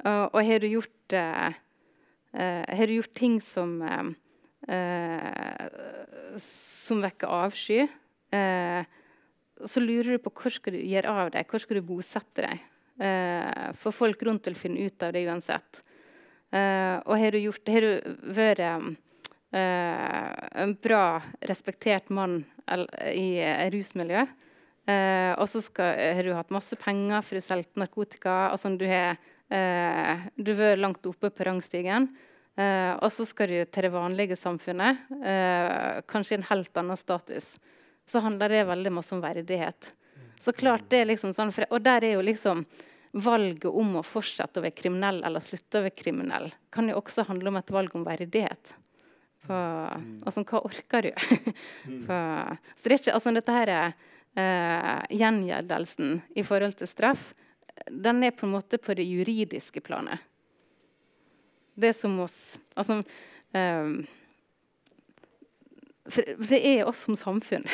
og, 0.04 0.34
og, 0.34 0.40
har 0.44 0.60
du 0.60 0.68
gjort 0.68 1.14
Har 2.36 2.86
du 2.86 2.92
gjort 2.98 3.14
ting 3.16 3.38
som 3.40 3.78
som 6.36 7.00
vekker 7.00 7.30
avsky, 7.30 7.86
så 9.64 9.82
lurer 9.82 10.16
du 10.16 10.24
på 10.24 10.32
hvor 10.34 10.52
skal 10.52 10.74
du 10.74 10.80
gjøre 10.82 11.14
av 11.22 11.30
deg, 11.32 11.46
hvor 11.48 11.62
skal 11.62 11.78
du 11.78 11.86
bosette 11.86 12.44
deg. 12.44 12.64
Uh, 12.96 13.74
for 13.76 13.92
folk 13.92 14.22
rundt 14.24 14.46
vil 14.48 14.56
finne 14.56 14.86
ut 14.88 15.02
av 15.04 15.12
det 15.12 15.26
uansett. 15.28 15.82
Uh, 16.48 16.96
og 17.04 17.18
har 17.20 17.34
du, 17.34 17.42
gjort, 17.42 17.68
har 17.68 17.84
du 17.84 18.14
vært 18.32 18.62
uh, 18.64 18.86
en 19.52 20.72
bra, 20.80 21.02
respektert 21.44 22.08
mann 22.08 22.40
i 22.66 23.38
rusmiljø, 23.70 24.24
og 24.86 25.44
så 25.50 25.60
har 25.78 26.22
du 26.26 26.32
hatt 26.34 26.50
masse 26.54 26.74
penger 26.78 27.22
for 27.22 27.38
å 27.38 27.42
selge 27.42 27.78
narkotika 27.78 28.34
altså 28.50 28.72
Du 28.74 28.82
har 28.90 29.18
vært 30.34 30.82
langt 30.82 31.06
oppe 31.06 31.30
på 31.30 31.46
rangstigen. 31.46 32.08
og 32.98 33.06
så 33.14 33.26
skal 33.26 33.50
du 33.50 33.64
til 33.70 33.86
det 33.86 33.92
vanlige 33.94 34.38
samfunnet, 34.38 34.98
kanskje 36.10 36.34
i 36.34 36.38
en 36.40 36.48
helt 36.50 36.82
annen 36.82 36.98
status. 36.98 37.52
Så 38.06 38.22
handler 38.22 38.50
det 38.50 38.66
veldig 38.66 38.94
masse 38.98 39.14
om 39.14 39.22
verdighet. 39.22 39.92
Så 40.40 40.54
klart 40.56 40.88
det 40.92 41.02
er 41.02 41.10
liksom 41.10 41.32
sånn, 41.36 41.52
for, 41.54 41.68
Og 41.74 41.82
der 41.84 42.04
er 42.04 42.16
jo 42.16 42.24
liksom 42.24 42.64
valget 43.16 43.70
om 43.70 43.94
å 43.96 44.04
fortsette 44.04 44.60
å 44.60 44.64
være 44.64 44.76
kriminell 44.76 45.22
eller 45.24 45.44
slutte 45.44 45.80
å 45.80 45.86
være 45.86 45.96
kriminell 45.96 46.50
kan 46.74 46.90
jo 46.90 46.98
også 47.00 47.24
handle 47.30 47.48
om 47.48 47.56
et 47.56 47.72
valg 47.72 47.94
om 47.96 48.04
verdighet. 48.04 48.74
På, 49.46 49.56
mm. 49.56 50.20
altså, 50.26 50.44
hva 50.44 50.60
orker 50.66 51.08
du? 51.08 51.12
Mm. 51.86 52.02
på, 52.08 52.20
så 52.76 52.84
det 52.84 52.92
er 52.92 53.00
ikke, 53.00 53.14
altså, 53.14 53.32
dette 53.36 53.54
her 53.54 53.72
er 53.72 53.92
uh, 53.94 55.02
gjengjeldelsen 55.14 56.16
i 56.36 56.44
forhold 56.44 56.76
til 56.80 56.90
straff 56.90 57.30
den 57.90 58.24
er 58.24 58.30
på 58.30 58.46
en 58.46 58.54
måte 58.56 58.78
på 58.78 58.94
det 58.96 59.04
juridiske 59.04 59.80
planet. 59.84 60.20
Det 61.76 61.90
er 61.90 61.96
som 61.96 62.14
oss 62.24 62.56
Altså 62.74 63.02
um, 63.52 63.98
for 66.12 66.48
det 66.50 66.60
er 66.66 66.84
oss 66.88 67.04
som 67.06 67.16
samfunn. 67.18 67.64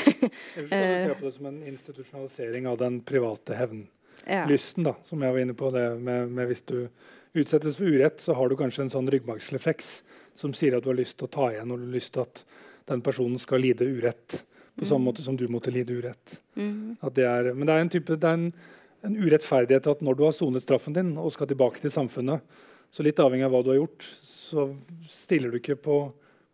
Eller 0.56 0.68
så 0.68 0.68
kan 0.68 0.92
du 0.92 1.08
se 1.08 1.16
på 1.18 1.26
det 1.26 1.34
som 1.36 1.48
en 1.50 1.62
institusjonalisering 1.68 2.68
av 2.70 2.78
den 2.80 3.00
private 3.06 3.56
hevnlysten. 3.58 4.86
Ja. 4.88 4.94
Som 5.08 5.24
jeg 5.24 5.34
var 5.34 5.42
inne 5.44 5.56
på. 5.58 5.70
det 5.74 5.86
med, 5.98 6.30
med 6.30 6.50
Hvis 6.50 6.64
du 6.68 6.88
utsettes 7.34 7.78
for 7.80 7.88
urett, 7.88 8.20
så 8.20 8.36
har 8.36 8.48
du 8.48 8.56
kanskje 8.60 8.86
en 8.86 8.92
sånn 8.92 9.10
ryggmargsrefleks 9.12 10.02
som 10.38 10.52
sier 10.56 10.76
at 10.76 10.84
du 10.84 10.90
har 10.92 10.98
lyst 10.98 11.18
til 11.20 11.28
å 11.28 11.32
ta 11.32 11.50
igjen, 11.52 11.70
og 11.72 11.80
du 11.80 11.86
har 11.86 11.96
lyst 11.96 12.12
til 12.16 12.24
at 12.24 12.44
den 12.88 13.02
personen 13.04 13.38
skal 13.40 13.62
lide 13.62 13.86
urett. 13.88 14.42
På 14.78 14.86
samme 14.88 15.02
Mm. 15.04 15.08
måte 15.10 15.22
som 15.22 15.36
du 15.36 15.46
måtte 15.52 15.70
lide 15.70 15.92
urett. 15.92 16.38
Mm. 16.56 16.96
At 17.02 17.14
det 17.14 17.24
er, 17.28 17.52
men 17.52 17.66
det 17.68 17.74
er 17.74 17.82
en, 17.84 17.90
type, 17.92 18.16
det 18.16 18.24
er 18.24 18.38
en, 18.38 18.52
en 19.04 19.16
urettferdighet 19.16 19.86
at 19.86 20.00
når 20.00 20.16
du 20.16 20.22
har 20.24 20.32
sonet 20.32 20.64
straffen 20.64 20.94
din 20.96 21.10
og 21.20 21.32
skal 21.34 21.46
tilbake 21.50 21.80
til 21.80 21.92
samfunnet, 21.92 22.40
så 22.92 23.04
litt 23.04 23.20
avhengig 23.20 23.44
av 23.44 23.52
hva 23.52 23.62
du 23.64 23.70
har 23.72 23.80
gjort, 23.82 24.06
så 24.24 24.70
stiller 25.08 25.52
du 25.52 25.58
ikke 25.60 25.76
på, 25.76 25.98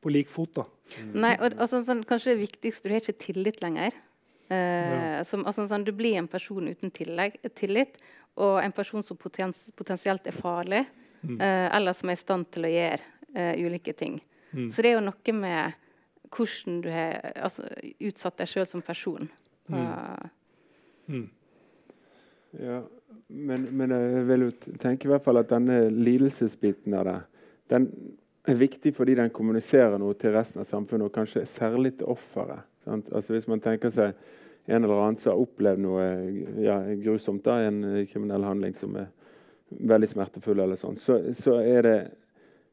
på 0.02 0.12
lik 0.12 0.28
fot. 0.30 0.52
da. 0.54 0.64
Nei, 1.14 1.34
og, 1.42 1.56
og 1.58 1.68
sånn, 1.70 2.04
kanskje 2.08 2.34
det 2.34 2.42
viktigste 2.46 2.88
Du 2.88 2.94
har 2.94 3.00
ikke 3.02 3.18
tillit 3.26 3.60
lenger. 3.64 3.92
Eh, 4.48 4.92
Ja. 5.18 5.24
som, 5.28 5.42
altså, 5.44 5.66
sånn, 5.68 5.84
du 5.84 5.92
blir 5.92 6.16
en 6.16 6.28
person 6.28 6.68
uten 6.70 6.90
tillegg, 6.94 7.36
tillit, 7.54 7.98
og 8.38 8.60
en 8.62 8.72
person 8.72 9.02
som 9.04 9.16
potens, 9.16 9.58
potensielt 9.76 10.26
er 10.26 10.32
farlig, 10.32 10.86
Mm. 11.24 11.40
eh, 11.42 11.76
eller 11.76 11.92
som 11.92 12.08
er 12.08 12.12
i 12.14 12.16
stand 12.16 12.46
til 12.54 12.62
å 12.62 12.70
gjøre 12.70 13.00
eh, 13.34 13.56
ulike 13.66 13.92
ting. 13.96 14.20
Mm. 14.54 14.70
Så 14.72 14.82
det 14.82 14.86
er 14.92 15.00
jo 15.00 15.00
noe 15.10 15.32
med 15.34 15.74
hvordan 16.30 16.80
du 16.84 16.88
har 16.90 17.32
altså, 17.42 17.66
utsatt 18.00 18.36
deg 18.38 18.46
sjøl 18.48 18.66
som 18.68 18.82
person. 18.82 19.28
Mm. 19.68 20.30
Mm. 21.08 21.28
Ja, 22.58 22.78
men, 23.28 23.66
men 23.76 23.90
jeg 23.92 24.24
vil 24.30 24.46
jo 24.46 24.50
tenke 24.80 25.04
i 25.08 25.10
hvert 25.12 25.24
fall 25.26 25.40
at 25.42 25.50
denne 25.52 25.90
lidelsesbiten 25.92 26.94
av 26.96 27.04
det, 27.08 27.16
den 27.68 27.88
er 28.52 28.60
viktig 28.60 28.92
fordi 28.96 29.16
den 29.18 29.32
kommuniserer 29.34 29.98
noe 30.00 30.16
til 30.18 30.34
resten 30.34 30.62
av 30.62 30.68
samfunnet, 30.68 31.08
og 31.08 31.14
kanskje 31.14 31.46
særlig 31.48 31.96
til 31.98 32.10
offeret. 32.12 32.66
Altså 32.88 33.34
Hvis 33.34 33.48
man 33.48 33.60
tenker 33.60 33.92
seg 33.92 34.14
en 34.68 34.84
eller 34.84 35.00
annen 35.00 35.18
som 35.20 35.32
har 35.32 35.42
opplevd 35.42 35.80
noe 35.80 36.06
ja, 36.60 36.78
grusomt, 37.00 37.44
da, 37.44 37.60
en 37.64 38.06
kriminell 38.08 38.44
handling 38.44 38.76
som 38.76 38.96
er 39.00 39.10
veldig 39.68 40.08
smertefull, 40.12 40.60
eller 40.64 40.80
sånn, 40.80 40.96
så, 41.00 41.20
så 41.36 41.58
er 41.60 41.84
det 41.84 41.98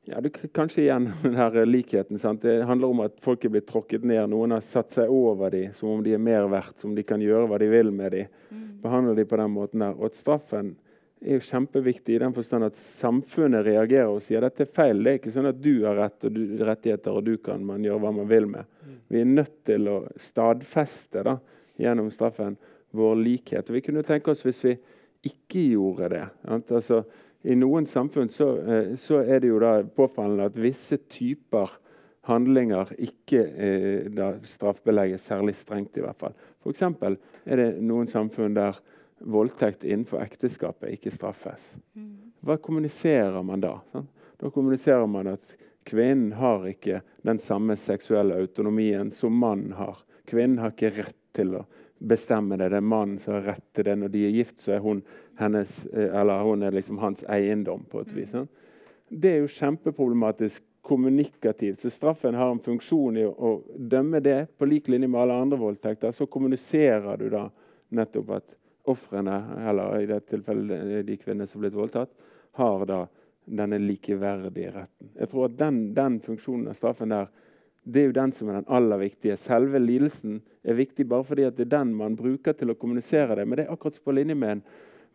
ja, 0.05 0.19
du, 0.21 0.29
Kanskje 0.29 0.83
igjen 0.83 1.09
den 1.23 1.69
likheten. 1.69 2.19
sant? 2.19 2.43
Det 2.45 2.63
handler 2.63 2.93
om 2.93 3.03
at 3.07 3.15
folk 3.25 3.45
er 3.45 3.55
blitt 3.55 3.67
tråkket 3.69 4.05
ned. 4.05 4.27
Noen 4.29 4.53
har 4.53 4.65
satt 4.65 4.93
seg 4.93 5.11
over 5.11 5.53
dem 5.53 5.73
som 5.73 5.95
om 5.95 6.03
de 6.05 6.13
er 6.13 6.21
mer 6.21 6.45
verdt, 6.51 6.77
som 6.79 6.91
om 6.91 6.97
de 6.97 7.05
kan 7.07 7.21
gjøre 7.21 7.47
hva 7.49 7.59
de 7.61 7.69
vil 7.71 7.89
med 7.95 8.13
dem 8.13 8.27
mm. 8.51 8.65
behandler 8.83 9.17
de 9.17 9.25
på 9.25 9.39
den 9.41 9.55
måten 9.55 9.81
der. 9.81 9.95
Og 9.97 10.11
at 10.11 10.19
straffen 10.19 10.75
er 11.21 11.37
jo 11.37 11.45
kjempeviktig 11.47 12.15
i 12.15 12.21
den 12.21 12.33
forstand 12.35 12.67
at 12.67 12.77
samfunnet 12.77 13.65
reagerer 13.65 14.11
og 14.11 14.21
sier 14.23 14.43
dette 14.43 14.65
er 14.65 14.71
feil. 14.75 15.01
Det 15.01 15.11
er 15.11 15.19
ikke 15.19 15.33
sånn 15.33 15.49
at 15.49 15.61
du 15.61 15.73
har 15.85 15.97
rett 15.97 16.27
og 16.27 16.35
du, 16.35 16.41
rettigheter, 16.65 17.15
og 17.15 17.25
du 17.25 17.37
kan 17.43 17.63
man 17.65 17.85
gjøre 17.85 18.01
hva 18.03 18.11
man 18.19 18.29
vil 18.29 18.49
med. 18.51 18.67
Vi 19.09 19.21
er 19.21 19.29
nødt 19.29 19.57
til 19.67 19.89
å 19.89 19.99
stadfeste 20.19 21.23
da, 21.25 21.37
gjennom 21.81 22.11
straffen 22.13 22.57
vår 22.95 23.15
likhet. 23.21 23.69
Og 23.69 23.77
vi 23.77 23.83
kunne 23.85 24.05
tenke 24.07 24.33
oss 24.33 24.43
hvis 24.45 24.63
vi 24.65 24.75
ikke 25.25 25.63
gjorde 25.71 26.11
det. 26.13 26.25
Altså, 26.49 27.01
I 27.45 27.57
noen 27.57 27.87
samfunn 27.89 28.29
så, 28.29 28.51
eh, 28.61 28.93
så 28.99 29.21
er 29.23 29.41
det 29.41 29.49
jo 29.49 29.61
da 29.61 29.79
påfallende 29.83 30.49
at 30.49 30.59
visse 30.59 30.97
typer 31.09 31.73
handlinger 32.25 32.91
ikke 33.05 33.41
eh, 33.41 34.29
straffbelegges 34.49 35.27
særlig 35.29 35.55
strengt, 35.57 35.97
i 35.97 36.03
hvert 36.05 36.19
fall. 36.19 36.33
F.eks. 36.63 36.81
er 36.81 37.61
det 37.61 37.69
noen 37.85 38.09
samfunn 38.09 38.57
der 38.57 38.79
voldtekt 39.19 39.83
innenfor 39.83 40.21
ekteskapet 40.23 40.97
ikke 40.97 41.13
straffes. 41.13 41.75
Mm. 41.95 42.33
Hva 42.45 42.57
kommuniserer 42.61 43.43
man 43.45 43.63
da? 43.63 43.77
Sånn? 43.93 44.09
Da 44.41 44.51
kommuniserer 44.51 45.07
man 45.07 45.31
at 45.31 45.55
kvinnen 45.87 46.33
har 46.39 46.65
ikke 46.67 47.01
den 47.25 47.39
samme 47.39 47.77
seksuelle 47.79 48.37
autonomien 48.41 49.11
som 49.15 49.37
mannen 49.39 49.75
har. 49.79 50.01
Kvinnen 50.27 50.59
har 50.59 50.73
ikke 50.73 50.91
rett 50.97 51.21
til 51.35 51.55
å 51.61 51.63
bestemme 51.99 52.57
det. 52.59 52.69
Det 52.73 52.81
er 52.81 52.85
mannen 52.85 53.19
som 53.23 53.37
har 53.37 53.47
rett 53.53 53.65
til 53.73 53.87
det. 53.87 53.95
Når 54.01 54.13
de 54.13 54.25
er 54.27 54.35
gift, 54.35 54.59
så 54.61 54.75
er 54.75 54.83
hun, 54.83 55.01
hennes, 55.39 55.85
eh, 55.93 56.09
eller 56.09 56.43
hun 56.43 56.63
er 56.63 56.75
liksom 56.75 56.99
hans 56.99 57.23
eiendom 57.31 57.85
på 57.89 58.03
et 58.03 58.13
vis. 58.15 58.33
Sånn? 58.33 58.49
Det 59.09 59.31
er 59.31 59.43
jo 59.43 59.53
kjempeproblematisk 59.55 60.63
kommunikativt. 60.85 61.81
Så 61.81 61.89
straffen 61.89 62.35
har 62.35 62.51
en 62.51 62.61
funksjon 62.61 63.17
i 63.17 63.25
å, 63.25 63.31
å 63.31 63.77
dømme 63.77 64.21
det 64.21 64.45
på 64.57 64.67
lik 64.69 64.89
linje 64.91 65.09
med 65.09 65.21
alle 65.21 65.39
andre 65.45 65.61
voldtekter. 65.61 66.13
Så 66.13 66.27
kommuniserer 66.29 67.17
du 67.21 67.29
da 67.33 67.47
nettopp 67.95 68.35
at 68.37 68.55
ofrene, 68.91 69.37
eller 69.69 70.01
i 70.01 70.09
det 70.09 70.21
tilfellet 70.29 71.05
de 71.07 71.17
kvinnene 71.21 71.47
som 71.49 71.59
er 71.59 71.67
blitt 71.67 71.79
voldtatt, 71.79 72.11
har 72.59 72.85
da 72.89 73.05
denne 73.45 73.79
likeverdige 73.81 74.71
retten. 74.73 75.11
Jeg 75.19 75.29
tror 75.31 75.49
at 75.49 75.57
den, 75.59 75.81
den 75.95 76.19
funksjonen 76.23 76.71
av 76.71 76.77
straffen 76.77 77.13
der, 77.13 77.29
det 77.85 78.01
er 78.01 78.07
jo 78.09 78.17
den 78.17 78.33
som 78.33 78.49
er 78.49 78.59
den 78.59 78.71
aller 78.73 79.01
viktige. 79.03 79.37
Selve 79.37 79.79
lidelsen 79.81 80.39
er 80.65 80.77
viktig 80.79 81.05
bare 81.09 81.27
fordi 81.27 81.45
det 81.53 81.67
er 81.67 81.73
den 81.75 81.93
man 81.97 82.17
bruker 82.17 82.57
til 82.57 82.73
å 82.73 82.77
kommunisere 82.79 83.37
det. 83.37 83.45
Men 83.45 83.59
det 83.59 83.67
er 83.67 83.75
akkurat 83.75 83.99
på 84.01 84.15
linje 84.17 84.37
med 84.41 84.55
en, 84.55 84.63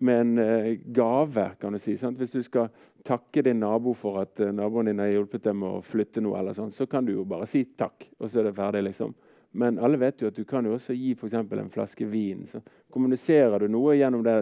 med 0.06 0.20
en 0.20 0.44
eh, 0.44 0.68
gave. 0.86 1.48
kan 1.60 1.74
du 1.74 1.80
si. 1.82 1.96
Sant? 1.98 2.20
Hvis 2.20 2.36
du 2.36 2.44
skal 2.46 2.70
takke 3.06 3.42
din 3.42 3.58
nabo 3.64 3.94
for 3.98 4.20
at 4.22 4.38
eh, 4.40 4.52
naboen 4.54 4.92
din 4.92 5.02
har 5.02 5.10
hjulpet 5.10 5.48
deg 5.48 5.58
med 5.58 5.80
å 5.80 5.82
flytte 5.82 6.22
noe, 6.22 6.38
eller 6.38 6.54
sånn, 6.54 6.70
så 6.70 6.86
kan 6.86 7.04
du 7.04 7.16
jo 7.16 7.26
bare 7.26 7.48
si 7.50 7.64
takk, 7.74 8.06
og 8.20 8.30
så 8.30 8.40
er 8.40 8.48
det 8.50 8.56
ferdig. 8.60 8.84
liksom. 8.86 9.16
Men 9.52 9.78
alle 9.82 9.98
vet 9.98 10.22
jo 10.22 10.30
at 10.30 10.36
du 10.36 10.44
kan 10.46 10.66
jo 10.66 10.76
også 10.76 10.94
gi 10.94 11.12
eksempel 11.16 11.58
en 11.58 11.70
flaske 11.70 12.06
vin. 12.06 12.44
Så 12.46 12.60
kommuniserer 12.92 13.58
du 13.58 13.72
noe 13.72 13.96
gjennom 13.98 14.22
det, 14.22 14.36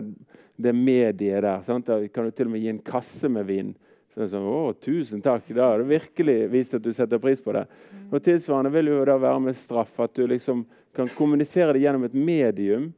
det 0.56 0.74
mediet 0.76 1.42
der. 1.42 1.62
Sant? 1.64 1.88
Da 1.88 2.00
kan 2.12 2.28
du 2.28 2.34
til 2.34 2.50
og 2.50 2.52
med 2.52 2.64
gi 2.64 2.72
en 2.74 2.82
kasse 2.84 3.30
med 3.32 3.48
vin. 3.48 3.72
Så 4.12 4.20
er 4.20 4.26
det 4.26 4.32
sånn, 4.34 4.48
å, 4.48 4.74
tusen 4.76 5.24
takk, 5.24 5.48
Da 5.56 5.70
har 5.72 5.80
du 5.80 5.88
virkelig 5.88 6.36
vist 6.52 6.76
at 6.76 6.84
du 6.84 6.92
setter 6.92 7.20
pris 7.22 7.40
på 7.44 7.56
det. 7.56 7.64
Og 8.10 8.20
Tilsvarende 8.24 8.72
vil 8.74 8.92
jo 8.92 9.00
da 9.08 9.16
være 9.20 9.40
med 9.48 9.56
straff. 9.56 9.96
At 10.00 10.16
du 10.16 10.26
liksom 10.28 10.66
kan 10.96 11.08
kommunisere 11.16 11.72
det 11.76 11.84
gjennom 11.86 12.04
et 12.08 12.16
medium. 12.16 12.90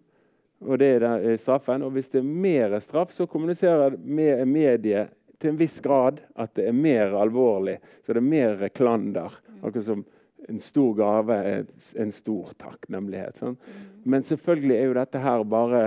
Og 0.67 0.79
det 0.83 0.93
er 0.99 1.07
er 1.07 1.37
straffen. 1.39 1.83
Og 1.87 1.95
hvis 1.95 2.11
det 2.11 2.25
er 2.25 2.31
mer 2.47 2.79
straff, 2.81 3.15
så 3.15 3.27
kommuniserer 3.27 3.97
med 3.99 4.47
mediet 4.49 5.15
til 5.41 5.55
en 5.55 5.59
viss 5.59 5.81
grad 5.81 6.21
at 6.37 6.55
det 6.55 6.67
er 6.69 6.77
mer 6.77 7.15
alvorlig. 7.17 7.79
Så 8.05 8.13
det 8.13 8.21
er 8.21 8.33
mer 8.35 8.69
klander. 8.69 9.39
Akkurat 9.63 9.85
som 9.85 10.05
en 10.49 10.61
stor 10.63 10.95
gave 10.99 11.37
er 11.37 11.67
en 12.01 12.13
stor 12.15 12.53
takknemlighet. 12.61 13.41
Sånn. 13.41 13.59
Men 14.05 14.25
selvfølgelig 14.27 14.77
er 14.77 14.89
jo 14.89 14.97
dette 14.97 15.23
her 15.23 15.45
bare 15.45 15.83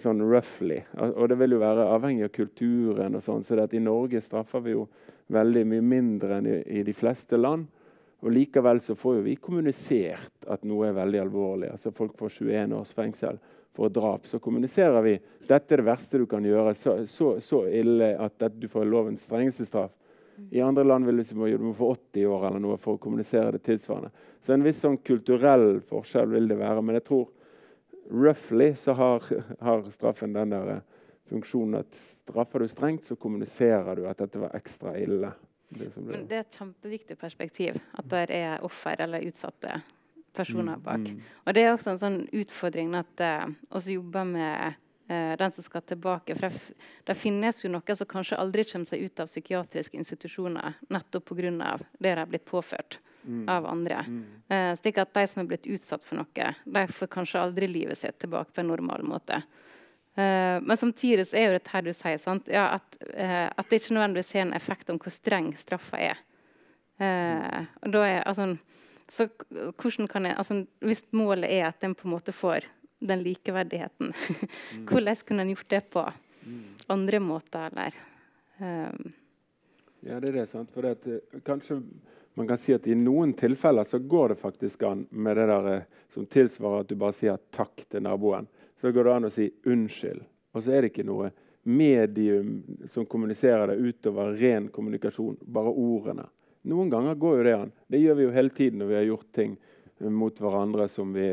sånn 0.00 0.20
roughly. 0.24 0.82
Og 0.98 1.28
det 1.30 1.38
vil 1.40 1.56
jo 1.56 1.62
være 1.62 1.88
avhengig 1.94 2.26
av 2.28 2.34
kulturen. 2.34 3.16
og 3.16 3.24
sånn, 3.24 3.44
så 3.44 3.58
I 3.64 3.80
Norge 3.80 4.20
straffer 4.20 4.60
vi 4.60 4.76
jo 4.76 4.86
veldig 5.32 5.64
mye 5.66 5.82
mindre 5.82 6.38
enn 6.38 6.46
i, 6.46 6.60
i 6.80 6.82
de 6.86 6.94
fleste 6.94 7.38
land. 7.40 7.66
Og 8.24 8.32
Likevel 8.32 8.80
så 8.80 8.96
får 8.96 9.18
jo 9.18 9.26
vi 9.26 9.36
kommunisert 9.36 10.48
at 10.48 10.64
noe 10.64 10.88
er 10.88 10.96
veldig 10.96 11.20
alvorlig. 11.20 11.70
altså 11.70 11.92
Folk 11.94 12.16
får 12.18 12.38
21 12.40 12.74
års 12.78 12.94
fengsel 12.96 13.38
for 13.76 13.92
drap. 13.92 14.26
Så 14.26 14.40
kommuniserer 14.42 15.02
vi 15.04 15.18
dette 15.46 15.74
er 15.74 15.82
det 15.82 15.86
verste 15.86 16.18
du 16.18 16.26
kan 16.26 16.44
gjøre. 16.44 16.74
Så, 16.74 16.96
så, 17.10 17.36
så 17.44 17.66
ille 17.68 18.14
at 18.18 18.48
du 18.56 18.68
får 18.72 18.88
lovens 18.88 19.26
strengeste 19.28 19.68
straff. 19.68 19.92
I 20.50 20.60
andre 20.60 20.84
land 20.84 21.06
vil 21.06 21.22
du 21.22 21.56
du 21.56 21.64
må 21.64 21.72
få 21.74 21.90
80 21.94 22.26
år 22.26 22.46
eller 22.48 22.60
noe 22.60 22.76
for 22.76 22.96
å 22.96 23.02
kommunisere 23.02 23.52
det 23.56 23.62
tilsvarende. 23.66 24.10
Så 24.40 24.52
en 24.52 24.64
viss 24.64 24.80
sånn 24.82 24.98
kulturell 24.98 25.80
forskjell 25.88 26.28
vil 26.34 26.48
det 26.48 26.58
være. 26.60 26.82
Men 26.82 26.98
jeg 26.98 27.06
tror 27.08 27.26
roughly 28.10 28.74
så 28.74 28.92
har, 28.92 29.24
har 29.60 29.90
straffen 29.90 30.36
den 30.36 30.54
der 30.54 30.70
eh, 30.76 30.84
funksjonen 31.30 31.80
at 31.80 31.98
straffer 31.98 32.62
du 32.62 32.68
strengt, 32.70 33.04
så 33.04 33.16
kommuniserer 33.18 33.98
du 33.98 34.06
at 34.06 34.22
dette 34.22 34.40
var 34.40 34.54
ekstra 34.56 34.94
ille. 35.00 35.32
Det 35.68 35.90
Men 35.96 36.28
det 36.28 36.36
er 36.36 36.44
et 36.44 36.58
kjempeviktig 36.60 37.16
perspektiv 37.18 37.80
at 37.98 38.06
det 38.10 38.26
er 38.30 38.62
offer 38.64 39.00
eller 39.02 39.24
utsatte 39.26 39.80
personer 40.36 40.76
bak. 40.76 41.02
Mm, 41.02 41.16
mm. 41.16 41.38
Og 41.44 41.54
det 41.56 41.62
er 41.64 41.72
også 41.72 41.94
en 41.94 42.02
sånn 42.02 42.18
utfordring 42.36 42.94
at 42.94 43.22
uh, 43.24 43.80
jobber 43.90 44.28
med 44.28 44.52
eh, 44.52 44.76
den 45.08 45.52
som 45.54 45.62
skal 45.62 45.84
tilbake. 45.86 46.34
For 46.34 46.50
det, 46.50 46.76
det 47.06 47.14
finnes 47.14 47.60
jo 47.62 47.68
noen 47.70 47.98
som 47.98 48.08
kanskje 48.10 48.38
aldri 48.42 48.64
kommer 48.66 48.90
seg 48.90 49.04
ut 49.06 49.20
av 49.22 49.28
psykiatriske 49.30 49.94
institusjoner 50.00 50.80
nettopp 50.90 51.28
pga. 51.30 51.78
det 51.98 52.14
de 52.14 52.18
har 52.18 52.26
blitt 52.26 52.44
påført 52.44 52.98
Mm. 53.26 53.48
av 53.48 53.66
andre. 53.66 54.04
Mm. 54.08 54.24
Eh, 54.48 54.76
slik 54.76 54.98
at 54.98 55.14
de 55.14 55.26
som 55.26 55.42
er 55.42 55.48
blitt 55.50 55.66
utsatt 55.66 56.04
for 56.06 56.20
noe, 56.20 56.50
de 56.64 56.82
får 56.86 57.08
kanskje 57.10 57.40
aldri 57.42 57.66
livet 57.66 57.98
sitt 57.98 58.18
tilbake 58.22 58.54
på 58.54 58.62
en 58.62 58.70
normal 58.70 59.02
måte. 59.02 59.40
Eh, 60.14 60.60
men 60.62 60.76
samtidig 60.76 61.26
så 61.26 61.36
er 61.36 61.48
jo 61.48 61.56
dette 61.58 61.82
du 61.84 61.92
sier? 61.92 62.22
Ja, 62.46 62.68
at, 62.78 62.98
eh, 63.14 63.48
at 63.50 63.68
det 63.68 63.82
ikke 63.82 63.96
nødvendigvis 63.96 64.32
har 64.32 64.46
en 64.46 64.54
effekt 64.54 64.90
om 64.90 64.98
hvor 64.98 65.12
streng 65.12 65.50
straffa 65.58 65.98
er. 65.98 66.22
Eh, 67.00 67.66
og 67.82 67.92
da 67.92 68.04
er 68.06 68.22
altså, 68.22 68.58
så 69.10 69.28
hvordan 69.28 70.08
kan 70.08 70.24
jeg, 70.24 70.36
altså, 70.36 70.66
Hvis 70.80 71.02
målet 71.12 71.50
er 71.50 71.66
at 71.68 71.84
en 71.84 71.94
på 71.94 72.08
en 72.08 72.14
måte 72.14 72.32
får 72.32 72.64
den 73.08 73.22
likeverdigheten, 73.24 74.12
hvordan 74.88 75.22
kunne 75.26 75.46
en 75.46 75.54
gjort 75.54 75.70
det 75.72 75.80
på 75.90 76.04
andre 76.92 77.20
måter, 77.20 77.70
eller? 77.72 77.96
Um. 78.58 79.10
Ja, 80.06 80.20
det 80.20 80.28
er 80.28 80.32
det. 80.32 80.46
sant? 80.46 80.70
For 80.70 80.86
at, 80.86 81.06
eh, 81.06 81.40
kanskje 81.44 81.80
man 82.36 82.48
kan 82.48 82.58
si 82.58 82.74
at 82.76 82.86
i 82.86 82.94
noen 82.94 83.32
tilfeller 83.34 83.84
så 83.88 83.98
går 83.98 84.28
det 84.28 84.42
faktisk 84.42 84.82
an 84.86 85.06
med 85.10 85.36
det 85.36 85.46
der 85.50 85.68
eh, 85.72 85.82
som 86.12 86.26
tilsvarer 86.26 86.84
at 86.84 86.90
du 86.90 86.94
bare 87.00 87.16
sier 87.16 87.40
takk 87.50 87.86
til 87.88 88.04
naboen. 88.04 88.46
Så 88.80 88.92
går 88.92 89.08
det 89.08 89.14
an 89.14 89.28
å 89.28 89.32
si 89.32 89.48
unnskyld. 89.66 90.20
Og 90.52 90.62
så 90.62 90.76
er 90.76 90.84
det 90.84 90.92
ikke 90.92 91.06
noe 91.08 91.30
medium 91.66 92.60
som 92.92 93.06
kommuniserer 93.08 93.72
det 93.72 93.80
utover 93.80 94.36
ren 94.38 94.68
kommunikasjon. 94.68 95.40
Bare 95.42 95.72
ordene. 95.72 96.28
Noen 96.68 96.90
ganger 96.92 97.18
går 97.18 97.38
jo 97.38 97.46
det 97.46 97.56
an. 97.56 97.72
Det 97.88 98.02
gjør 98.02 98.18
vi 98.18 98.26
jo 98.26 98.36
hele 98.36 98.54
tiden 98.54 98.82
når 98.82 98.92
vi 98.92 98.98
har 98.98 99.08
gjort 99.08 99.32
ting 99.34 99.56
mot 99.98 100.40
hverandre 100.40 100.88
som 100.92 101.12
vi 101.14 101.24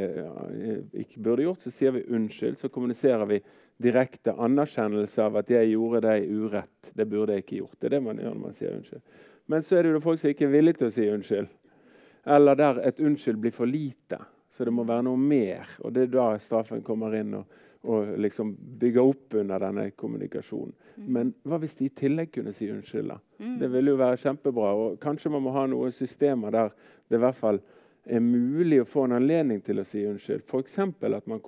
ikke 1.04 1.20
burde 1.24 1.48
gjort. 1.48 1.64
Så 1.66 1.72
sier 1.74 1.92
vi 1.96 2.06
unnskyld. 2.16 2.58
Så 2.60 2.70
kommuniserer 2.72 3.26
vi 3.30 3.42
direkte 3.84 4.34
anerkjennelse 4.34 5.24
av 5.24 5.38
at 5.38 5.50
'jeg 5.50 5.72
gjorde 5.72 6.02
deg 6.02 6.30
urett'. 6.30 6.94
Det 6.96 7.10
burde 7.10 7.34
jeg 7.34 7.44
ikke 7.44 7.58
gjort. 7.58 7.80
Det 7.80 7.86
er 7.86 7.90
det 7.90 8.04
man 8.04 8.18
gjør 8.18 8.34
når 8.34 8.42
man 8.42 8.54
sier 8.54 8.76
unnskyld. 8.76 9.02
Men 9.48 9.62
så 9.62 9.78
er 9.78 9.84
det 9.84 9.92
jo 9.92 10.00
folk 10.00 10.20
som 10.20 10.30
ikke 10.30 10.46
er 10.46 10.56
villige 10.56 10.74
til 10.74 10.88
å 10.88 10.92
si 10.92 11.10
unnskyld. 11.10 11.48
Eller 12.26 12.56
der 12.56 12.80
et 12.88 13.00
unnskyld 13.00 13.42
blir 13.42 13.52
for 13.52 13.66
lite. 13.66 14.20
Så 14.54 14.66
det 14.66 14.74
må 14.74 14.84
være 14.84 15.04
noe 15.04 15.18
mer. 15.18 15.68
Og 15.84 15.94
det 15.94 16.08
er 16.08 16.14
da 16.14 16.40
straffen 16.40 16.84
kommer 16.86 17.16
inn 17.18 17.34
og, 17.34 17.46
og 17.84 18.14
liksom 18.18 18.54
bygger 18.80 19.02
opp 19.02 19.34
under 19.34 19.60
denne 19.60 19.92
kommunikasjonen. 19.92 20.74
Mm. 20.96 21.08
Men 21.14 21.34
hva 21.44 21.60
hvis 21.60 21.76
de 21.76 21.86
i 21.90 21.90
tillegg 21.90 22.32
kunne 22.32 22.54
si 22.54 22.70
unnskyld? 22.72 23.10
da? 23.10 23.18
Mm. 23.40 23.58
Det 23.60 23.72
ville 23.74 23.92
jo 23.92 23.98
være 24.00 24.22
kjempebra. 24.22 24.74
Og 24.74 25.00
kanskje 25.04 25.34
man 25.34 25.44
må 25.44 25.56
ha 25.58 25.66
noen 25.68 25.92
systemer 25.92 26.54
der 26.54 26.76
det 27.10 27.20
i 27.20 27.24
hvert 27.26 27.40
fall 27.42 27.60
er 28.06 28.20
mulig 28.20 28.82
å 28.82 28.88
få 28.88 29.06
en 29.08 29.18
anledning 29.18 29.62
til 29.64 29.80
å 29.80 29.86
si 29.88 30.04
unnskyld. 30.08 30.44
F.eks. 30.48 30.80
at 30.80 31.28
man 31.28 31.40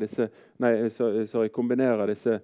disse, 0.00 0.28
nei, 0.58 0.72
sorry, 0.88 1.48
kombinerer 1.48 2.08
disse 2.12 2.40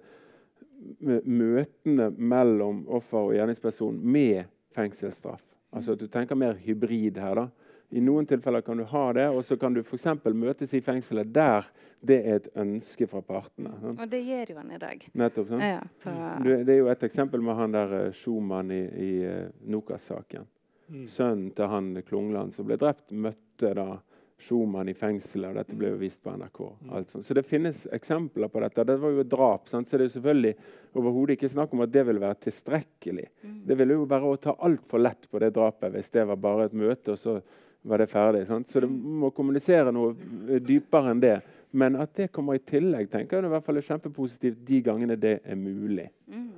møtene 1.01 2.09
mellom 2.17 2.83
offer 2.87 3.29
og 3.29 3.35
gjerningsperson 3.37 3.99
med 4.03 4.45
fengselsstraff. 4.75 5.41
Altså 5.73 5.93
at 5.93 5.99
Du 5.99 6.07
tenker 6.07 6.35
mer 6.35 6.53
hybrid 6.53 7.17
her. 7.17 7.35
da. 7.35 7.47
I 7.93 8.01
noen 8.01 8.25
tilfeller 8.25 8.61
kan 8.61 8.77
du 8.77 8.83
ha 8.89 9.03
det, 9.13 9.27
og 9.29 9.43
så 9.45 9.57
kan 9.57 9.73
du 9.73 9.81
f.eks. 9.83 10.05
møtes 10.33 10.73
i 10.73 10.81
fengselet 10.81 11.29
der 11.33 11.67
det 12.01 12.19
er 12.27 12.39
et 12.39 12.47
ønske 12.59 13.07
fra 13.07 13.21
partene. 13.21 13.71
Sånn. 13.79 13.99
Og 14.01 14.09
det 14.09 14.19
gjør 14.25 14.49
jo 14.51 14.57
han 14.59 14.71
i 14.75 14.79
dag. 14.81 15.05
Nettopp, 15.13 15.47
sånn. 15.51 15.61
Ja, 15.63 15.83
det, 16.43 16.57
det, 16.67 16.73
er 16.73 16.81
jo 16.81 16.89
et 16.91 17.05
eksempel 17.07 17.43
med 17.45 17.55
han 17.55 17.75
der 17.75 17.93
uh, 17.93 18.09
Schumann 18.17 18.73
i, 18.75 18.81
i 18.83 19.11
uh, 19.23 19.45
Nokas-saken. 19.71 20.49
Mm. 20.93 21.05
Sønnen 21.09 21.51
til 21.57 21.69
han 21.71 21.93
Klungland 22.05 22.53
som 22.53 22.67
ble 22.69 22.77
drept, 22.77 23.09
møtte 23.11 23.73
da 23.77 23.87
Schumann 24.43 24.89
i 24.91 24.93
fengselet. 24.97 25.49
og 25.49 25.57
Dette 25.57 25.77
ble 25.77 25.93
jo 25.93 25.99
vist 26.01 26.21
på 26.23 26.33
NRK. 26.35 26.59
Altså. 26.91 27.21
Så 27.23 27.35
det 27.37 27.45
finnes 27.47 27.85
eksempler 27.95 28.51
på 28.51 28.61
dette. 28.63 28.85
Det 28.85 28.97
var 28.99 29.13
jo 29.13 29.23
et 29.23 29.31
drap. 29.31 29.69
Sant? 29.71 29.89
Så 29.89 29.97
det 29.97 30.09
er 30.09 30.15
selvfølgelig 30.17 30.53
overhodet 30.99 31.37
ikke 31.37 31.51
snakk 31.53 31.73
om 31.73 31.83
at 31.85 31.93
det 31.93 32.05
vil 32.09 32.21
være 32.21 32.41
tilstrekkelig. 32.47 33.27
Mm. 33.43 33.59
Det 33.69 33.77
ville 33.79 33.97
jo 33.97 34.07
være 34.09 34.31
å 34.33 34.39
ta 34.43 34.55
altfor 34.67 35.03
lett 35.03 35.29
på 35.31 35.41
det 35.43 35.53
drapet 35.55 35.95
hvis 35.95 36.11
det 36.13 36.27
var 36.29 36.41
bare 36.43 36.67
et 36.67 36.77
møte, 36.77 37.15
og 37.15 37.21
så 37.21 37.39
var 37.83 37.99
det 37.99 38.11
ferdig. 38.11 38.45
Sant? 38.47 38.69
Så 38.69 38.83
det 38.83 38.91
mm. 38.91 38.99
må 39.23 39.31
kommunisere 39.35 39.95
noe 39.95 40.59
dypere 40.63 41.13
enn 41.13 41.23
det. 41.23 41.37
Men 41.73 41.97
at 41.97 42.13
det 42.19 42.29
kommer 42.35 42.59
i 42.59 42.61
tillegg, 42.61 43.09
tenker 43.09 43.39
jeg 43.39 43.49
i 43.49 43.53
hvert 43.55 43.65
fall 43.65 43.79
er 43.79 43.87
kjempepositivt 43.87 44.59
de 44.67 44.83
gangene 44.85 45.17
det 45.17 45.39
er 45.41 45.57
mulig. 45.57 46.11
Mm. 46.29 46.51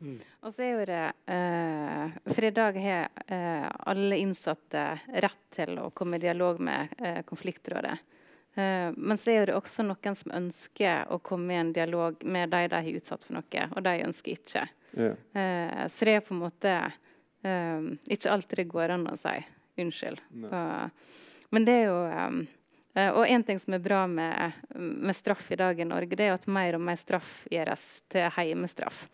Mm. 0.00 0.18
Og 0.46 0.54
så 0.54 0.62
er 0.62 0.68
jo 0.70 0.84
det 0.86 1.06
eh, 1.34 2.18
For 2.30 2.46
i 2.46 2.52
dag 2.54 2.76
har 2.78 3.08
eh, 3.26 3.64
alle 3.90 4.18
innsatte 4.22 4.84
rett 5.24 5.40
til 5.56 5.74
å 5.82 5.88
komme 5.90 6.20
i 6.20 6.22
dialog 6.22 6.60
med 6.62 6.94
eh, 7.02 7.20
konfliktrådet. 7.26 7.96
Eh, 8.58 8.90
men 8.96 9.18
så 9.18 9.30
er 9.30 9.46
det 9.46 9.56
også 9.58 9.84
noen 9.86 10.16
som 10.18 10.34
ønsker 10.34 11.10
å 11.14 11.20
komme 11.22 11.54
i 11.54 11.60
en 11.60 11.72
dialog 11.74 12.24
med 12.24 12.50
de 12.54 12.64
de 12.70 12.82
har 12.82 13.00
utsatt 13.00 13.26
for 13.26 13.38
noe, 13.38 13.68
og 13.74 13.84
de 13.86 13.94
ønsker 14.06 14.34
ikke. 14.34 14.64
Yeah. 14.98 15.18
Eh, 15.34 15.84
så 15.92 16.08
det 16.08 16.16
er 16.16 16.26
på 16.26 16.34
en 16.34 16.42
måte 16.42 16.74
eh, 17.46 17.90
ikke 18.10 18.32
alltid 18.34 18.62
det 18.62 18.68
går 18.72 18.94
an 18.96 19.06
å 19.12 19.16
si 19.20 19.36
unnskyld. 19.78 20.22
Og, 20.48 21.10
men 21.54 21.66
det 21.68 21.80
er 21.80 21.84
jo 21.86 21.98
og 22.98 23.28
en 23.30 23.44
ting 23.46 23.60
som 23.62 23.76
er 23.76 23.82
bra 23.84 24.00
med, 24.10 24.56
med, 24.74 25.14
straff 25.14 25.52
i 25.54 25.58
dag 25.60 25.78
i 25.78 25.84
Norge, 25.86 26.16
det 26.18 26.24
er 26.26 26.32
at 26.34 26.48
mer 26.50 26.74
og 26.74 26.82
mer 26.82 26.96
straff 26.98 27.44
gjøres 27.52 27.84
til 28.10 28.26
heimestraff. 28.34 29.04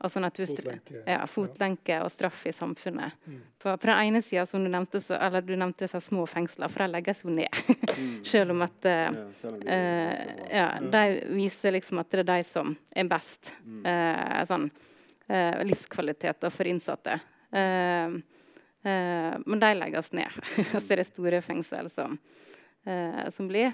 Altså 0.00 0.20
fotlenke. 0.30 1.00
Ja, 1.06 1.24
fotlenke 1.26 1.96
og 2.04 2.10
straff 2.14 2.44
i 2.46 2.52
samfunnet. 2.54 3.16
Mm. 3.26 3.38
På, 3.58 3.72
på, 3.72 3.86
den 3.86 3.96
ene 3.98 4.20
sida, 4.22 4.44
som 4.46 4.62
du 4.62 4.70
nevnte, 4.70 5.00
så, 5.02 5.16
eller 5.18 5.42
du 5.42 5.56
nevnte 5.56 5.88
disse 5.88 6.00
små 6.00 6.22
fengsler, 6.30 6.70
for 6.70 6.84
de 6.84 6.92
legges 6.92 7.24
jo 7.24 7.34
ned. 7.34 7.58
Mm. 7.96 8.12
Selv 8.30 8.54
om 8.54 8.62
at 8.62 8.86
uh, 8.86 9.16
ja, 10.54 10.68
de 10.78 11.02
viser 11.34 11.74
liksom 11.74 11.98
at 11.98 12.14
det 12.14 12.22
er 12.22 12.30
de 12.30 12.46
som 12.46 12.76
er 12.94 13.10
best. 13.10 13.50
Mm. 13.64 13.82
Uh, 13.88 14.38
sånn 14.46 14.68
uh, 14.70 15.58
livskvalitet 15.66 16.46
for 16.54 16.70
innsatte. 16.70 17.18
men 18.88 19.60
de 19.60 19.74
legges 19.74 20.12
ned. 20.14 20.40
Og 20.76 20.78
så 20.78 20.92
er 20.94 21.00
det 21.00 21.08
store 21.08 21.42
fengsel 21.42 21.88
som, 21.90 22.18
som 23.34 23.48
blir. 23.48 23.72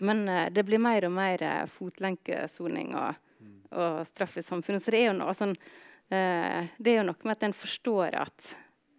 men 0.00 0.22
det 0.50 0.64
blir 0.64 0.80
mer 0.80 1.04
og 1.06 1.12
mer 1.12 1.44
fotlenkesoning. 1.76 2.96
og 2.96 3.29
og 3.70 4.02
straff 4.08 4.36
i 4.40 4.44
samfunnet. 4.46 4.82
Så 4.82 4.94
det 4.94 5.04
er 5.04 5.10
jo 5.10 5.18
noe, 5.20 5.34
sånn, 5.36 5.54
eh, 6.10 6.70
det 6.78 6.92
er 6.92 7.00
jo 7.00 7.08
noe 7.10 7.28
med 7.28 7.36
at 7.36 7.48
en 7.48 7.56
forstår 7.56 8.18
at 8.18 8.52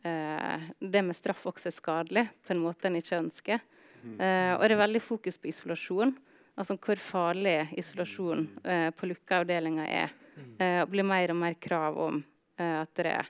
eh, 0.07 0.71
det 0.79 1.03
med 1.05 1.17
straff 1.17 1.45
også 1.49 1.71
er 1.71 1.77
skadelig 1.77 2.25
på 2.45 2.55
en 2.55 2.63
måte 2.63 2.89
en 2.89 2.99
ikke 2.99 3.21
ønsker. 3.21 3.63
Mm. 4.01 4.17
Eh, 4.17 4.51
og 4.57 4.65
det 4.65 4.75
er 4.75 4.83
veldig 4.85 5.03
fokus 5.05 5.37
på 5.37 5.51
isolasjon. 5.51 6.15
Altså 6.59 6.75
hvor 6.81 6.99
farlig 6.99 7.71
isolasjon 7.79 8.47
eh, 8.67 8.89
på 8.93 9.07
lukka 9.09 9.41
avdelinger 9.41 9.87
er. 9.87 10.11
Mm. 10.35 10.51
Eh, 10.59 10.79
og 10.83 10.91
blir 10.91 11.07
mer 11.07 11.33
og 11.33 11.39
mer 11.41 11.55
krav 11.61 11.99
om 12.09 12.19
eh, 12.57 12.81
at 12.81 12.97
dere 12.97 13.23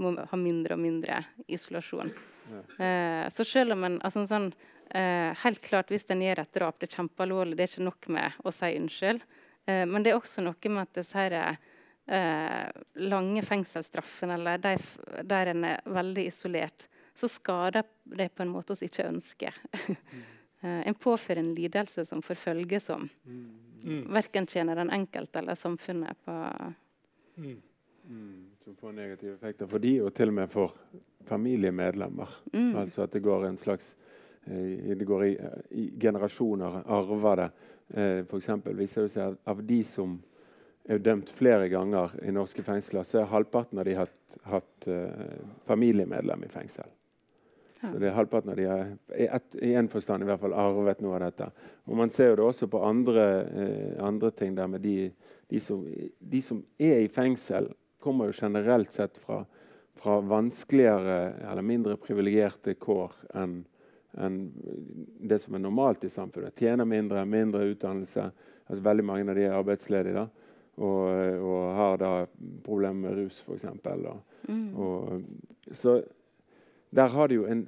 må 0.00 0.14
ha 0.16 0.36
mindre 0.40 0.78
og 0.78 0.80
mindre 0.80 1.18
isolasjon. 1.52 2.08
så 3.36 3.44
selv 3.44 3.74
om 3.74 3.82
en 3.84 3.98
altså, 4.00 4.22
sånn, 4.24 4.46
Helt 5.42 5.60
klart, 5.60 5.90
hvis 5.92 6.06
en 6.08 6.22
gjør 6.24 6.40
et 6.40 6.54
drap, 6.56 6.78
det 6.80 6.86
er 6.88 6.94
kjempealvorlig, 7.02 7.58
det 7.58 7.66
er 7.66 7.68
ikke 7.68 7.84
nok 7.84 8.08
med 8.16 8.38
å 8.48 8.52
si 8.54 8.70
unnskyld. 8.78 9.26
Eh, 9.66 9.86
men 9.86 10.02
det 10.02 10.12
er 10.12 10.20
også 10.20 10.44
noe 10.46 10.72
med 10.72 10.86
at 10.86 11.00
disse 11.00 11.18
her, 11.18 11.58
eh, 12.06 12.66
lange 13.02 13.42
fengselsstraffene, 13.42 14.38
eller 14.38 14.62
de, 14.62 14.76
der 15.26 15.52
en 15.52 15.66
er 15.72 15.82
veldig 15.84 16.26
isolert, 16.30 16.88
så 17.16 17.28
skader 17.28 17.86
det 18.04 18.30
på 18.34 18.44
en 18.44 18.52
måte 18.52 18.76
vi 18.78 18.90
ikke 18.90 19.08
ønsker. 19.08 19.60
eh, 20.62 20.82
en 20.86 20.94
påfører 20.94 21.42
en 21.42 21.54
lidelse 21.56 22.06
som 22.06 22.22
forfølger 22.22 22.82
som 22.84 23.08
mm. 23.26 24.04
verken 24.14 24.46
tjener 24.46 24.78
den 24.78 24.92
enkelte 24.94 25.42
eller 25.42 25.58
samfunnet 25.58 26.24
på 26.24 26.36
mm. 27.36 27.56
Mm. 28.06 28.42
Som 28.64 28.76
får 28.76 28.92
negative 28.92 29.34
effekter 29.34 29.66
for 29.66 29.82
de, 29.82 29.96
og 30.02 30.12
til 30.14 30.30
og 30.30 30.36
med 30.36 30.50
for 30.50 30.74
familiemedlemmer. 31.26 32.36
Mm. 32.52 32.76
Altså 32.76 33.02
at 33.02 33.14
det 33.16 33.24
går 33.24 33.48
en 33.48 33.58
slags 33.58 33.96
eh, 34.44 34.94
det 34.94 35.06
går 35.06 35.24
i, 35.24 35.32
i 35.70 35.86
generasjoner, 35.98 36.84
arver 36.86 37.42
det 37.42 37.48
Eh, 37.94 38.24
for 38.26 38.42
viser 38.74 39.06
det 39.06 39.12
seg 39.14 39.36
at 39.36 39.38
av 39.46 39.62
de 39.62 39.82
som 39.86 40.18
er 40.86 40.98
dømt 41.02 41.30
flere 41.34 41.68
ganger 41.70 42.14
i 42.22 42.34
norske 42.34 42.62
fengsler, 42.66 43.06
så 43.06 43.22
er 43.22 43.30
halvparten 43.30 43.78
av 43.78 43.86
de 43.86 43.96
hatt, 43.98 44.14
hatt 44.46 44.86
uh, 44.86 45.42
familiemedlem 45.66 46.44
i 46.46 46.50
fengsel. 46.50 46.90
Ja. 47.80 47.90
Så 47.90 47.98
det 48.00 48.08
er 48.08 48.14
Halvparten 48.16 48.52
av 48.52 48.56
de 48.56 48.66
har 48.68 48.84
i, 49.12 49.26
et, 49.26 49.56
i 49.62 49.72
en 49.76 49.88
forstand 49.92 50.24
i 50.24 50.28
hvert 50.28 50.40
fall 50.40 50.54
arvet 50.56 51.02
noe 51.04 51.18
av 51.18 51.26
dette. 51.26 51.48
Og 51.86 51.98
Man 51.98 52.12
ser 52.14 52.30
jo 52.30 52.38
det 52.40 52.46
også 52.46 52.68
på 52.72 52.82
andre, 52.86 53.26
uh, 53.50 54.06
andre 54.06 54.30
ting. 54.30 54.54
der 54.56 54.70
med 54.70 54.80
de, 54.80 55.10
de, 55.50 55.60
som, 55.60 55.84
de, 56.18 56.42
som, 56.42 56.64
er 56.78 57.02
i 57.04 57.08
fengsel, 57.12 57.72
kommer 58.00 58.30
jo 58.30 58.38
generelt 58.38 58.92
sett 58.92 59.18
fra, 59.18 59.42
fra 59.98 60.20
vanskeligere 60.20 61.34
eller 61.50 61.62
mindre 61.62 61.96
privilegerte 61.98 62.76
kår 62.78 63.16
enn 63.34 63.64
enn 64.16 64.40
det 65.28 65.38
som 65.42 65.54
er 65.54 65.62
normalt 65.64 66.04
i 66.04 66.10
samfunnet. 66.12 66.56
Tjener 66.58 66.88
mindre, 66.88 67.24
mindre 67.28 67.64
utdannelse. 67.72 68.30
Altså 68.66 68.82
veldig 68.84 69.04
mange 69.06 69.30
av 69.30 69.38
de 69.38 69.46
er 69.46 69.54
arbeidsledige 69.54 70.16
da, 70.16 70.26
og, 70.82 71.02
og 71.46 71.60
har 71.78 72.00
da 72.02 72.12
problemer 72.66 73.06
med 73.06 73.18
rus, 73.20 73.38
f.eks. 73.46 73.68
Mm. 74.48 75.22
Så 75.70 76.00
der 76.96 77.12
har 77.12 77.28
du 77.28 77.34
jo 77.34 77.46
en, 77.50 77.66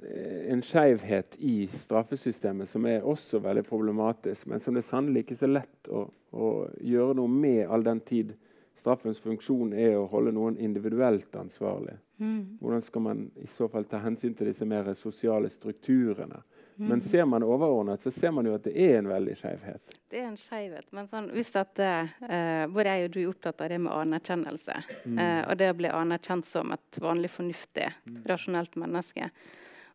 en 0.51 0.61
skeivhet 0.65 1.35
i 1.39 1.69
straffesystemet 1.77 2.69
som 2.69 2.85
er 2.89 3.05
også 3.07 3.39
veldig 3.43 3.63
problematisk, 3.67 4.47
men 4.47 4.59
som 4.59 4.75
det 4.75 4.83
er 4.83 4.89
sannelig 4.89 5.23
ikke 5.25 5.39
så 5.39 5.49
lett 5.51 5.89
å, 5.91 6.05
å 6.31 6.51
gjøre 6.81 7.17
noe 7.19 7.31
med 7.31 7.65
all 7.67 7.85
den 7.85 8.03
tid 8.03 8.35
straffens 8.79 9.19
funksjon 9.23 9.73
er 9.75 9.97
å 9.99 10.07
holde 10.11 10.33
noen 10.35 10.57
individuelt 10.57 11.35
ansvarlig. 11.35 11.97
Mm. 12.19 12.57
Hvordan 12.59 12.81
skal 12.81 13.01
man 13.01 13.31
i 13.35 13.47
så 13.47 13.67
fall 13.71 13.85
ta 13.87 14.01
hensyn 14.03 14.33
til 14.35 14.49
disse 14.49 14.65
mer 14.67 14.93
sosiale 14.93 15.49
strukturene? 15.49 16.41
Mm. 16.79 16.87
Men 16.87 17.01
ser 17.01 17.25
man 17.25 17.43
overordnet, 17.43 18.01
så 18.01 18.11
ser 18.11 18.31
man 18.31 18.47
jo 18.47 18.53
at 18.55 18.63
det 18.63 18.73
er 18.79 18.97
en 18.97 19.07
veldig 19.11 19.35
skeivhet. 19.35 19.95
Det 20.11 20.19
er 20.19 20.27
en 20.29 20.37
skeivhet. 20.39 20.87
Men 20.95 21.07
sånn, 21.11 21.29
hvis 21.35 21.51
at, 21.59 21.79
uh, 21.79 22.65
både 22.71 22.93
jeg 22.95 23.07
og 23.07 23.15
du 23.15 23.19
er 23.19 23.31
opptatt 23.31 23.63
av 23.65 23.71
det 23.71 23.79
med 23.83 23.91
anerkjennelse, 23.95 24.77
mm. 25.03 25.17
uh, 25.19 25.41
og 25.41 25.57
det 25.59 25.71
å 25.73 25.77
bli 25.79 25.91
anerkjent 25.91 26.47
som 26.47 26.71
et 26.75 27.01
vanlig 27.03 27.31
fornuftig, 27.35 27.89
mm. 28.07 28.21
rasjonelt 28.31 28.79
menneske 28.79 29.31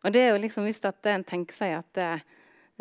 Og 0.05 0.13
det 0.13 0.21
er 0.21 0.35
jo 0.35 0.43
liksom 0.43 0.69
hvis 0.69 0.83
at 0.85 1.13
en 1.13 1.25
tenker 1.25 1.57
seg 1.57 1.79
at 1.79 2.03
uh, 2.05 2.27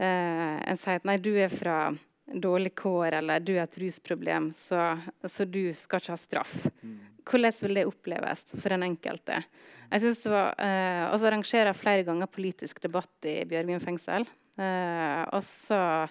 en 0.03 0.79
sier 0.79 0.99
at 0.99 1.07
nei, 1.07 1.19
du 1.23 1.31
er 1.39 1.51
fra 1.51 1.93
dårlig 2.27 2.75
kår 2.75 3.19
eller 3.21 3.39
du 3.39 3.53
har 3.55 3.67
et 3.67 3.77
rusproblem, 3.77 4.51
så, 4.57 4.97
så, 5.23 5.45
du 5.45 5.73
skal 5.75 6.01
ikke 6.01 6.15
ha 6.15 6.19
straff. 6.19 6.55
Mm. 6.81 6.99
Hvordan 7.23 7.55
vil 7.61 7.79
det 7.79 7.87
oppleves 7.87 8.43
for 8.53 8.73
den 8.73 8.85
enkelte? 8.87 9.43
Jeg 9.89 10.01
synes 10.01 10.23
det 10.23 10.31
var, 10.31 10.55
eh, 10.57 11.11
Og 11.11 11.19
så 11.19 11.27
arrangerer 11.27 11.71
jeg 11.71 11.81
flere 11.81 12.03
ganger 12.03 12.27
politisk 12.27 12.81
debatt 12.81 13.25
i 13.25 13.43
Bjørgvin 13.45 13.79
fengsel. 13.83 14.25
Eh, 14.57 15.23
og 15.31 15.43
så 15.43 16.09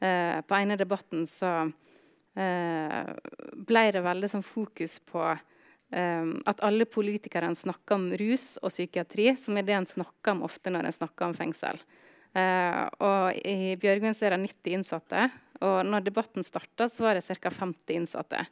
eh, 0.00 0.40
På 0.42 0.54
ene 0.54 0.76
debatten 0.76 1.26
så 1.26 1.72
eh, 2.36 3.10
ble 3.54 3.84
det 3.92 4.02
veldig 4.02 4.30
sånn 4.30 4.46
fokus 4.46 4.98
på 5.00 5.22
eh, 5.30 6.24
at 6.46 6.62
alle 6.66 6.86
politikerne 6.86 7.54
snakker 7.54 7.94
om 7.94 8.08
rus 8.18 8.56
og 8.62 8.70
psykiatri, 8.70 9.36
som 9.36 9.56
er 9.56 9.62
det 9.62 9.76
en 9.78 9.86
snakker 9.86 10.34
om 10.34 10.42
ofte 10.42 10.70
når 10.70 10.88
en 10.88 10.98
snakker 10.98 11.28
om 11.28 11.36
fengsel. 11.38 11.80
Eh, 12.34 12.82
og 12.98 13.46
I 13.46 13.74
Bjørgvin 13.78 14.16
er 14.18 14.34
det 14.34 14.42
90 14.42 14.78
innsatte, 14.78 15.28
og 15.62 15.84
når 15.86 16.06
debatten 16.08 16.46
starta, 16.46 16.88
var 16.98 17.14
det 17.14 17.26
ca. 17.26 17.50
50 17.50 17.94
innsatte. 17.94 18.42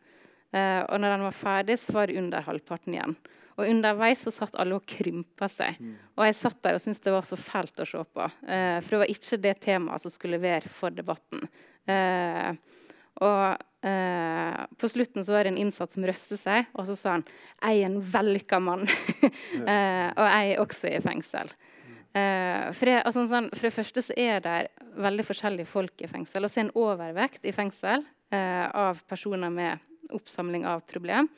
Eh, 0.52 0.82
og 0.84 1.00
når 1.00 1.16
den 1.16 1.26
var 1.28 1.36
ferdig, 1.36 1.78
så 1.80 1.96
var 1.96 2.08
det 2.08 2.18
under 2.20 2.44
halvparten 2.44 2.96
igjen. 2.96 3.16
Og 3.60 3.68
underveis 3.68 4.22
så 4.24 4.32
satt 4.32 4.56
alle 4.60 4.78
og 4.78 4.86
krympa 4.88 5.48
seg. 5.50 5.80
Mm. 5.80 5.96
Og 6.16 6.24
jeg 6.28 6.38
satt 6.38 6.62
der 6.64 6.76
og 6.76 6.84
syntes 6.84 7.02
det 7.04 7.14
var 7.14 7.26
så 7.26 7.38
fælt 7.40 7.82
å 7.82 7.88
se 7.88 8.04
på. 8.04 8.28
Eh, 8.48 8.78
for 8.80 8.94
det 8.94 9.02
var 9.02 9.12
ikke 9.16 9.42
det 9.44 9.58
temaet 9.64 10.04
som 10.04 10.14
skulle 10.14 10.40
være 10.42 10.72
for 10.72 10.94
debatten. 10.94 11.44
Eh, 11.90 12.54
og 13.22 13.88
eh, 13.88 14.62
på 14.80 14.88
slutten 14.88 15.24
så 15.24 15.36
var 15.36 15.44
det 15.44 15.52
en 15.52 15.60
innsatt 15.60 15.92
som 15.92 16.06
røstet 16.08 16.40
seg, 16.40 16.70
og 16.72 16.88
så 16.88 16.96
sa 16.96 17.18
han 17.18 17.26
'Jeg 17.60 17.82
er 17.82 17.86
en 17.86 18.00
vellykka 18.00 18.58
mann'. 18.58 18.88
eh, 19.72 20.08
og 20.16 20.26
jeg 20.26 20.52
er 20.52 20.60
også 20.60 20.88
i 20.88 21.04
fengsel. 21.04 21.52
Uh, 22.12 22.68
for, 22.76 22.84
det, 22.84 22.98
altså, 23.08 23.22
sånn, 23.24 23.46
for, 23.54 23.64
det, 23.64 23.72
første 23.72 24.02
så 24.04 24.14
er 24.20 24.42
det 24.44 24.56
veldig 25.00 25.24
forskjellige 25.24 25.70
folk 25.70 26.02
i 26.04 26.10
fengsel. 26.10 26.44
Og 26.44 26.52
så 26.52 26.60
er 26.60 26.66
en 26.66 26.74
overvekt 26.76 27.46
i 27.48 27.54
fengsel 27.56 28.04
uh, 28.04 28.66
av 28.68 29.00
personer 29.08 29.48
med 29.48 29.80
oppsamling 30.10 30.66
av 30.66 30.80
problem. 30.88 31.28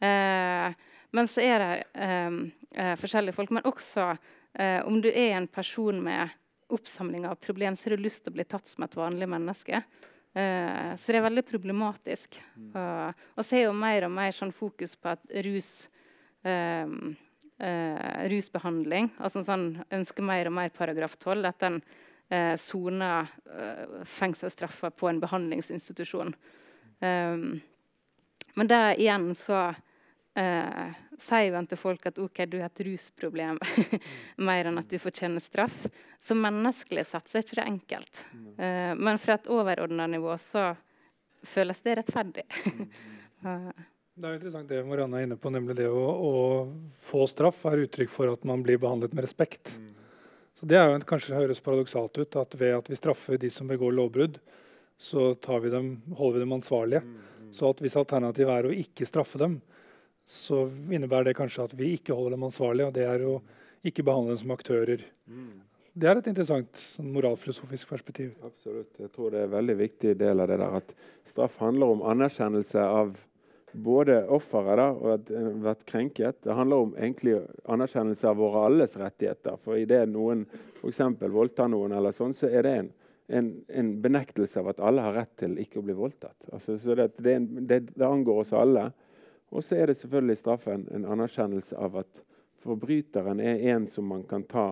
Eh, 0.00 0.74
men 1.10 1.30
så 1.30 1.42
er 1.44 1.62
det 1.62 1.70
ehm, 1.94 2.42
eh, 2.76 2.94
forskjellige 3.00 3.36
folk. 3.36 3.52
Men 3.54 3.68
også 3.68 4.10
eh, 4.12 4.80
om 4.86 5.00
du 5.02 5.08
er 5.10 5.36
en 5.36 5.48
person 5.48 6.02
med 6.04 6.34
oppsamling 6.74 7.24
av 7.28 7.38
problem, 7.40 7.76
så 7.76 7.88
har 7.88 7.96
du 7.96 8.04
lyst 8.04 8.24
til 8.24 8.34
å 8.34 8.36
bli 8.36 8.44
tatt 8.44 8.68
som 8.68 8.84
et 8.84 8.96
vanlig 8.98 9.28
menneske. 9.30 9.80
Eh, 10.36 10.90
så 10.96 11.14
det 11.14 11.20
er 11.20 11.28
veldig 11.28 11.46
problematisk. 11.48 12.36
Mm. 12.56 12.74
Og, 12.74 13.22
og 13.38 13.46
så 13.46 13.56
er 13.56 13.66
jo 13.68 13.78
mer 13.78 14.08
og 14.08 14.12
mer 14.18 14.36
sånn 14.36 14.52
fokus 14.52 14.98
på 15.00 15.14
at 15.14 15.24
rus 15.46 15.72
eh, 16.44 16.86
rusbehandling 17.58 19.08
altså 19.18 19.42
sånn, 19.42 19.80
Ønsker 19.90 20.22
mer 20.22 20.46
og 20.46 20.54
mer 20.60 20.70
paragraf 20.74 21.16
12. 21.18 21.48
At 21.48 21.64
en 21.66 21.80
eh, 22.30 22.54
soner 22.60 23.32
eh, 23.50 24.04
fengselsstraffer 24.06 24.94
på 24.94 25.10
en 25.10 25.20
behandlingsinstitusjon. 25.24 26.34
Um, 26.98 27.60
men 28.54 28.70
der 28.70 28.96
igjen 29.00 29.32
så 29.38 29.68
eh, 30.38 30.96
sier 31.18 31.52
man 31.52 31.66
til 31.66 31.80
folk 31.80 32.06
at 32.10 32.18
ok, 32.18 32.44
du 32.46 32.58
har 32.62 32.70
et 32.70 32.84
rusproblem 32.86 33.58
mer 34.48 34.70
enn 34.70 34.80
at 34.80 34.90
du 34.90 34.98
fortjener 35.02 35.42
straff. 35.42 35.86
Så 36.22 36.36
menneskelig 36.38 37.06
sett 37.10 37.28
så 37.28 37.38
er 37.38 37.46
ikke 37.46 37.60
det 37.60 37.66
enkelt. 37.66 38.24
Eh, 38.58 38.94
men 38.98 39.20
fra 39.22 39.38
et 39.38 39.50
overordna 39.52 40.08
nivå 40.10 40.34
så 40.42 40.72
føles 41.42 41.80
det 41.84 41.98
rettferdig. 42.00 42.44
det 44.18 44.26
er 44.28 44.38
interessant 44.38 44.70
det 44.70 44.82
Marianne 44.86 45.20
er 45.20 45.28
inne 45.28 45.38
på, 45.38 45.52
nemlig 45.54 45.78
det 45.78 45.88
å, 45.90 46.02
å, 46.02 46.32
få 47.10 47.26
straff 47.30 47.64
er 47.70 47.86
uttrykk 47.86 48.10
for 48.12 48.32
at 48.32 48.46
man 48.48 48.64
blir 48.66 48.80
behandlet 48.82 49.14
med 49.14 49.26
respekt. 49.26 49.74
Mm. 49.78 49.94
Så 50.58 50.66
Det 50.66 50.78
er 50.78 50.88
jo 50.90 51.02
kanskje 51.06 51.38
høres 51.38 51.62
paradoksalt 51.62 52.18
ut 52.18 52.36
at 52.40 52.54
ved 52.58 52.74
at 52.80 52.88
vi 52.90 52.98
straffer 52.98 53.38
de 53.38 53.50
som 53.54 53.68
begår 53.70 53.94
lovbrudd, 53.94 54.40
så 54.98 55.30
vi 55.62 55.70
dem, 55.70 55.92
holder 56.18 56.40
vi 56.40 56.42
dem 56.42 56.54
ansvarlige. 56.56 57.02
Mm, 57.06 57.14
mm. 57.14 57.37
Så 57.54 57.72
at 57.72 57.80
hvis 57.82 57.96
alternativet 57.98 58.54
er 58.54 58.68
å 58.68 58.74
ikke 58.74 59.06
straffe 59.08 59.40
dem, 59.40 59.60
så 60.28 60.66
innebærer 60.92 61.30
det 61.30 61.38
kanskje 61.38 61.64
at 61.64 61.78
vi 61.78 61.94
ikke 61.96 62.16
holder 62.16 62.36
dem 62.36 62.48
ansvarlige. 62.50 62.90
Og 62.90 62.96
det 62.98 63.06
er 63.08 63.24
å 63.24 63.38
ikke 63.86 64.04
behandle 64.04 64.34
dem 64.34 64.42
som 64.42 64.52
aktører. 64.52 65.04
Mm. 65.30 65.64
Det 65.98 66.06
er 66.06 66.20
et 66.20 66.28
interessant 66.30 66.82
sånn, 66.94 67.08
moralfilosofisk 67.14 67.88
perspektiv. 67.90 68.34
Absolutt. 68.46 68.92
Jeg 69.00 69.10
tror 69.14 69.32
det 69.32 69.40
er 69.40 69.48
en 69.48 69.56
veldig 69.56 69.78
viktig 69.80 70.12
del 70.20 70.44
av 70.44 70.50
det 70.50 70.58
der 70.60 70.76
at 70.78 70.92
straff 71.26 71.56
handler 71.62 71.94
om 71.96 72.04
anerkjennelse 72.06 72.84
av 72.84 73.16
både 73.72 74.20
offeret 74.32 75.00
og 75.02 75.10
at 75.16 75.32
en 75.34 75.62
vært 75.64 75.82
krenket. 75.88 76.38
Det 76.44 76.54
handler 76.54 76.84
om 76.84 76.94
egentlig 76.96 77.38
anerkjennelse 77.68 78.30
av 78.30 78.38
våre 78.40 78.64
alles 78.68 78.96
rettigheter. 79.00 79.58
For 79.64 79.80
idet 79.80 80.04
noen 80.12 80.46
f.eks. 80.78 81.02
voldtar 81.20 81.70
noen, 81.72 81.96
eller 81.98 82.14
sånn, 82.16 82.36
så 82.36 82.50
er 82.50 82.64
det 82.64 82.74
en, 82.82 82.92
en, 83.28 83.64
en, 83.68 83.90
benektelse 84.02 84.60
av 84.60 84.72
at 84.72 84.80
alle 84.80 85.04
har 85.04 85.16
rett 85.16 85.34
til 85.40 85.58
ikke 85.60 85.82
å 85.82 85.84
bli 85.84 85.96
voldtatt. 85.96 86.48
Altså, 86.52 86.78
så 86.80 86.96
det, 86.96 87.10
det, 87.20 87.38
det, 87.68 87.80
det 87.92 88.06
angår 88.06 88.42
oss 88.44 88.54
alle. 88.56 88.88
Og 89.52 89.64
så 89.64 89.76
er 89.76 89.90
det 89.90 89.98
selvfølgelig 90.00 90.40
straffen 90.40 90.86
en 90.94 91.06
anerkjennelse 91.08 91.76
av 91.76 92.00
at 92.02 92.24
forbryteren 92.64 93.40
er 93.40 93.62
en 93.74 93.86
som 93.88 94.08
man 94.08 94.24
kan 94.28 94.44
ta 94.48 94.70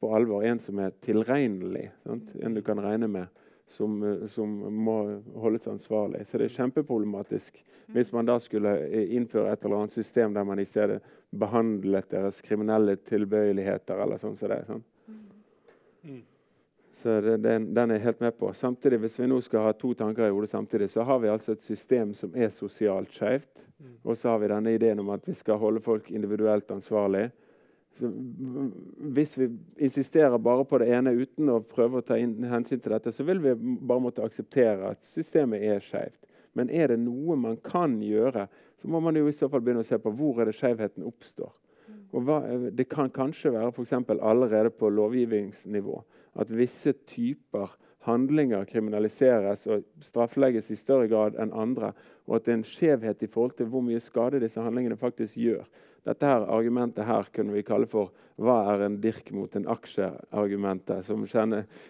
på 0.00 0.12
alvor. 0.14 0.44
En 0.44 0.60
som 0.62 0.78
er 0.84 0.94
tilregnelig. 1.04 1.88
Sant? 2.04 2.30
En 2.40 2.56
du 2.56 2.62
kan 2.64 2.80
regne 2.80 3.08
med. 3.08 3.34
Som, 3.68 4.00
som, 4.32 4.48
må 4.72 4.94
holdes 5.36 5.66
ansvarlig. 5.68 6.22
Så 6.24 6.38
det 6.40 6.46
er 6.48 6.54
kjempeproblematisk 6.54 7.58
hvis 7.92 8.12
man 8.12 8.28
da 8.28 8.38
skulle 8.40 8.70
innføre 9.16 9.52
et 9.52 9.64
eller 9.64 9.82
annet 9.82 9.96
system 9.96 10.32
der 10.32 10.46
man 10.48 10.60
i 10.60 10.64
stedet 10.68 11.02
behandlet 11.36 12.08
deres 12.12 12.40
kriminelle 12.44 12.96
tilbøyeligheter. 12.96 14.00
eller 14.00 14.20
sånn 14.20 14.36
som 14.40 14.52
det. 14.52 14.62
Sånn. 14.68 14.82
Mm. 16.08 16.22
Så 17.02 17.20
den, 17.20 17.74
den, 17.74 17.90
er 17.90 17.94
jeg 17.94 18.04
helt 18.08 18.20
med 18.20 18.38
på. 18.38 18.52
Samtidig, 18.52 18.98
Hvis 18.98 19.18
vi 19.18 19.26
nå 19.26 19.40
skal 19.40 19.68
ha 19.68 19.72
to 19.72 19.92
tanker 19.94 20.26
i 20.26 20.30
hodet 20.30 20.50
samtidig, 20.50 20.90
så 20.90 21.02
har 21.02 21.18
vi 21.18 21.28
altså 21.28 21.52
et 21.52 21.62
system 21.62 22.14
som 22.14 22.32
er 22.34 22.50
sosialt 22.50 23.12
skjevt. 23.14 23.52
Mm. 23.78 23.92
Og 24.04 24.16
så 24.16 24.32
har 24.32 24.38
vi 24.38 24.48
denne 24.50 24.72
ideen 24.74 24.98
om 24.98 25.12
at 25.14 25.28
vi 25.28 25.34
skal 25.34 25.60
holde 25.62 25.80
folk 25.80 26.10
individuelt 26.10 26.70
ansvarlig. 26.70 27.28
Så 27.94 28.10
hvis 28.98 29.38
vi 29.38 29.48
insisterer 29.78 30.38
bare 30.38 30.64
på 30.64 30.78
det 30.78 30.90
ene 30.94 31.14
uten 31.14 31.50
å 31.50 31.60
prøve 31.62 31.98
å 31.98 32.04
ta 32.04 32.18
inn, 32.18 32.34
hensyn 32.50 32.80
til 32.80 32.94
dette, 32.94 33.12
så 33.14 33.24
vil 33.26 33.40
vi 33.42 33.54
bare 33.58 34.02
måtte 34.02 34.26
akseptere 34.26 34.92
at 34.92 35.06
systemet 35.06 35.62
er 35.62 35.82
skjevt. 35.82 36.18
Men 36.54 36.70
er 36.70 36.90
det 36.92 36.98
noe 37.02 37.36
man 37.38 37.56
kan 37.62 37.96
gjøre, 38.02 38.48
så 38.78 38.90
må 38.90 39.00
man 39.02 39.16
jo 39.16 39.28
i 39.28 39.34
så 39.36 39.48
fall 39.50 39.62
begynne 39.62 39.84
å 39.84 39.88
se 39.88 39.98
på 40.02 40.12
hvor 40.14 40.42
er 40.42 40.50
det 40.50 40.58
skjevheten 40.58 41.06
oppstår. 41.06 41.52
Og 42.12 42.24
hva, 42.24 42.38
det 42.72 42.88
kan 42.88 43.10
kanskje 43.12 43.52
være 43.52 43.72
for 43.72 44.22
allerede 44.22 44.70
på 44.70 44.88
lovgivningsnivå 44.88 46.02
at 46.38 46.50
visse 46.54 46.92
typer 47.06 47.74
handlinger 48.06 48.64
kriminaliseres 48.68 49.66
og 49.66 49.84
strafflegges 50.00 50.70
i 50.70 50.78
større 50.78 51.08
grad 51.10 51.36
enn 51.40 51.52
andre, 51.52 51.92
og 52.26 52.38
at 52.38 52.46
det 52.46 52.52
er 52.52 52.58
en 52.60 52.64
skjevhet 52.64 53.22
i 53.22 53.30
forhold 53.30 53.56
til 53.58 53.68
hvor 53.72 53.84
mye 53.84 54.00
skade 54.00 54.40
disse 54.40 54.62
handlingene 54.62 54.96
faktisk 54.96 55.36
gjør. 55.40 55.66
Dette 56.06 56.26
her 56.26 56.46
argumentet 56.48 57.04
her 57.04 57.28
kunne 57.34 57.52
vi 57.52 57.66
kalle 57.66 57.86
for 57.86 58.12
'hva 58.38 58.72
er 58.72 58.86
en 58.86 59.00
dirk 59.00 59.32
mot 59.32 59.56
en 59.56 59.66
aksje?'-argumentet, 59.66 61.04
som, 61.04 61.26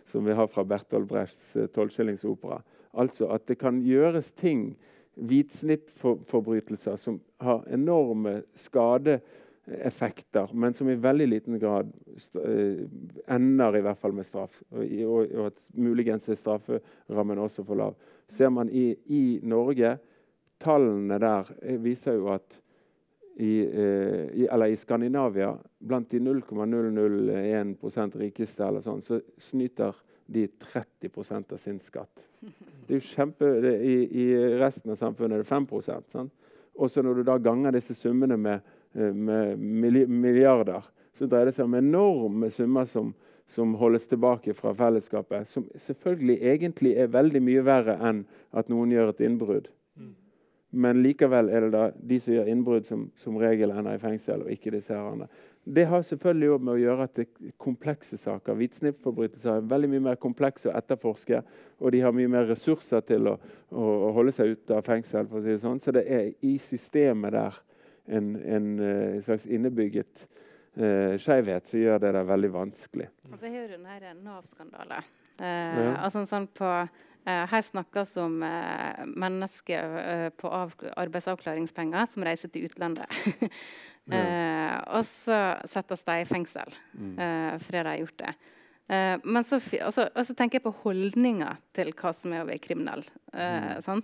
som, 0.05 0.27
vi 0.27 0.33
har 0.33 0.47
fra 0.47 0.65
Bertolt 0.65 1.09
Brechts 1.09 1.57
uh, 1.57 1.67
tolvskillingsopera. 1.67 2.63
Altså 2.95 3.29
at 3.29 3.47
det 3.47 3.59
kan 3.59 3.83
gjøres 3.83 4.33
ting, 4.33 4.77
hvitsnippforbrytelser, 5.15 6.97
som 6.97 7.21
har 7.41 7.65
enorme 7.71 8.43
skade 8.55 9.21
effekter, 9.85 10.49
men 10.53 10.75
som 10.75 10.89
i 10.89 10.95
veldig 10.99 11.29
liten 11.29 11.59
grad 11.61 11.93
eh, 12.45 12.85
ender 13.35 13.77
i 13.77 13.83
hvert 13.85 14.01
fall 14.01 14.13
med 14.17 14.27
straff. 14.27 14.63
Og, 14.71 14.85
og, 15.05 15.47
at 15.47 15.59
muligens 15.75 16.29
er 16.29 16.35
strafferammen 16.39 17.39
også 17.43 17.65
for 17.67 17.75
lav. 17.79 17.95
Ser 18.29 18.51
man 18.55 18.71
i, 18.71 18.97
i 19.07 19.41
Norge 19.43 19.99
Tallene 20.59 21.21
der 21.23 21.53
eh, 21.63 21.83
viser 21.83 22.13
jo 22.19 22.33
at 22.35 22.61
i, 23.39 23.63
eh, 23.63 24.25
i, 24.35 24.49
eller 24.51 24.73
i 24.73 24.77
Skandinavia, 24.77 25.53
blant 25.79 26.11
de 26.11 26.19
0,001% 26.19 28.19
rikeste, 28.19 28.67
eller 28.67 28.83
sånn, 28.83 29.03
så 29.07 29.21
snyter 29.39 29.95
de 30.27 30.49
30% 30.49 31.53
av 31.55 31.59
sin 31.63 31.79
skatt. 31.81 32.25
Det 32.41 32.97
er 32.97 32.99
jo 32.99 33.07
kjempe, 33.07 33.47
det, 33.63 33.77
i, 33.87 33.95
i, 34.11 34.27
resten 34.59 34.91
av 34.91 34.99
samfunnet 34.99 35.39
er 35.39 35.45
det 35.45 35.51
5 35.51 35.69
sant? 36.11 36.35
Og 36.79 36.95
når 37.03 37.19
du 37.19 37.27
da 37.27 37.35
ganger 37.43 37.75
disse 37.75 37.97
summene 37.99 38.37
med 38.39 38.75
med 38.93 39.59
milliarder, 40.09 40.87
så 41.19 41.27
dreier 41.27 41.51
det 41.51 41.57
seg 41.57 41.67
om 41.67 41.75
enorme 41.79 42.51
summer 42.55 42.87
som, 42.89 43.13
som, 43.51 43.75
holdes 43.81 44.07
tilbake 44.07 44.55
fra 44.55 44.75
fellesskapet. 44.77 45.49
Som 45.51 45.67
selvfølgelig 45.77 46.39
egentlig 46.53 46.95
er 46.97 47.13
veldig 47.13 47.43
mye 47.43 47.65
verre 47.67 47.99
enn 48.11 48.25
at 48.57 48.71
noen 48.73 48.95
gjør 48.95 49.13
et 49.13 49.25
innbrudd. 49.27 49.69
Mm. 49.99 50.15
Men 50.71 51.03
likevel 51.03 51.51
er 51.51 51.67
det 51.67 51.73
da 51.75 51.85
de 51.97 52.21
som 52.23 52.35
gjør 52.35 52.51
innbrudd, 52.53 52.89
som, 52.89 53.09
som 53.19 53.39
regel 53.41 53.73
ender 53.75 53.99
i 53.99 54.03
fengsel, 54.03 54.45
og 54.45 54.53
ikke 54.53 54.73
disse 54.75 54.95
herrene. 54.95 55.29
Det 55.69 55.85
har 55.85 56.03
selvfølgelig 56.07 56.51
også 56.51 56.65
med 56.65 56.73
å 56.73 56.81
gjøre 56.81 57.05
at 57.05 57.17
det 57.19 57.25
er 57.27 57.55
komplekse 57.61 58.17
saker. 58.17 58.57
Hvitsnippforbrytelser 58.57 59.51
er 59.53 59.67
veldig 59.69 59.91
mye 59.93 60.05
mer 60.07 60.21
komplekse 60.21 60.71
å 60.71 60.77
etterforske. 60.79 61.43
Og 61.83 61.93
de 61.93 62.01
har 62.01 62.15
mye 62.17 62.31
mer 62.33 62.47
ressurser 62.49 63.03
til 63.05 63.29
å, 63.29 63.35
å, 63.69 63.83
å 64.09 64.13
holde 64.17 64.33
seg 64.33 64.55
ute 64.55 64.79
av 64.79 64.87
fengsel. 64.87 65.29
for 65.29 65.41
å 65.41 65.45
si 65.45 65.53
det 65.53 65.61
sånn. 65.65 65.83
Så 65.83 65.93
det 65.93 66.07
er 66.09 66.31
i 66.41 66.55
systemet 66.63 67.37
der 67.37 67.59
en, 68.09 68.37
en, 68.37 68.55
en 68.57 68.69
eh, 68.81 69.23
slags 69.25 69.47
innebygget 69.47 70.25
uh, 70.79 71.15
skjevhet 71.21 71.69
som 71.69 71.81
gjør 71.81 72.01
det 72.03 72.15
der 72.17 72.29
veldig 72.29 72.51
vanskelig. 72.55 73.09
Altså, 73.31 73.47
jeg 73.47 73.55
hører 73.57 73.77
denne 73.77 74.15
Nav-skandalen. 74.25 75.13
Uh, 75.39 75.45
ja. 75.45 75.91
altså, 76.03 76.25
sånn 76.27 76.49
på, 76.57 76.69
uh, 76.69 77.45
her 77.53 77.65
snakkes 77.65 78.17
om 78.23 78.41
uh, 78.43 79.05
mennesker 79.07 80.33
på 80.41 80.51
arbeidsavklaringspenger 80.51 82.11
som 82.11 82.27
reiser 82.27 82.53
til 82.55 82.69
utlandet. 82.71 83.21
ja. 84.09 84.79
og 84.97 85.03
så 85.05 85.39
settes 85.69 86.01
de 86.07 86.15
i 86.23 86.25
fengsel 86.25 86.71
mm. 86.97 87.19
fordi 87.61 87.75
de 87.77 87.91
har 87.91 87.99
gjort 88.01 88.23
det. 88.23 88.31
men 89.21 89.45
så, 89.45 89.59
også, 89.85 90.07
også, 90.17 90.33
tenker 90.33 90.57
jeg 90.57 90.65
på 90.65 90.73
holdninger 90.87 91.59
til 91.77 91.93
hva 91.93 92.15
som 92.17 92.33
er 92.33 92.41
å 92.41 92.47
være 92.49 92.63
kriminell. 92.65 93.05
Mm. 93.35 94.01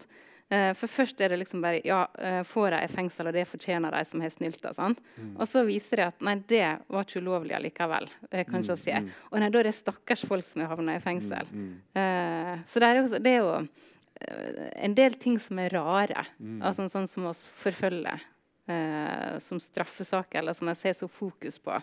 Eh, 0.52 0.72
for 0.76 0.92
først 0.92 1.20
er 1.24 1.32
det 1.32 1.38
liksom 1.40 1.62
bare 1.64 1.80
Ja, 1.86 2.06
eh, 2.18 2.42
får 2.44 2.74
de 2.74 2.82
i 2.84 2.90
fengsel, 2.92 3.30
og 3.30 3.32
det 3.32 3.46
fortjener 3.48 3.94
de 3.94 4.02
som 4.04 4.20
har 4.20 4.30
snylta. 4.30 4.74
Mm. 5.16 5.36
Og 5.38 5.48
så 5.48 5.64
viser 5.64 5.96
det 5.96 6.06
at 6.10 6.20
nei, 6.20 6.36
det 6.48 6.66
var 6.88 7.06
ikke 7.06 7.22
ulovlig 7.24 7.56
allikevel. 7.56 8.10
Det 8.28 8.44
kan 8.48 8.60
ikke 8.60 8.76
mm, 8.76 8.84
se. 8.84 9.00
Mm. 9.00 9.08
Og 9.30 9.40
nei, 9.40 9.48
da 9.50 9.58
er 9.58 9.70
det 9.70 9.74
stakkars 9.74 10.26
folk 10.28 10.46
som 10.46 10.62
har 10.62 10.74
havna 10.74 10.98
i 10.98 11.02
fengsel. 11.04 11.48
Mm. 11.50 11.72
Eh, 11.96 12.54
så 12.68 12.82
det 12.82 12.90
er, 12.90 13.02
også, 13.02 13.22
det 13.24 13.32
er 13.32 13.40
jo 13.40 13.56
uh, 13.56 14.68
en 14.84 14.94
del 14.94 15.16
ting 15.18 15.40
som 15.40 15.58
er 15.58 15.74
rare, 15.74 16.26
mm. 16.38 16.60
altså 16.62 16.88
sånn 16.92 17.10
som 17.10 17.32
oss 17.32 17.46
forfølger 17.64 18.30
Uh, 18.64 19.36
som 19.44 19.58
straffesaker, 19.60 20.38
eller 20.38 20.54
som 20.56 20.70
jeg 20.70 20.78
ser 20.80 20.94
så 20.96 21.08
fokus 21.12 21.58
på. 21.60 21.74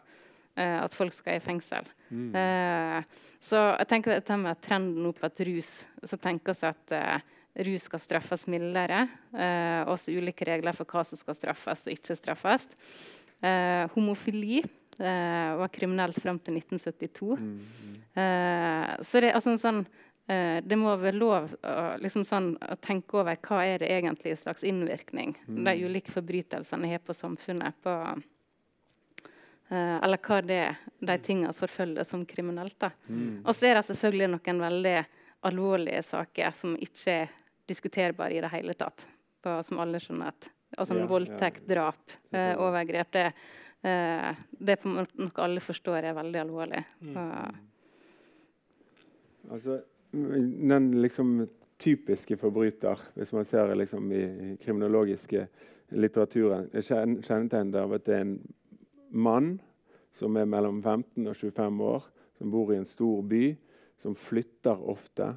Uh, 0.58 0.80
at 0.82 0.96
folk 0.98 1.14
skal 1.14 1.38
i 1.38 1.44
fengsel. 1.44 1.86
Mm. 2.10 2.32
Uh, 2.34 3.28
så 3.38 3.60
jeg 3.76 3.90
tenker 3.92 4.16
dette 4.16 4.38
med 4.42 4.58
trenden 4.66 5.14
på 5.14 5.28
at 5.28 5.44
rus 5.46 5.70
Så 6.04 6.18
tenker 6.18 6.58
vi 6.58 6.68
at 6.68 6.96
rus 7.56 7.88
skal 7.88 8.02
straffes 8.02 8.46
mildere. 8.52 9.06
Eh, 9.34 9.82
også 9.90 10.14
ulike 10.16 10.48
regler 10.48 10.76
for 10.78 10.90
hva 10.90 11.04
som 11.08 11.20
skal 11.20 11.38
straffes 11.38 11.84
og 11.86 11.94
ikke 11.94 12.18
straffes. 12.18 12.68
Eh, 13.42 13.88
homofili 13.96 14.62
var 15.02 15.72
kriminelt 15.74 16.20
fram 16.22 16.38
til 16.38 16.60
1972. 16.60 17.38
Mm. 17.40 17.54
Mm. 17.88 19.00
så 19.02 19.22
det, 19.24 19.32
altså, 19.34 19.56
sånn, 19.58 19.80
det 20.62 20.78
må 20.78 20.92
være 21.00 21.18
lov 21.18 21.48
å, 21.66 21.86
liksom 22.04 22.26
sånn, 22.28 22.52
å, 22.62 22.76
tenke 22.78 23.18
over 23.18 23.40
hva 23.42 23.64
er 23.66 23.82
det 23.82 23.90
egentlig 23.96 24.36
slags 24.38 24.62
innvirkning 24.68 25.34
mm. 25.48 25.64
de 25.66 25.74
ulike 25.88 26.14
forbrytelsene 26.14 26.92
har 26.92 27.02
på 27.02 27.16
samfunnet. 27.18 27.80
på 27.82 27.96
Uh, 29.72 30.04
eller 30.04 30.20
hva 30.20 30.42
det 30.44 30.56
er, 30.60 30.80
de 31.00 31.16
tingene 31.24 31.56
forfølger 31.56 32.04
som 32.04 32.26
kriminelt. 32.28 32.90
Mm. 33.08 33.40
Og 33.46 33.54
så 33.56 33.70
er 33.70 33.78
det 33.78 33.86
selvfølgelig 33.88 34.28
noen 34.34 34.58
veldig 34.66 34.96
alvorlige 35.48 36.02
saker 36.04 36.52
som 36.56 36.74
ikke 36.76 37.22
er 37.72 37.74
diskuterbare 37.74 38.38
i 38.38 38.44
det 38.44 38.52
hele 38.54 38.76
tatt. 38.78 39.08
På, 39.42 39.58
som 39.66 39.80
alle 39.82 39.98
skjønner 40.02 40.30
at 40.30 40.52
altså 40.78 41.00
ja, 41.00 41.08
Voldtekt, 41.10 41.64
ja. 41.66 41.74
drap, 41.74 42.14
eh, 42.30 42.54
overgrep. 42.62 43.12
Det, 43.16 43.26
eh, 43.82 44.44
det, 44.52 44.76
er 44.76 44.82
på 44.84 44.92
noe 44.94 45.32
alle 45.44 45.64
forstår 45.64 46.12
er 46.12 46.18
veldig 46.18 46.44
alvorlig. 46.44 46.84
Mm. 47.02 47.18
Altså, 49.52 49.82
den 50.12 50.92
liksom 51.02 51.42
typiske 51.82 52.38
forbryter, 52.38 53.00
hvis 53.18 53.34
man 53.34 53.46
ser 53.50 53.74
liksom, 53.76 54.12
i, 54.14 54.22
i 54.22 54.56
kriminologiske 54.62 55.48
litteraturen, 55.98 56.70
kjennetegnet 56.78 57.80
av 57.82 57.98
at 57.98 58.06
det 58.06 58.16
er 58.16 58.26
en 58.28 58.38
mann 59.12 59.56
som 60.16 60.38
er 60.38 60.48
mellom 60.50 60.82
15 60.84 61.26
og 61.26 61.36
25 61.36 61.82
år, 61.88 62.06
som 62.38 62.52
bor 62.54 62.72
i 62.72 62.78
en 62.80 62.88
stor 62.88 63.24
by, 63.28 63.46
som 64.02 64.16
flytter 64.18 64.78
ofte, 64.92 65.34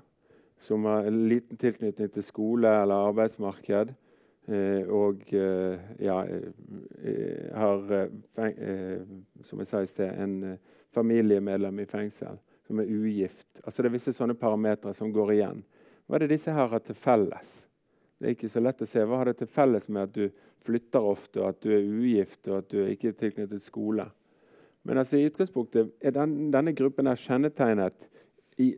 som 0.61 0.84
har 0.84 1.05
en 1.05 1.20
liten 1.28 1.59
tilknytning 1.61 2.11
til 2.12 2.24
skole 2.24 2.70
eller 2.82 3.11
arbeidsmarked, 3.11 3.92
eh, 4.48 4.88
og 4.88 5.26
eh, 5.34 5.84
ja, 6.05 6.20
eh, 6.24 7.50
har, 7.55 7.92
eh, 7.98 8.48
eh, 8.55 9.02
som 9.44 9.61
jeg 9.61 9.70
sa 9.70 9.82
i 9.82 9.90
sted, 9.90 10.11
en 10.22 10.59
familiemedlem 10.94 11.80
i 11.82 11.88
fengsel 11.90 12.38
som 12.66 12.80
er 12.80 12.88
ugift. 12.88 13.48
Altså 13.64 13.82
Det 13.82 13.90
er 13.90 13.96
visse 13.98 14.14
sånne 14.16 14.38
parametere 14.38 14.94
som 14.96 15.12
går 15.12 15.34
igjen. 15.36 15.62
Hva 16.07 16.16
er 16.16 16.24
det 16.24 16.34
disse 16.36 16.52
her 16.52 16.68
har 16.68 16.82
til 16.84 16.96
felles? 16.96 17.61
Det 18.18 18.28
er 18.28 18.36
ikke 18.36 18.52
så 18.52 18.62
lett 18.62 18.82
å 18.84 18.88
se. 18.88 19.05
Hva 19.05 19.20
har 19.20 19.30
det 19.30 19.38
til 19.40 19.50
felles 19.50 19.88
med 19.88 20.09
at 20.09 20.14
du 20.14 20.44
flytter 20.64 21.05
ofte, 21.05 21.40
og 21.42 21.50
at 21.50 21.61
du 21.64 21.72
er 21.74 21.84
ugift 21.84 22.48
og 22.48 22.62
at 22.62 22.70
du 22.72 22.78
ikke 22.86 23.11
er 23.11 23.18
tilknyttet 23.20 23.64
skole? 23.64 24.07
Men 24.84 25.00
altså, 25.00 25.18
i 25.18 25.28
utgangspunktet 25.28 25.92
er 26.05 26.12
den, 26.12 26.50
denne 26.52 26.74
gruppen 26.76 27.09
er 27.09 27.20
kjennetegnet 27.20 28.09
i, 28.57 28.74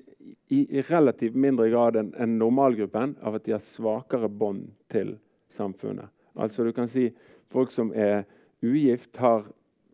i, 0.49 0.79
i, 0.79 0.83
relativt 0.83 1.35
mindre 1.35 1.69
grad 1.71 1.97
enn 2.01 2.13
en 2.19 2.39
normalgruppen 2.41 3.17
av 3.23 3.39
at 3.39 3.45
de 3.47 3.55
har 3.57 3.63
svakere 3.65 4.29
bånd 4.29 4.71
til 4.93 5.17
samfunnet. 5.53 6.09
Altså 6.35 6.65
du 6.65 6.73
kan 6.77 6.89
si 6.91 7.11
Folk 7.47 7.71
som 7.71 7.93
er 7.95 8.25
ugift, 8.59 9.17
har 9.23 9.45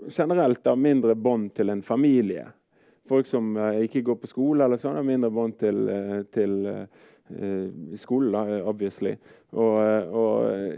generelt 0.09 0.65
har 0.65 0.77
mindre 0.81 1.13
bånd 1.15 1.51
til 1.55 1.69
en 1.69 1.83
familie. 1.85 2.47
Folk 3.09 3.27
som 3.29 3.57
uh, 3.57 3.77
ikke 3.85 4.01
går 4.07 4.17
på 4.23 4.31
skole, 4.31 4.65
eller 4.65 4.81
sånn, 4.81 4.97
har 4.97 5.05
mindre 5.05 5.29
bånd 5.31 5.59
til, 5.61 5.83
uh, 5.93 6.23
til 6.33 6.55
uh, 6.65 7.03
skolen, 7.97 8.33
da, 8.33 8.63
obviously. 8.69 9.17
Og, 9.53 10.09
og, 10.17 10.73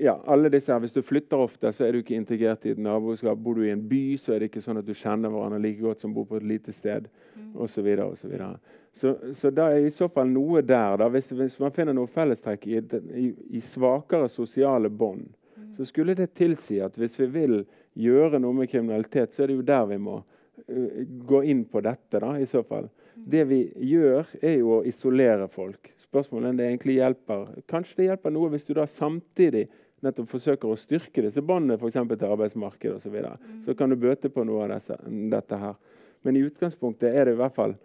ja, 0.00 0.14
alle 0.26 0.48
disse 0.48 0.72
her, 0.72 0.78
Hvis 0.78 0.92
du 0.92 1.02
flytter 1.02 1.36
ofte, 1.36 1.72
så 1.72 1.84
er 1.84 1.92
du 1.92 1.98
ikke 1.98 2.14
integrert 2.14 2.64
i 2.64 2.70
et 2.70 2.78
naboskap. 2.78 3.38
Bor 3.38 3.54
du 3.54 3.64
i 3.64 3.72
en 3.72 3.88
by, 3.88 4.16
så 4.18 4.34
er 4.34 4.40
det 4.40 4.50
ikke 4.50 4.62
sånn 4.62 4.78
at 4.78 4.86
du 4.86 4.94
kjenner 4.94 5.32
hverandre 5.32 5.58
like 5.62 5.82
godt 5.82 6.04
som 6.04 6.14
bor 6.14 6.28
på 6.28 6.38
et 6.38 6.46
lite 6.46 6.72
sted. 6.72 7.08
Mm. 7.34 7.50
Og 7.56 7.70
så, 7.70 7.82
videre, 7.82 8.06
og 8.06 8.18
så, 8.18 8.30
videre. 8.30 8.54
så, 8.94 9.16
så 9.34 9.50
da 9.50 9.70
er 9.74 9.86
i 9.86 9.90
så 9.94 10.08
fall 10.08 10.30
noe 10.30 10.62
der. 10.62 11.00
Da, 11.02 11.10
hvis, 11.10 11.32
hvis 11.34 11.58
man 11.60 11.74
finner 11.74 11.96
noe 11.96 12.10
fellestrekk 12.10 12.66
i, 12.70 12.78
i, 13.18 13.26
i 13.58 13.62
svakere 13.64 14.30
sosiale 14.30 14.90
bånd, 14.90 15.26
mm. 15.56 15.72
så 15.74 15.88
skulle 15.88 16.14
det 16.14 16.32
tilsi 16.38 16.78
at 16.84 16.98
hvis 16.98 17.18
vi 17.20 17.30
vil 17.34 17.60
gjøre 17.98 18.38
noe 18.38 18.62
med 18.62 18.70
kriminalitet, 18.70 19.34
så 19.34 19.42
er 19.42 19.50
det 19.50 19.58
jo 19.58 19.66
der 19.66 19.90
vi 19.90 19.98
må 19.98 20.20
uh, 20.22 21.02
gå 21.26 21.42
inn 21.50 21.66
på 21.66 21.82
dette. 21.82 22.22
da, 22.22 22.36
i 22.38 22.46
så 22.46 22.62
fall. 22.62 22.86
Det 23.26 23.44
vi 23.50 23.60
gjør, 23.90 24.28
er 24.42 24.56
jo 24.58 24.78
å 24.78 24.84
isolere 24.88 25.48
folk. 25.52 25.92
Spørsmålet 26.00 26.48
er 26.48 26.54
om 26.54 26.58
det 26.58 26.66
egentlig 26.70 26.96
hjelper. 26.96 27.46
Kanskje 27.70 28.00
det 28.00 28.08
hjelper 28.08 28.34
noe 28.34 28.50
hvis 28.54 28.66
du 28.68 28.74
da 28.78 28.86
samtidig 28.88 29.66
nettopp 30.04 30.30
forsøker 30.32 30.70
å 30.70 30.78
styrke 30.80 31.24
disse 31.26 31.42
båndene 31.44 31.76
til 31.80 32.30
arbeidsmarkedet 32.30 32.96
osv. 32.96 33.04
Så, 33.04 33.12
videre. 33.12 33.36
Mm. 33.44 33.62
så 33.66 33.74
kan 33.76 33.92
du 33.92 33.96
bøte 34.00 34.30
på 34.32 34.44
noe 34.48 34.64
av 34.64 34.74
disse, 34.74 34.96
dette 35.06 35.60
her. 35.60 35.76
Men 36.24 36.36
i 36.36 36.44
utgangspunktet 36.44 37.14
er 37.14 37.28
det 37.28 37.36
i 37.36 37.40
hvert 37.40 37.56
fall 37.56 37.78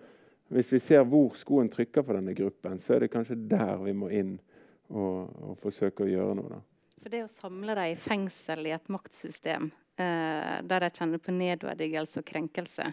Hvis 0.51 0.67
vi 0.73 0.79
ser 0.79 1.01
hvor 1.09 1.31
skoen 1.33 1.71
trykker 1.73 2.03
for 2.05 2.13
denne 2.13 2.35
gruppen, 2.37 2.77
så 2.77 2.93
er 2.93 3.01
det 3.01 3.07
kanskje 3.09 3.33
der 3.49 3.79
vi 3.81 3.95
må 3.97 4.11
inn 4.13 4.35
og, 4.93 5.31
og 5.41 5.55
forsøke 5.63 6.05
å 6.05 6.09
gjøre 6.11 6.35
noe. 6.37 6.59
da. 6.59 6.59
For 7.01 7.13
det 7.13 7.23
å 7.25 7.31
samle 7.33 7.73
dem 7.79 7.95
i 7.95 7.97
fengsel 7.97 8.67
i 8.69 8.75
et 8.75 8.91
maktsystem 8.93 9.71
eh, 9.97 10.53
der 10.69 10.85
de 10.85 10.91
kjenner 10.93 11.23
på 11.23 11.33
nedverdigelse 11.33 12.21
og 12.21 12.27
krenkelse, 12.29 12.91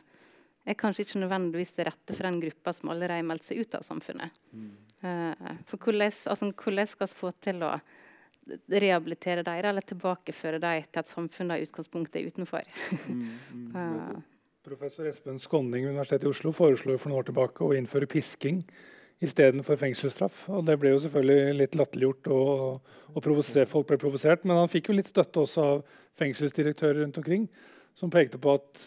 er 0.65 0.79
kanskje 0.79 1.07
ikke 1.07 1.23
nødvendigvis 1.23 1.75
det 1.77 1.89
rette 1.89 2.15
for 2.15 2.29
den 2.29 2.41
gruppa 2.43 2.75
som 2.77 2.93
allerede 2.93 3.19
har 3.21 3.27
meldt 3.27 3.47
seg 3.49 3.63
ut 3.65 3.77
av 3.79 3.87
samfunnet. 3.87 4.41
Mm. 4.55 4.73
Uh, 5.03 5.53
for 5.67 5.83
hvordan, 5.83 6.13
altså, 6.31 6.51
hvordan, 6.53 6.91
skal 6.91 7.11
vi 7.11 7.19
få 7.19 7.33
til 7.43 7.65
å 7.67 7.73
rehabilitere 8.71 9.43
dem 9.47 9.65
eller 9.71 9.87
tilbakeføre 9.87 10.61
dem 10.63 10.87
til 10.87 11.03
et 11.03 11.11
samfunn 11.11 11.51
de 11.51 11.59
i 11.59 11.67
utgangspunktet 11.67 12.21
er 12.21 12.31
utenfor? 12.31 12.75
mm, 13.09 13.29
mm, 13.53 13.69
uh, 13.79 14.21
Professor 14.63 15.07
Espen 15.11 15.41
Skånning 15.43 15.87
ved 15.87 15.97
Universitetet 15.97 16.29
i 16.29 16.31
Oslo 16.31 16.53
foreslo 16.55 16.95
for 16.95 17.11
noen 17.11 17.23
år 17.23 17.31
tilbake 17.33 17.67
å 17.67 17.75
innføre 17.75 18.07
pisking 18.11 18.63
istedenfor 19.23 19.79
fengselsstraff. 19.79 20.45
Og 20.55 20.67
det 20.67 20.77
ble 20.83 20.93
jo 20.95 21.01
selvfølgelig 21.03 21.57
litt 21.59 21.77
latterliggjort, 21.79 22.31
og, 22.35 22.93
og 23.15 23.69
folk 23.71 23.89
ble 23.91 23.99
provosert. 23.99 24.47
Men 24.47 24.63
han 24.63 24.71
fikk 24.71 24.91
jo 24.91 24.97
litt 24.99 25.11
støtte 25.11 25.43
også 25.43 25.67
av 25.67 25.83
fengselsdirektører 26.19 27.03
rundt 27.03 27.19
omkring, 27.19 27.49
som 27.99 28.11
pekte 28.11 28.39
på 28.43 28.55
at 28.59 28.87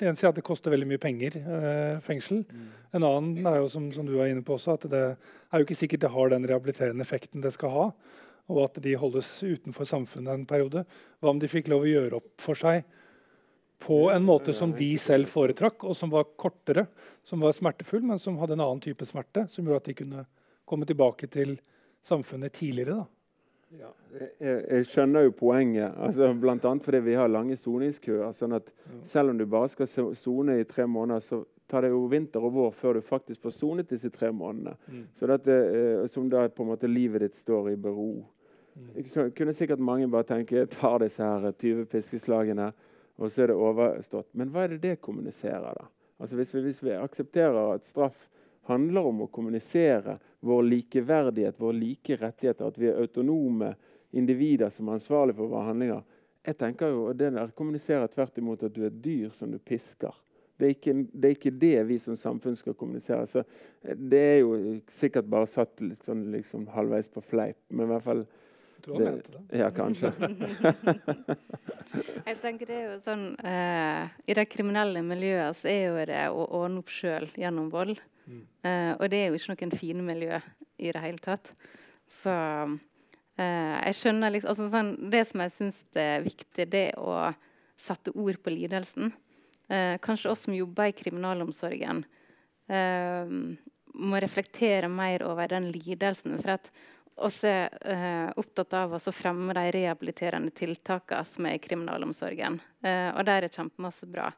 det 0.00 0.08
ene 0.08 0.18
er 0.18 0.32
at 0.32 0.38
det 0.38 0.46
koster 0.46 0.72
veldig 0.74 0.88
mye 0.90 1.02
penger, 1.02 1.36
eh, 1.38 2.00
fengsel. 2.02 2.42
Mm. 2.50 2.66
En 2.98 3.06
annen 3.06 3.46
er 3.46 3.60
jo, 3.60 3.68
som, 3.70 3.86
som, 3.94 4.06
du 4.08 4.16
er 4.18 4.32
inne 4.32 4.42
på 4.46 4.56
også, 4.56 4.74
at 4.74 4.88
det 4.90 5.02
er 5.04 5.60
jo 5.60 5.66
ikke 5.66 5.78
sikkert 5.78 6.02
det 6.02 6.10
har 6.16 6.32
den 6.32 6.46
rehabiliterende 6.50 7.06
effekten 7.06 7.44
det 7.44 7.54
skal 7.54 7.70
ha. 7.74 7.86
Og 8.50 8.60
at 8.66 8.80
de 8.82 8.96
holdes 9.00 9.30
utenfor 9.46 9.86
samfunnet 9.88 10.34
en 10.34 10.48
periode. 10.50 10.82
Hva 11.22 11.30
om 11.30 11.38
de 11.40 11.48
fikk 11.48 11.70
lov 11.72 11.86
å 11.86 11.92
gjøre 11.92 12.18
opp 12.18 12.32
for 12.42 12.58
seg 12.58 12.82
på 13.84 14.00
en 14.10 14.24
måte 14.26 14.54
som 14.56 14.72
de 14.74 14.90
selv 15.00 15.28
foretrakk, 15.28 15.84
og 15.84 15.96
som 15.98 16.10
var 16.12 16.30
kortere, 16.40 16.86
som 17.26 17.42
var 17.44 17.54
smertefull, 17.54 18.02
men 18.06 18.20
som 18.22 18.38
hadde 18.40 18.56
en 18.56 18.64
annen 18.64 18.82
type 18.82 19.06
smerte, 19.06 19.46
som 19.52 19.66
gjorde 19.66 19.82
at 19.82 19.90
de 19.90 19.96
kunne 19.98 20.24
komme 20.64 20.88
tilbake 20.88 21.28
til 21.30 21.58
samfunnet 22.04 22.54
tidligere. 22.56 23.02
da. 23.02 23.13
Ja, 23.78 23.90
jeg, 24.40 24.58
jeg, 24.70 24.86
skjønner 24.86 25.26
jo 25.26 25.32
poenget, 25.34 25.94
altså, 25.98 26.28
bl.a. 26.38 26.74
fordi 26.84 27.00
vi 27.04 27.16
har 27.18 27.28
lange 27.28 27.56
soningskøer. 27.58 28.32
sånn 28.32 28.54
at 28.56 28.70
Selv 29.08 29.32
om 29.32 29.38
du 29.38 29.46
bare 29.46 29.68
skal 29.72 29.88
sone 29.88 30.60
i 30.60 30.68
tre 30.68 30.86
måneder, 30.86 31.20
så 31.20 31.42
tar 31.68 31.82
det 31.82 31.90
jo 31.90 32.04
vinter 32.10 32.44
og 32.44 32.52
vår 32.54 32.70
før 32.78 32.98
du 32.98 33.00
faktisk 33.02 33.42
får 33.42 33.56
sonet 33.56 33.90
disse 33.90 34.10
tre 34.12 34.30
månedene. 34.32 34.76
Mm. 34.86 35.04
Så 35.14 35.26
dette, 35.26 35.50
eh, 35.52 36.06
Som 36.06 36.28
da 36.28 36.48
på 36.48 36.62
en 36.62 36.70
måte 36.70 36.88
livet 36.88 37.20
ditt 37.20 37.36
står 37.36 37.72
i 37.72 37.76
bero. 37.76 38.24
Mm. 38.74 39.30
kunne 39.36 39.52
sikkert 39.52 39.78
mange 39.78 40.08
bare 40.10 40.24
tenke 40.24 40.56
jeg 40.56 40.70
tar 40.70 40.98
disse 40.98 41.22
her 41.22 41.52
20 41.52 41.86
piskeslagene, 41.86 42.72
og 43.18 43.30
så 43.30 43.42
er 43.42 43.46
det 43.46 43.56
overstått. 43.56 44.26
Men 44.34 44.50
hva 44.50 44.64
er 44.64 44.68
det 44.68 44.82
det 44.82 45.00
kommuniserer, 45.00 45.74
da? 45.74 45.86
Altså 46.20 46.36
Hvis 46.36 46.54
vi, 46.54 46.60
hvis 46.60 46.82
vi 46.82 46.90
aksepterer 46.90 47.74
at 47.74 47.86
straff 47.86 48.28
handler 48.70 49.08
om 49.10 49.24
å 49.24 49.30
kommunisere 49.32 50.18
vår 50.44 50.62
likeverdighet, 50.68 51.60
våre 51.60 51.78
like 51.78 52.16
rettigheter, 52.20 52.68
at 52.68 52.78
vi 52.78 52.90
er 52.90 53.00
autonome 53.00 53.74
individer 54.14 54.70
som 54.70 54.88
er 54.88 54.98
ansvarlige 54.98 55.38
for 55.40 55.52
våre 55.52 55.70
handlinger. 55.70 56.04
Jeg 56.44 56.58
tenker 56.60 56.92
jo, 56.92 57.06
og 57.08 57.16
Det 57.16 57.32
der 57.32 57.56
kommuniserer 57.56 58.06
tvert 58.12 58.38
imot 58.38 58.62
at 58.62 58.74
du 58.74 58.82
er 58.82 58.92
et 58.92 59.02
dyr 59.02 59.32
som 59.32 59.50
du 59.50 59.58
pisker. 59.58 60.12
Det 60.56 60.66
er, 60.66 60.74
ikke, 60.76 60.92
det 61.10 61.28
er, 61.28 61.34
ikke, 61.34 61.50
det 61.50 61.86
vi 61.88 61.98
som 61.98 62.16
samfunn 62.16 62.54
skal 62.56 62.76
kommunisere. 62.78 63.26
Så 63.26 63.42
eh, 63.82 63.96
Det 63.96 64.20
er 64.20 64.38
jo 64.44 64.80
sikkert 64.88 65.26
bare 65.30 65.50
satt 65.50 65.80
litt 65.82 66.06
sånn, 66.06 66.28
liksom, 66.30 66.68
halvveis 66.70 67.10
på 67.10 67.24
fleip, 67.24 67.58
men 67.70 67.88
i 67.88 67.90
hvert 67.90 68.06
fall 68.06 68.24
Du 68.84 68.92
har 68.92 69.02
ment 69.08 69.30
det? 69.32 69.42
Ja, 69.58 69.70
kanskje. 69.74 70.12
Jeg 72.28 72.38
tenker 72.42 72.70
det 72.70 72.76
er 72.76 72.86
jo 72.92 72.98
sånn, 73.02 73.26
eh, 73.42 74.14
I 74.30 74.36
det 74.38 74.46
kriminelle 74.52 75.02
miljøet 75.02 75.58
så 75.58 75.72
er 75.72 75.82
jo 75.88 76.06
det 76.12 76.24
å 76.30 76.46
ordne 76.60 76.84
opp 76.84 76.92
sjøl 76.92 77.26
gjennom 77.40 77.72
vold. 77.72 77.98
Uh, 78.26 78.92
og 78.98 79.06
det 79.12 79.20
er 79.20 79.28
jo 79.28 79.38
ikke 79.38 79.54
noen 79.54 79.78
fine 79.78 80.04
miljø 80.06 80.40
i 80.80 80.92
det 80.94 81.04
hele 81.04 81.22
tatt. 81.22 81.52
Så 82.22 82.34
Uh, 83.34 83.80
jeg 83.88 83.96
skjønner 83.98 84.30
liksom, 84.30 84.52
altså, 84.52 84.68
sånn, 84.70 84.92
Det 85.10 85.24
som 85.26 85.42
jeg 85.42 85.52
syns 85.56 85.78
er 85.98 86.22
viktig, 86.22 86.68
det 86.70 86.82
er 86.92 86.98
å 87.02 87.32
sette 87.74 88.14
ord 88.14 88.38
på 88.44 88.52
lidelsen. 88.54 89.10
Uh, 89.66 89.96
kanskje 90.04 90.30
oss 90.30 90.44
som 90.46 90.54
jobber 90.54 90.92
i 90.92 90.94
kriminalomsorgen, 90.94 92.04
uh, 92.70 93.32
må 93.94 94.20
reflektere 94.22 94.90
mer 94.90 95.24
over 95.26 95.50
den 95.50 95.66
lidelsen. 95.74 96.38
For 96.38 96.54
at 96.54 96.70
oss 97.14 97.40
er 97.46 97.70
opptatt 98.38 98.72
av 98.74 98.96
å 98.96 99.12
fremme 99.14 99.54
de 99.54 99.68
rehabiliterende 99.76 100.50
tiltakene 100.50 101.26
som 101.30 101.46
er 101.46 101.54
i 101.54 101.62
kriminalomsorgen. 101.62 102.56
og 102.82 103.20
der 103.28 103.46
er 103.46 103.54
kjempemasse 103.54 104.08
bra. 104.10 104.32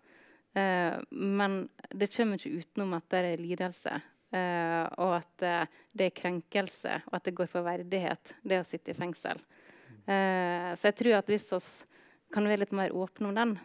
Men 0.57 1.57
det 1.93 2.07
kommer 2.15 2.41
ikke 2.41 2.63
utenom 2.63 2.95
at 2.97 3.11
det 3.13 3.19
er 3.21 3.43
lidelse. 3.43 3.99
Uh, 4.35 4.85
og 4.99 5.13
at 5.21 5.45
uh, 5.47 5.83
det 5.95 6.09
er 6.09 6.17
krenkelse, 6.17 6.97
og 7.07 7.15
at 7.15 7.29
det 7.29 7.35
går 7.39 7.47
på 7.53 7.63
verdighet, 7.63 8.33
det 8.43 8.59
å 8.59 8.67
sitte 8.67 8.91
i 8.91 8.99
fengsel. 8.99 9.39
Uh, 10.03 10.75
så 10.75 10.91
jeg 10.91 10.97
tror 10.99 11.19
at 11.21 11.31
hvis 11.31 11.47
vi 11.55 11.61
kan 12.35 12.49
være 12.51 12.65
litt 12.65 12.75
mer 12.75 12.95
åpne 12.95 13.31
om 13.31 13.37
den, 13.37 13.57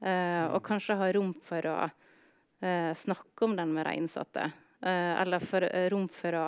og 0.00 0.62
kanskje 0.64 0.96
ha 0.96 1.10
rom 1.12 1.34
for 1.44 1.66
å 1.68 1.74
snakke 2.96 3.44
om 3.44 3.52
den 3.56 3.72
med 3.76 3.84
de 3.84 3.98
innsatte, 3.98 4.46
eller 4.80 5.44
for, 5.44 5.66
rom 5.92 6.06
for 6.08 6.36
å 6.38 6.44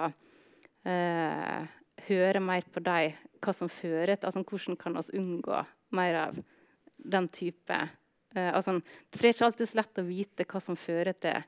høre 2.07 2.40
mer 2.40 2.64
på 2.72 2.80
dem, 2.80 3.18
hva 3.44 3.55
som 3.57 3.68
fører 3.68 4.14
til 4.14 4.30
altså, 4.30 4.40
Hvordan 4.40 4.78
kan 4.80 4.96
vi 4.96 5.20
unngå 5.20 5.59
mer 5.98 6.18
av 6.22 6.40
den 6.96 7.28
type 7.28 7.76
altså, 8.35 8.78
For 9.12 9.20
det 9.20 9.28
er 9.28 9.35
ikke 9.37 9.49
alltid 9.51 9.68
så 9.70 9.78
lett 9.80 10.01
å 10.01 10.05
vite 10.07 10.47
hva 10.49 10.61
som 10.64 10.78
fører 10.78 11.16
til 11.20 11.43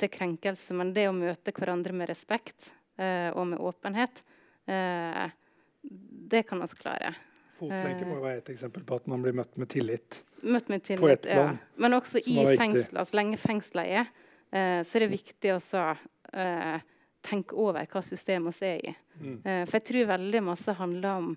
til 0.00 0.12
krenkelse. 0.12 0.76
Men 0.76 0.94
det 0.96 1.08
å 1.10 1.16
møte 1.16 1.54
hverandre 1.56 1.94
med 1.96 2.10
respekt 2.10 2.72
eh, 3.00 3.28
og 3.34 3.50
med 3.52 3.60
åpenhet, 3.60 4.22
eh, 4.70 5.26
det 6.32 6.44
kan 6.48 6.62
vi 6.62 6.80
klare. 6.80 7.12
Fotlenke 7.60 8.08
må 8.08 8.20
være 8.22 8.40
et 8.40 8.52
eksempel 8.54 8.84
på 8.88 9.00
at 9.00 9.08
man 9.10 9.24
blir 9.24 9.36
møtt 9.36 9.58
med 9.60 9.68
tillit. 9.72 10.22
Møtt 10.40 10.70
med 10.72 10.84
tillit, 10.86 11.02
på 11.02 11.10
et 11.12 11.26
plan, 11.28 11.58
ja. 11.58 11.72
Men 11.82 11.98
også 11.98 12.22
i 12.24 12.38
fengsler. 12.56 13.04
Så 13.04 13.18
lenge 13.18 13.40
fengsler 13.40 13.92
er, 14.00 14.14
eh, 14.48 14.80
så 14.86 14.96
er 14.96 15.06
det 15.06 15.12
viktig 15.12 15.54
å 15.56 15.60
eh, 16.32 16.88
tenke 17.26 17.56
over 17.60 17.84
hva 17.84 18.04
systemet 18.04 18.56
vi 18.56 18.70
er 18.70 18.84
i. 18.92 18.96
Mm. 19.20 19.38
Eh, 19.44 19.62
for 19.66 19.76
jeg 19.76 19.88
tror 19.90 20.12
veldig 20.14 20.44
masse 20.46 20.76
handler 20.78 21.24
om 21.24 21.32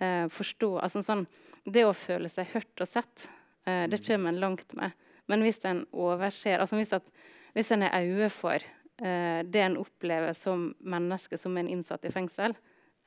eh, 0.00 0.26
forstå 0.32 0.72
altså 0.80 1.04
sånn, 1.06 1.26
Det 1.60 1.84
å 1.84 1.92
føle 1.92 2.28
seg 2.32 2.54
hørt 2.54 2.80
og 2.80 2.88
sett, 2.88 3.28
det 3.68 3.98
mm. 4.00 4.04
kommer 4.06 4.32
en 4.32 4.40
langt 4.40 4.72
med. 4.74 4.94
Men 5.28 5.44
hvis 5.44 5.60
en 5.68 5.82
overser 5.92 6.58
altså 6.58 6.78
hvis 6.78 6.94
at 6.96 7.04
hvis 7.54 7.70
en 7.74 7.84
er 7.84 8.06
øye 8.06 8.30
for 8.32 8.56
eh, 8.56 9.40
det 9.44 9.62
en 9.64 9.78
opplever 9.80 10.32
som 10.36 10.70
menneske, 10.80 11.38
som 11.38 11.56
en 11.58 11.68
innsatt 11.68 12.06
i 12.06 12.12
fengsel, 12.14 12.54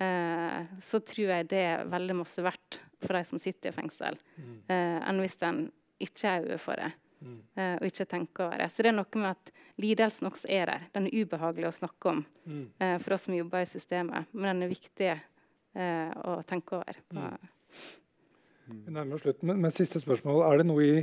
eh, 0.04 0.60
så 0.84 1.00
tror 1.04 1.32
jeg 1.32 1.50
det 1.52 1.62
er 1.64 1.88
veldig 1.92 2.18
masse 2.22 2.44
verdt 2.44 2.82
for 3.04 3.18
de 3.18 3.24
som 3.28 3.42
sitter 3.42 3.72
i 3.72 3.76
fengsel, 3.76 4.20
mm. 4.38 4.58
eh, 4.72 5.00
enn 5.10 5.24
hvis 5.24 5.40
en 5.48 5.66
ikke 6.04 6.36
er 6.36 6.48
øye 6.52 6.60
for 6.62 6.80
det. 6.80 6.92
Mm. 7.24 7.38
Eh, 7.56 7.76
og 7.78 7.88
ikke 7.88 8.08
tenker 8.12 8.48
over 8.50 8.60
det. 8.60 8.70
Så 8.72 8.84
det 8.84 8.92
er 8.92 8.98
noe 8.98 9.20
med 9.22 9.30
at 9.32 9.54
lidelsen 9.80 10.28
også 10.28 10.50
er 10.52 10.68
der. 10.68 10.88
Den 10.96 11.08
er 11.08 11.24
ubehagelig 11.24 11.70
å 11.70 11.78
snakke 11.78 12.12
om 12.12 12.24
mm. 12.44 12.66
uh, 12.84 12.98
for 13.00 13.16
oss 13.16 13.30
som 13.30 13.38
jobber 13.38 13.64
i 13.64 13.70
systemet, 13.70 14.28
men 14.36 14.50
den 14.52 14.66
er 14.66 14.74
viktig 14.74 15.08
eh, 15.14 15.24
å 15.74 16.38
tenke 16.46 16.78
over. 16.78 16.98
Mm. 17.10 17.38
Vi 18.86 18.94
nærmer 18.94 19.18
oss 19.18 19.24
slutten, 19.26 19.48
men, 19.50 19.62
men 19.64 19.74
siste 19.74 20.00
spørsmål. 20.00 20.44
Er 20.48 20.62
det 20.62 20.68
noe 20.70 20.84
i 20.86 20.98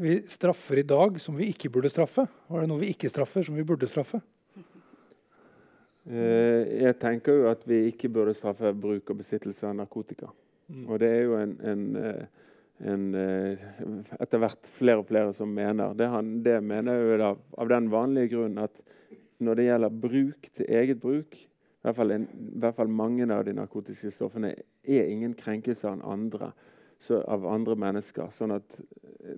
vi 0.00 0.16
straffer 0.32 0.80
i 0.80 0.86
dag 0.86 1.18
som 1.20 1.36
vi 1.36 1.50
ikke 1.52 1.70
burde 1.72 1.90
straffe? 1.92 2.24
Og 2.48 2.56
er 2.56 2.64
det 2.64 2.70
noe 2.70 2.80
vi 2.80 2.92
ikke 2.94 3.10
straffer, 3.12 3.44
som 3.44 3.56
vi 3.58 3.66
burde 3.68 3.88
straffe? 3.90 4.20
Uh, 6.10 6.64
jeg 6.80 6.96
tenker 7.02 7.42
jo 7.42 7.48
at 7.50 7.66
vi 7.68 7.82
ikke 7.90 8.08
burde 8.12 8.34
straffe 8.34 8.72
bruk 8.72 9.12
og 9.12 9.20
besittelse 9.20 9.68
av 9.68 9.76
narkotika. 9.76 10.30
Mm. 10.70 10.86
Og 10.86 11.02
det 11.02 11.10
er 11.10 11.20
jo 11.26 11.36
en, 11.36 11.52
en, 11.66 11.84
eh, 11.98 12.50
en, 12.86 13.06
eh, 13.18 13.62
etter 14.22 14.38
hvert 14.38 14.68
flere 14.76 15.02
og 15.02 15.08
flere 15.08 15.34
som 15.34 15.50
mener. 15.50 15.96
Det, 15.98 16.06
han, 16.08 16.36
det 16.44 16.60
mener 16.62 16.94
jeg 16.94 17.08
jo 17.08 17.16
da, 17.24 17.30
av 17.58 17.72
den 17.72 17.88
vanlige 17.90 18.36
grunn 18.36 18.60
at 18.62 18.78
når 19.42 19.58
det 19.58 19.66
gjelder 19.66 19.96
bruk 20.04 20.46
til 20.54 20.70
eget 20.78 21.00
bruk, 21.02 21.34
i 21.80 21.86
hvert 21.86 21.96
fall, 21.96 22.12
i 22.12 22.60
hvert 22.60 22.76
fall 22.76 22.90
mange 22.92 23.24
av 23.32 23.46
de 23.46 23.54
narkotiske 23.56 24.12
stoffene, 24.12 24.52
er 24.84 25.08
ingen 25.08 25.32
krenkelse 25.34 25.88
av 25.88 26.02
andre 26.04 26.52
så, 27.00 27.22
av 27.22 27.46
andre 27.48 27.76
mennesker. 27.80 28.28
Sånn 28.36 28.52
at 28.58 28.76
eh, 28.76 29.36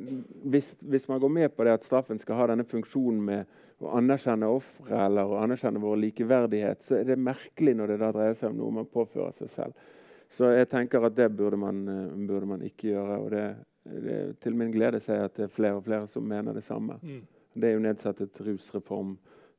hvis, 0.50 0.74
hvis, 0.82 1.06
man 1.10 1.20
går 1.22 1.30
med 1.30 1.52
på 1.54 1.66
det 1.66 1.76
at 1.76 1.86
straffen 1.86 2.18
skal 2.18 2.40
ha 2.40 2.48
denne 2.50 2.66
funksjonen 2.66 3.20
med 3.22 3.58
å 3.82 3.92
anerkjenne 3.98 4.48
ofre 4.50 4.98
eller 5.06 5.30
å 5.30 5.40
anerkjenne 5.42 5.82
vår 5.82 6.00
likeverdighet, 6.08 6.82
så 6.86 6.98
er 6.98 7.06
det 7.12 7.18
merkelig 7.22 7.76
når 7.78 7.94
det 7.94 7.98
da 8.02 8.12
dreier 8.14 8.38
seg 8.38 8.50
om 8.50 8.58
noe 8.58 8.78
man 8.80 8.90
påfører 8.90 9.34
seg 9.36 9.52
selv. 9.54 9.90
Så 10.32 10.48
jeg 10.54 10.70
tenker 10.72 11.04
at 11.06 11.14
det 11.14 11.28
burde 11.36 11.60
man, 11.60 11.84
eh, 11.92 12.16
burde 12.26 12.50
man 12.54 12.66
ikke 12.66 12.90
gjøre. 12.90 13.20
og 13.20 13.30
det, 13.36 13.46
det, 13.84 14.18
Til 14.42 14.58
min 14.58 14.74
glede 14.74 15.00
ser 15.04 15.20
jeg 15.20 15.30
at 15.30 15.38
det 15.38 15.46
er 15.46 15.54
flere 15.54 15.78
og 15.78 15.86
flere 15.86 16.10
som 16.10 16.26
mener 16.26 16.58
det 16.58 16.66
samme. 16.66 16.98
Mm. 17.02 17.22
Det 17.54 17.68
er 17.68 17.76
jo 17.76 17.84
nedsatt 17.84 18.20
et 18.24 18.42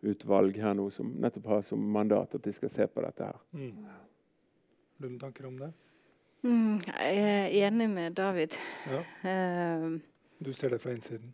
rusreformutvalg 0.03 0.57
her 0.59 0.73
nå 0.73 0.89
som 0.91 1.11
nettopp 1.21 1.45
har 1.45 1.61
som 1.61 1.79
mandat 1.79 2.35
at 2.35 2.43
de 2.43 2.53
skal 2.53 2.69
se 2.69 2.87
på 2.87 3.01
dette 3.01 3.23
her. 3.23 3.37
Mm. 3.53 3.85
Noen 5.03 5.19
tanker 5.19 5.47
om 5.47 5.59
det? 5.59 5.71
Mm, 6.43 6.79
jeg 6.83 7.21
er 7.23 7.69
enig 7.69 7.89
med 7.89 8.13
David. 8.13 8.55
Ja. 8.89 8.99
Uh, 9.23 9.99
du 10.43 10.51
ser 10.53 10.73
det 10.73 10.81
fra 10.83 10.91
innsiden? 10.91 11.33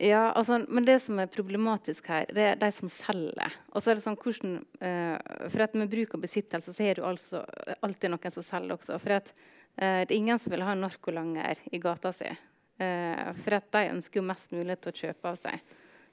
Ja, 0.00 0.32
altså, 0.32 0.62
men 0.68 0.86
det 0.86 1.02
som 1.04 1.18
er 1.20 1.30
problematisk 1.30 2.06
her, 2.08 2.26
det 2.32 2.42
er 2.42 2.56
de 2.56 2.70
som 2.72 2.88
selger. 2.88 3.52
Og 3.72 3.82
så 3.82 3.92
er 3.92 3.98
det 3.98 4.04
sånn 4.06 4.16
hvordan, 4.16 4.62
uh, 4.80 5.48
for 5.50 5.66
at 5.66 5.74
Med 5.74 5.90
bruk 5.90 6.14
og 6.14 6.22
besittelse 6.22 6.72
så 6.72 6.86
er 6.86 6.96
det 6.96 7.04
altså 7.06 7.44
alltid 7.82 8.10
noen 8.10 8.34
som 8.34 8.46
selger 8.46 8.78
også. 8.78 8.98
For 9.02 9.18
at, 9.18 9.34
uh, 9.76 10.02
det 10.06 10.10
er 10.10 10.18
ingen 10.20 10.38
som 10.38 10.54
vil 10.54 10.64
ha 10.64 10.72
en 10.72 10.86
narkolanger 10.86 11.66
i 11.72 11.82
gata 11.82 12.14
si. 12.14 12.30
for 12.82 13.54
at 13.54 13.66
de 13.70 13.90
ønsker 13.92 14.18
jo 14.18 14.24
mest 14.26 14.50
mulig 14.50 14.74
til 14.80 14.90
å 14.90 14.96
kjøpe 14.96 15.28
av 15.28 15.36
seg. 15.38 15.60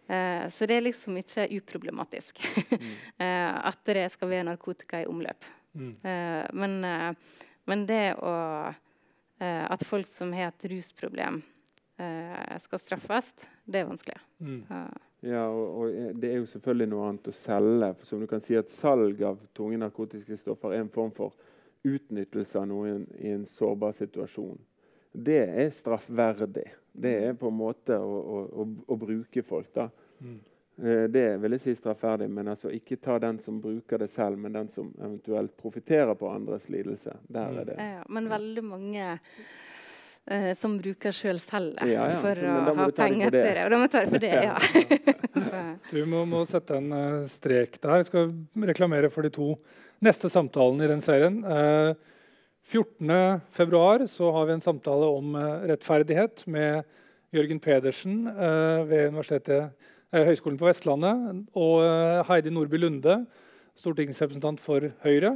Så 0.10 0.66
det 0.66 0.74
er 0.74 0.82
liksom 0.82 1.20
ikke 1.22 1.44
uproblematisk 1.54 2.40
mm. 2.72 2.86
at 3.70 3.82
det 3.86 4.08
skal 4.10 4.32
være 4.32 4.48
narkotika 4.48 5.04
i 5.04 5.06
omløp. 5.06 5.46
Mm. 5.78 5.92
men 6.58 6.80
men 7.70 7.86
det 7.86 8.16
å 8.18 8.34
eh, 9.40 9.66
At 9.70 9.86
folk 9.86 10.10
som 10.12 10.34
har 10.34 10.50
et 10.50 10.66
rusproblem, 10.72 11.42
eh, 12.02 12.58
skal 12.64 12.82
straffes, 12.82 13.30
det 13.66 13.84
er 13.84 13.92
vanskelig. 13.92 14.18
Mm. 14.42 14.64
Ja, 15.28 15.46
og, 15.48 15.68
og, 15.84 16.16
Det 16.20 16.32
er 16.32 16.40
jo 16.40 16.50
selvfølgelig 16.50 16.90
noe 16.90 17.12
annet 17.12 17.30
å 17.30 17.36
selge. 17.36 17.92
For 18.00 18.10
som 18.10 18.24
du 18.24 18.28
kan 18.32 18.44
si 18.44 18.58
at 18.58 18.74
Salg 18.74 19.22
av 19.28 19.40
tunge 19.56 19.80
narkotiske 19.82 20.40
stoffer 20.42 20.74
er 20.74 20.84
en 20.84 20.92
form 20.94 21.14
for 21.16 21.38
utnyttelse 21.88 22.60
av 22.60 22.68
noen 22.68 23.06
i 23.22 23.32
en 23.36 23.46
sårbar 23.48 23.94
situasjon. 23.96 24.58
Det 25.14 25.42
er 25.48 25.70
straffverdig. 25.74 26.68
Det 27.00 27.14
er 27.30 27.38
på 27.40 27.50
en 27.50 27.60
måte 27.60 27.96
å, 27.96 28.18
å, 28.50 28.66
å 28.90 28.98
bruke 29.00 29.44
folk. 29.46 29.70
da. 29.76 29.88
Mm. 30.20 30.40
Eh, 30.84 31.04
det 31.12 31.26
vil 31.42 31.56
jeg 31.58 31.64
si 31.64 31.76
straffferdig, 31.76 32.30
men 32.32 32.54
altså 32.54 32.72
ikke 32.72 33.00
ta 33.04 33.18
den 33.20 33.40
som 33.44 33.60
bruker 33.62 34.00
det 34.00 34.10
selv, 34.14 34.40
men 34.40 34.56
den 34.56 34.70
som 34.72 34.92
eventuelt 35.00 35.56
profitterer 35.60 36.16
på 36.16 36.30
andres 36.32 36.70
lidelse. 36.72 37.18
Der 37.28 37.60
er 37.62 37.68
det. 37.68 37.80
Ja, 37.80 38.06
men 38.08 38.30
veldig 38.32 38.64
mange 38.64 39.10
uh, 39.18 40.54
som 40.60 40.78
bruker 40.80 41.16
sjøl 41.16 41.42
selv 41.44 41.82
ja, 41.84 42.06
ja. 42.14 42.22
for 42.24 42.44
å 42.46 42.78
ha 42.80 42.88
penger 42.96 43.34
til 43.34 43.50
det. 43.50 43.66
Og 43.66 43.74
da 43.74 43.82
må 43.82 43.90
ta 43.92 44.06
det 44.06 44.14
for 44.14 44.24
det, 44.24 44.32
ja. 44.48 44.56
du 45.92 46.00
må, 46.08 46.24
må, 46.30 46.46
sette 46.48 46.80
en 46.80 46.96
uh, 46.96 47.28
strek 47.28 47.76
der. 47.82 48.00
Jeg 48.00 48.10
skal 48.12 48.32
reklamere 48.72 49.12
for 49.12 49.28
de 49.28 49.34
to 49.36 49.52
neste 50.06 50.32
samtalene 50.32 50.88
i 50.88 50.94
den 50.94 51.04
serien. 51.04 51.44
Uh, 51.44 51.92
14.2 52.70 54.32
har 54.36 54.46
vi 54.46 54.54
en 54.54 54.62
samtale 54.62 55.08
om 55.10 55.34
rettferdighet 55.66 56.44
med 56.54 56.84
Jørgen 57.34 57.58
Pedersen 57.64 58.28
ved 58.30 59.08
Universitetet 59.10 59.72
Eh, 59.72 59.96
Høgskolen 60.10 60.58
på 60.58 60.66
Vestlandet, 60.66 61.44
og 61.54 61.84
eh, 61.86 62.20
Heidi 62.26 62.50
Nordby 62.50 62.80
Lunde, 62.82 63.20
stortingsrepresentant 63.78 64.62
for 64.62 64.88
Høyre. 65.04 65.36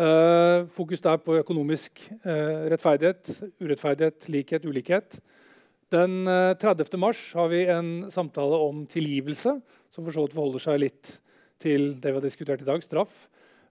Eh, 0.00 0.66
fokus 0.74 1.02
der 1.04 1.20
på 1.22 1.36
økonomisk 1.38 2.02
rettferdighet, 2.24 3.30
urettferdighet, 3.62 4.26
likhet, 4.32 4.66
ulikhet. 4.66 5.20
Den 5.90 6.24
30. 6.26 6.98
mars 7.02 7.20
har 7.34 7.48
vi 7.50 7.64
en 7.70 8.10
samtale 8.10 8.58
om 8.62 8.84
tilgivelse, 8.86 9.56
som 9.90 10.04
for 10.06 10.14
så 10.14 10.26
vidt 10.26 10.36
forholder 10.38 10.62
seg 10.62 10.82
litt 10.84 11.14
til 11.62 11.94
det 11.98 12.12
vi 12.12 12.18
har 12.18 12.26
diskutert 12.26 12.62
i 12.62 12.68
dag, 12.68 12.82
straff, 12.82 13.24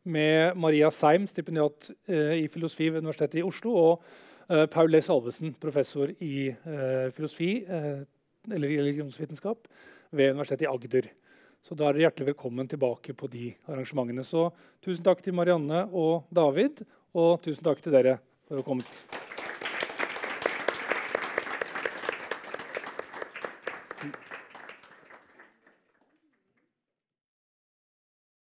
med 0.03 0.55
Maria 0.59 0.89
Seim, 0.91 1.27
stipendiat 1.27 1.91
i 2.11 2.47
filosofi 2.51 2.89
ved 2.91 3.03
Universitetet 3.05 3.39
i 3.39 3.45
Oslo, 3.47 3.71
og 3.71 4.67
Paul 4.71 4.91
Le 4.91 4.99
Salvesen, 5.03 5.53
professor 5.61 6.11
i 6.19 6.49
filosofi 7.15 7.53
eller 7.69 8.75
religionsvitenskap 8.75 9.67
ved 10.11 10.33
Universitetet 10.33 10.67
i 10.67 10.71
Agder. 10.71 11.09
Så 11.65 11.75
da 11.75 11.89
er 11.89 11.95
dere 11.95 12.07
hjertelig 12.07 12.31
velkommen 12.31 12.69
tilbake 12.71 13.13
på 13.17 13.27
de 13.31 13.51
arrangementene. 13.67 14.23
Så 14.25 14.49
tusen 14.83 15.03
takk 15.05 15.23
til 15.25 15.35
Marianne 15.37 15.85
og 15.91 16.29
David, 16.33 16.83
og 17.13 17.41
tusen 17.43 17.65
takk 17.65 17.83
til 17.83 17.95
dere 17.95 18.19
for 18.47 18.59
å 18.59 18.63
ha 18.63 18.67
kommet. 18.67 19.19